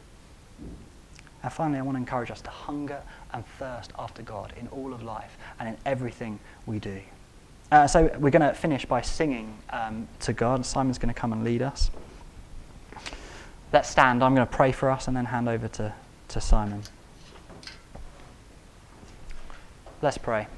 And 1.46 1.52
finally, 1.52 1.78
I 1.78 1.82
want 1.82 1.94
to 1.94 2.00
encourage 2.00 2.32
us 2.32 2.40
to 2.40 2.50
hunger 2.50 3.00
and 3.32 3.46
thirst 3.60 3.92
after 3.96 4.20
God 4.20 4.52
in 4.58 4.66
all 4.66 4.92
of 4.92 5.04
life 5.04 5.38
and 5.60 5.68
in 5.68 5.76
everything 5.86 6.40
we 6.66 6.80
do. 6.80 7.00
Uh, 7.70 7.86
so 7.86 8.10
we're 8.18 8.30
going 8.32 8.42
to 8.42 8.52
finish 8.52 8.84
by 8.84 9.00
singing 9.00 9.56
um, 9.70 10.08
to 10.18 10.32
God. 10.32 10.66
Simon's 10.66 10.98
going 10.98 11.14
to 11.14 11.20
come 11.20 11.32
and 11.32 11.44
lead 11.44 11.62
us. 11.62 11.92
Let's 13.72 13.88
stand. 13.88 14.24
I'm 14.24 14.34
going 14.34 14.44
to 14.44 14.52
pray 14.52 14.72
for 14.72 14.90
us 14.90 15.06
and 15.06 15.16
then 15.16 15.26
hand 15.26 15.48
over 15.48 15.68
to, 15.68 15.94
to 16.30 16.40
Simon. 16.40 16.82
Let's 20.02 20.18
pray. 20.18 20.48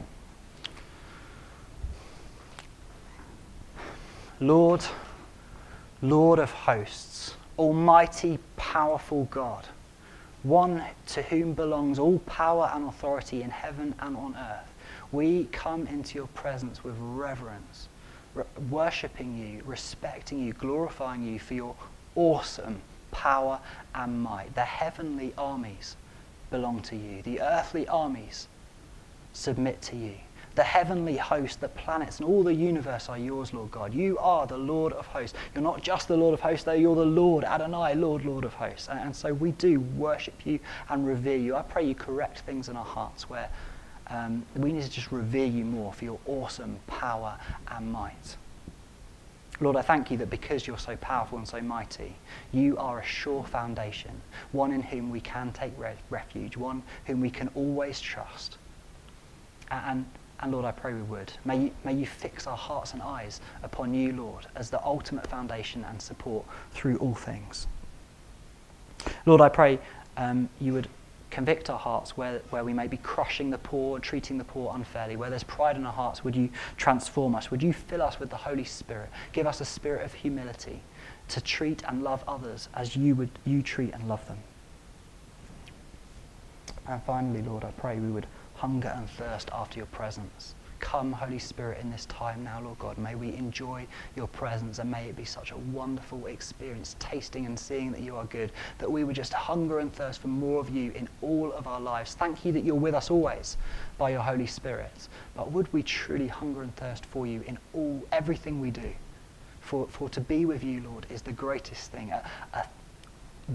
Lord, 4.41 4.83
Lord 6.01 6.39
of 6.39 6.51
hosts, 6.51 7.35
Almighty, 7.59 8.39
powerful 8.57 9.27
God 9.27 9.67
one 10.43 10.83
to 11.07 11.23
whom 11.23 11.55
belongs 11.55 11.99
all 11.99 12.19
power 12.21 12.71
and 12.75 12.89
authority 12.89 13.43
in 13.43 13.51
heaven 13.51 13.95
and 14.01 14.17
on 14.17 14.37
earth. 14.37 14.73
We 15.11 15.45
come 15.47 15.87
into 15.87 16.17
your 16.17 16.29
presence 16.29 16.85
with 16.85 16.95
reverence, 16.99 17.89
re- 18.35 18.45
worshipping 18.71 19.37
you, 19.37 19.63
respecting 19.65 20.39
you, 20.39 20.53
glorifying 20.53 21.23
you 21.25 21.39
for 21.39 21.55
your 21.55 21.75
awesome 22.15 22.81
power 23.11 23.59
and 23.95 24.23
might. 24.23 24.55
The 24.55 24.65
heavenly 24.65 25.33
armies 25.37 25.97
belong 26.51 26.83
to 26.83 26.97
you, 26.97 27.23
the 27.23 27.41
earthly 27.41 27.87
armies 27.89 28.49
submit 29.33 29.83
to 29.83 29.97
you. 29.97 30.15
The 30.59 30.65
heavenly 30.65 31.17
host, 31.17 31.61
the 31.61 31.69
planets, 31.69 32.19
and 32.19 32.29
all 32.29 32.43
the 32.43 32.53
universe 32.53 33.09
are 33.09 33.17
yours, 33.17 33.55
Lord 33.55 33.71
God. 33.71 33.95
You 33.95 34.19
are 34.19 34.45
the 34.45 34.59
Lord 34.59 34.93
of 34.93 35.07
hosts. 35.07 35.39
You're 35.55 35.63
not 35.63 35.83
just 35.83 36.09
the 36.09 36.17
Lord 36.17 36.35
of 36.35 36.41
hosts, 36.41 36.65
though, 36.65 36.73
you're 36.73 36.97
the 36.97 37.07
Lord, 37.07 37.45
Adonai, 37.45 37.95
Lord, 37.95 38.25
Lord 38.25 38.45
of 38.45 38.55
hosts. 38.55 38.89
And, 38.89 38.99
and 38.99 39.15
so 39.15 39.33
we 39.33 39.53
do 39.53 39.79
worship 39.79 40.35
you 40.45 40.59
and 40.89 41.07
revere 41.07 41.37
you. 41.37 41.55
I 41.55 41.63
pray 41.63 41.85
you 41.85 41.95
correct 41.95 42.41
things 42.41 42.69
in 42.69 42.77
our 42.77 42.85
hearts 42.85 43.31
where 43.31 43.49
um, 44.09 44.45
we 44.57 44.73
need 44.73 44.83
to 44.83 44.91
just 44.91 45.13
revere 45.13 45.47
you 45.47 45.65
more 45.65 45.93
for 45.93 46.05
your 46.05 46.19
awesome 46.27 46.81
power 46.89 47.39
and 47.71 47.93
might. 47.93 48.37
Lord, 49.61 49.77
I 49.77 49.83
thank 49.83 50.11
you 50.11 50.17
that 50.17 50.29
because 50.29 50.67
you're 50.67 50.77
so 50.77 50.97
powerful 50.97 51.39
and 51.39 51.47
so 51.47 51.61
mighty, 51.61 52.17
you 52.51 52.77
are 52.79 52.99
a 52.99 53.05
sure 53.05 53.45
foundation, 53.45 54.21
one 54.51 54.73
in 54.73 54.83
whom 54.83 55.11
we 55.11 55.21
can 55.21 55.53
take 55.53 55.79
re- 55.79 55.95
refuge, 56.11 56.57
one 56.57 56.83
whom 57.05 57.21
we 57.21 57.31
can 57.31 57.49
always 57.55 58.01
trust. 58.01 58.59
And, 59.71 60.05
and 60.41 60.53
Lord, 60.53 60.65
I 60.65 60.71
pray 60.71 60.93
we 60.95 61.03
would. 61.03 61.33
May 61.45 61.59
you, 61.59 61.71
may 61.85 61.95
you 61.95 62.07
fix 62.07 62.47
our 62.47 62.57
hearts 62.57 62.93
and 62.93 63.03
eyes 63.03 63.41
upon 63.63 63.93
you, 63.93 64.13
Lord, 64.13 64.47
as 64.55 64.71
the 64.71 64.83
ultimate 64.85 65.27
foundation 65.27 65.85
and 65.85 66.01
support 66.01 66.45
through 66.71 66.97
all 66.99 67.15
things. 67.15 67.67
Lord, 69.27 69.41
I 69.41 69.49
pray 69.49 69.79
um, 70.17 70.49
you 70.61 70.73
would 70.75 70.89
convict 71.31 71.69
our 71.71 71.79
hearts 71.79 72.17
where, 72.17 72.41
where 72.51 72.65
we 72.65 72.73
may 72.73 72.87
be 72.87 72.97
crushing 72.99 73.51
the 73.51 73.59
poor, 73.59 73.99
treating 73.99 74.39
the 74.39 74.45
poor 74.45 74.73
unfairly, 74.75 75.17
where 75.17 75.29
there's 75.29 75.43
pride 75.43 75.77
in 75.77 75.85
our 75.85 75.93
hearts. 75.93 76.25
Would 76.25 76.37
you 76.37 76.49
transform 76.77 77.35
us? 77.35 77.51
Would 77.51 77.63
you 77.63 77.73
fill 77.73 78.03
us 78.03 78.19
with 78.19 78.31
the 78.31 78.37
Holy 78.37 78.65
Spirit? 78.65 79.11
Give 79.33 79.47
us 79.47 79.61
a 79.61 79.65
spirit 79.65 80.05
of 80.05 80.15
humility 80.15 80.81
to 81.29 81.41
treat 81.41 81.83
and 81.87 82.03
love 82.03 82.25
others 82.27 82.69
as 82.75 82.97
you 82.97 83.15
would 83.15 83.31
you 83.45 83.63
treat 83.63 83.93
and 83.93 84.09
love 84.09 84.27
them. 84.29 84.39
And 86.87 87.03
finally, 87.03 87.43
Lord, 87.43 87.65
I 87.65 87.71
pray 87.73 87.99
we 87.99 88.11
would 88.11 88.27
hunger 88.59 88.93
and 88.97 89.09
thirst 89.09 89.49
after 89.53 89.79
your 89.79 89.87
presence. 89.87 90.57
Come, 90.81 91.13
Holy 91.13 91.39
Spirit, 91.39 91.81
in 91.81 91.91
this 91.91 92.07
time 92.07 92.43
now, 92.43 92.61
Lord 92.61 92.79
God. 92.79 92.99
May 92.99 93.15
we 93.15 93.35
enjoy 93.35 93.87
your 94.17 94.27
presence 94.29 94.81
and 94.81 94.91
may 94.91 95.09
it 95.09 95.17
be 95.17 95.25
such 95.25 95.53
a 95.53 95.57
wonderful 95.57 96.27
experience, 96.27 96.97
tasting 96.99 97.47
and 97.47 97.59
seeing 97.59 97.93
that 97.93 98.01
you 98.01 98.17
are 98.17 98.25
good, 98.25 98.51
that 98.79 98.91
we 98.91 99.05
would 99.05 99.15
just 99.15 99.33
hunger 99.33 99.79
and 99.79 99.93
thirst 99.93 100.21
for 100.21 100.29
more 100.29 100.61
of 100.61 100.71
you 100.71 100.91
in 100.93 101.09
all 101.23 101.53
of 101.53 101.69
our 101.69 101.81
lives. 101.81 102.15
Thank 102.15 102.45
you 102.45 102.53
that 102.53 102.65
you're 102.65 102.75
with 102.75 102.95
us 102.95 103.11
always 103.11 103.57
by 103.97 104.11
your 104.11 104.23
Holy 104.23 104.47
Spirit. 104.47 105.09
But 105.37 105.53
would 105.53 105.73
we 105.73 105.83
truly 105.85 106.29
hunger 106.29 106.63
and 106.63 106.75
thirst 106.75 107.07
for 107.07 107.27
you 107.27 107.43
in 107.47 107.59
all 107.75 108.05
everything 108.11 108.61
we 108.61 108.73
do? 108.73 108.93
For, 109.61 109.87
for 109.89 110.09
to 110.11 110.21
be 110.21 110.47
with 110.47 110.65
you, 110.65 110.81
Lord, 110.81 111.07
is 111.11 111.23
the 111.23 111.33
greatest 111.33 111.93
thing. 111.93 112.11
A, 112.11 112.25
a 112.55 112.65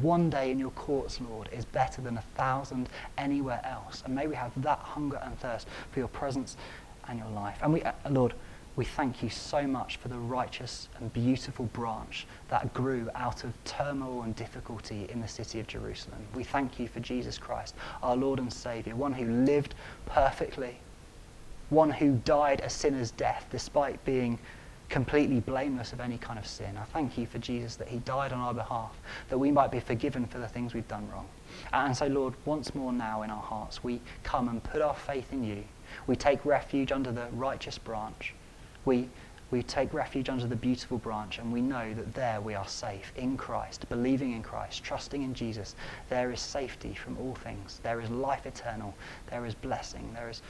one 0.02 0.30
day 0.30 0.52
in 0.52 0.60
your 0.60 0.72
courts, 0.72 1.22
Lord, 1.22 1.50
is 1.52 1.66
better 1.66 2.02
than 2.02 2.18
a 2.18 2.24
thousand 2.36 2.89
anywhere 3.18 3.62
else. 3.64 4.02
And 4.06 4.16
may 4.16 4.28
we 4.28 4.36
have 4.36 4.52
that 4.62 4.80
hunger 4.80 5.22
and 5.24 5.38
thirst 5.39 5.68
for 5.91 6.00
your 6.00 6.08
presence 6.08 6.58
and 7.08 7.20
your 7.20 7.30
life. 7.30 7.58
And 7.62 7.74
we, 7.74 7.84
uh, 7.84 7.91
Lord, 8.10 8.34
we 8.76 8.86
thank 8.86 9.22
you 9.22 9.30
so 9.30 9.68
much 9.68 9.98
for 9.98 10.08
the 10.08 10.18
righteous 10.18 10.89
and 10.98 11.14
beautiful 11.14 11.66
branch 11.74 12.26
that 12.50 12.74
grew 12.74 13.08
out 13.14 13.44
of 13.44 13.54
turmoil 13.66 14.24
and 14.24 14.36
difficulty 14.36 15.06
in 15.10 15.22
the 15.22 15.28
city 15.28 15.60
of 15.60 15.68
Jerusalem. 15.68 16.26
We 16.34 16.44
thank 16.44 16.80
you 16.80 16.88
for 16.88 17.00
Jesus 17.00 17.38
Christ, 17.38 17.76
our 18.02 18.16
Lord 18.16 18.39
and 18.39 18.52
Saviour, 18.52 18.96
one 18.96 19.14
who 19.14 19.46
lived 19.46 19.76
perfectly, 20.08 20.78
one 21.70 21.91
who 21.91 22.16
died 22.26 22.62
a 22.62 22.70
sinner's 22.70 23.12
death 23.12 23.46
despite 23.52 24.04
being 24.06 24.39
completely 24.94 25.39
blameless 25.39 25.91
of 25.91 26.00
any 26.00 26.20
kind 26.20 26.38
of 26.38 26.46
sin. 26.46 26.78
I 26.78 26.84
thank 26.84 27.18
you 27.18 27.26
for 27.26 27.39
Jesus 27.39 27.76
that 27.78 27.88
he 27.88 27.98
died 27.98 28.32
on 28.32 28.39
our 28.39 28.54
behalf, 28.54 28.96
that 29.30 29.39
we 29.39 29.50
might 29.50 29.72
be 29.72 29.80
forgiven 29.80 30.28
for 30.28 30.38
the 30.38 30.48
things 30.48 30.76
we've 30.76 30.88
done 30.88 31.10
wrong. 31.12 31.28
And 31.74 31.98
so, 31.98 32.06
Lord, 32.06 32.36
once 32.46 32.76
more 32.76 32.94
now 32.94 33.24
in 33.24 33.32
our 33.32 33.41
hearts, 33.41 33.84
we 33.84 34.00
come 34.22 34.50
and 34.50 34.64
put 34.64 34.84
our 34.84 34.94
faith 34.94 35.34
in 35.34 35.44
you. 35.44 35.64
We 36.06 36.16
take 36.16 36.46
refuge 36.46 36.91
under 36.91 37.12
the 37.12 37.26
righteous 37.32 37.80
branch. 37.80 38.36
We, 38.86 39.10
we 39.50 39.64
take 39.64 39.91
refuge 39.96 40.30
under 40.30 40.46
the 40.46 40.56
beautiful 40.56 41.00
branch, 41.00 41.39
and 41.39 41.52
we 41.52 41.62
know 41.62 41.91
that 41.96 42.14
there 42.14 42.39
we 42.39 42.54
are 42.54 42.68
safe 42.68 43.12
in 43.16 43.36
Christ, 43.36 43.89
believing 43.89 44.34
in 44.34 44.44
Christ, 44.44 44.84
trusting 44.84 45.24
in 45.24 45.34
Jesus. 45.34 45.76
There 46.10 46.32
is 46.32 46.39
safety 46.39 46.94
from 46.94 47.18
all 47.18 47.34
things. 47.34 47.80
There 47.82 48.00
is 48.00 48.12
life 48.12 48.46
eternal. 48.46 48.94
There 49.32 49.48
is 49.48 49.56
blessing. 49.56 50.12
There 50.14 50.30
is 50.30 50.44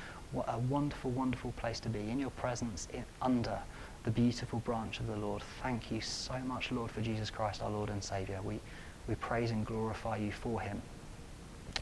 a 0.48 0.60
wonderful, 0.60 1.12
wonderful 1.12 1.54
place 1.54 1.80
to 1.80 1.88
be 1.88 2.10
in 2.10 2.20
your 2.20 2.32
presence 2.32 2.90
in, 2.92 3.06
under 3.22 3.58
the 4.04 4.12
beautiful 4.12 4.60
branch 4.60 5.00
of 5.00 5.08
the 5.08 5.16
Lord. 5.16 5.42
Thank 5.62 5.92
you 5.92 6.02
so 6.02 6.38
much, 6.40 6.72
Lord, 6.72 6.92
for 6.92 7.02
Jesus 7.02 7.30
Christ, 7.30 7.62
our 7.62 7.70
Lord 7.70 7.90
and 7.90 8.04
Saviour. 8.04 8.42
We, 8.42 8.60
we 9.08 9.16
praise 9.16 9.52
and 9.52 9.66
glorify 9.66 10.18
you 10.18 10.32
for 10.32 10.60
him. 10.60 10.82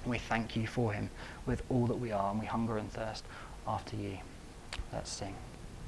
We 0.05 0.17
thank 0.17 0.55
you 0.55 0.67
for 0.67 0.93
him 0.93 1.09
with 1.45 1.63
all 1.69 1.87
that 1.87 1.95
we 1.95 2.11
are, 2.11 2.31
and 2.31 2.39
we 2.39 2.45
hunger 2.45 2.77
and 2.77 2.91
thirst 2.91 3.25
after 3.67 3.95
you. 3.95 4.17
Let's 4.93 5.11
sing. 5.11 5.35